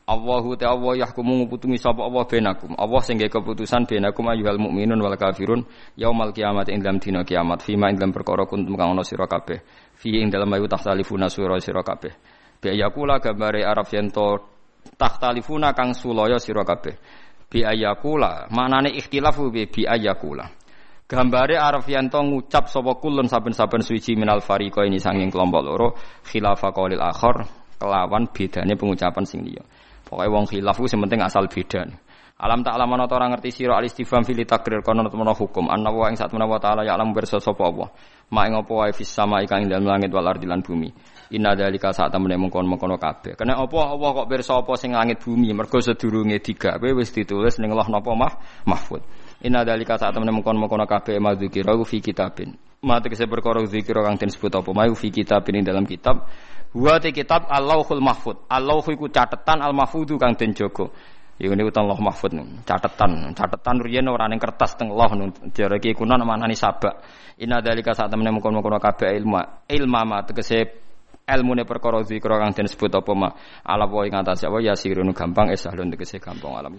[0.09, 2.73] Allahu ta Allah yahkumu nguputungi sapa Allah benakum.
[2.81, 5.69] Allah sing keputusan benakum ayyuhal mukminun wal kafirun
[6.01, 9.61] yaumal kiamat ing dalam dina kiamat fima ing dalam perkara kuntum kang ana sira kabeh.
[10.05, 12.13] Fi ing dalam ayu tahtalifuna sura sira kabeh.
[12.61, 14.37] Bi ayakula gambare Arab yen to
[15.01, 16.93] tahtalifuna kang sulaya sira kabeh.
[17.49, 20.45] Bi ayakula maknane ikhtilafu bi bi ayakula.
[21.05, 25.89] Gambare Arif Yanto ngucap sapa kulun saben-saben suci minal fariqa ini sanging kelompok loro
[26.25, 27.45] khilafa qaulil akhir
[27.77, 29.61] kelawan bedane pengucapan sing liya.
[30.05, 31.85] Pokoke wong khilaf ku penting asal beda.
[32.35, 35.95] Alam tak alam ana ora ngerti sira al istifham fil takrir kono temen hukum anna
[35.95, 37.95] wa ing satuna wa taala ya alam bersa sapa Allah.
[38.35, 40.27] Ma ing apa wae fis sama ing dalem langit wal
[40.67, 40.91] bumi.
[41.31, 43.39] Inna dalika saat temene mengkon-mengkono kabeh.
[43.39, 47.71] Kena apa Allah kok pirsa apa sing langit bumi mergo sedurunge digawe wis ditulis ning
[47.71, 48.35] Allah napa mah
[48.67, 49.07] mahfud.
[49.47, 52.51] Inna dalika saat temen mengkon mengkon kabeh madzikira fi kitabin.
[52.83, 56.27] Ma tegese perkara zikira kang den sebut apa mau fi kitabin ing dalam kitab.
[56.75, 58.51] Wa kitab Allahul Mahfud.
[58.51, 60.91] Allah iku catetan al mahfudu kang den jaga.
[61.35, 62.31] Ya ini utang Allah mahfud
[62.63, 67.03] catetan, catetan riyen ora ning kertas teng Allah jare iki kuno manani sabak.
[67.43, 70.63] Inna dalika saat temen mengkon-mengkon kabeh ilmu ilma ma tegese
[71.27, 73.35] ilmune perkara zikra kang sebut apa ma.
[73.67, 76.79] Ala wa ing apa ya sirun gampang esahlun tegese gampang alam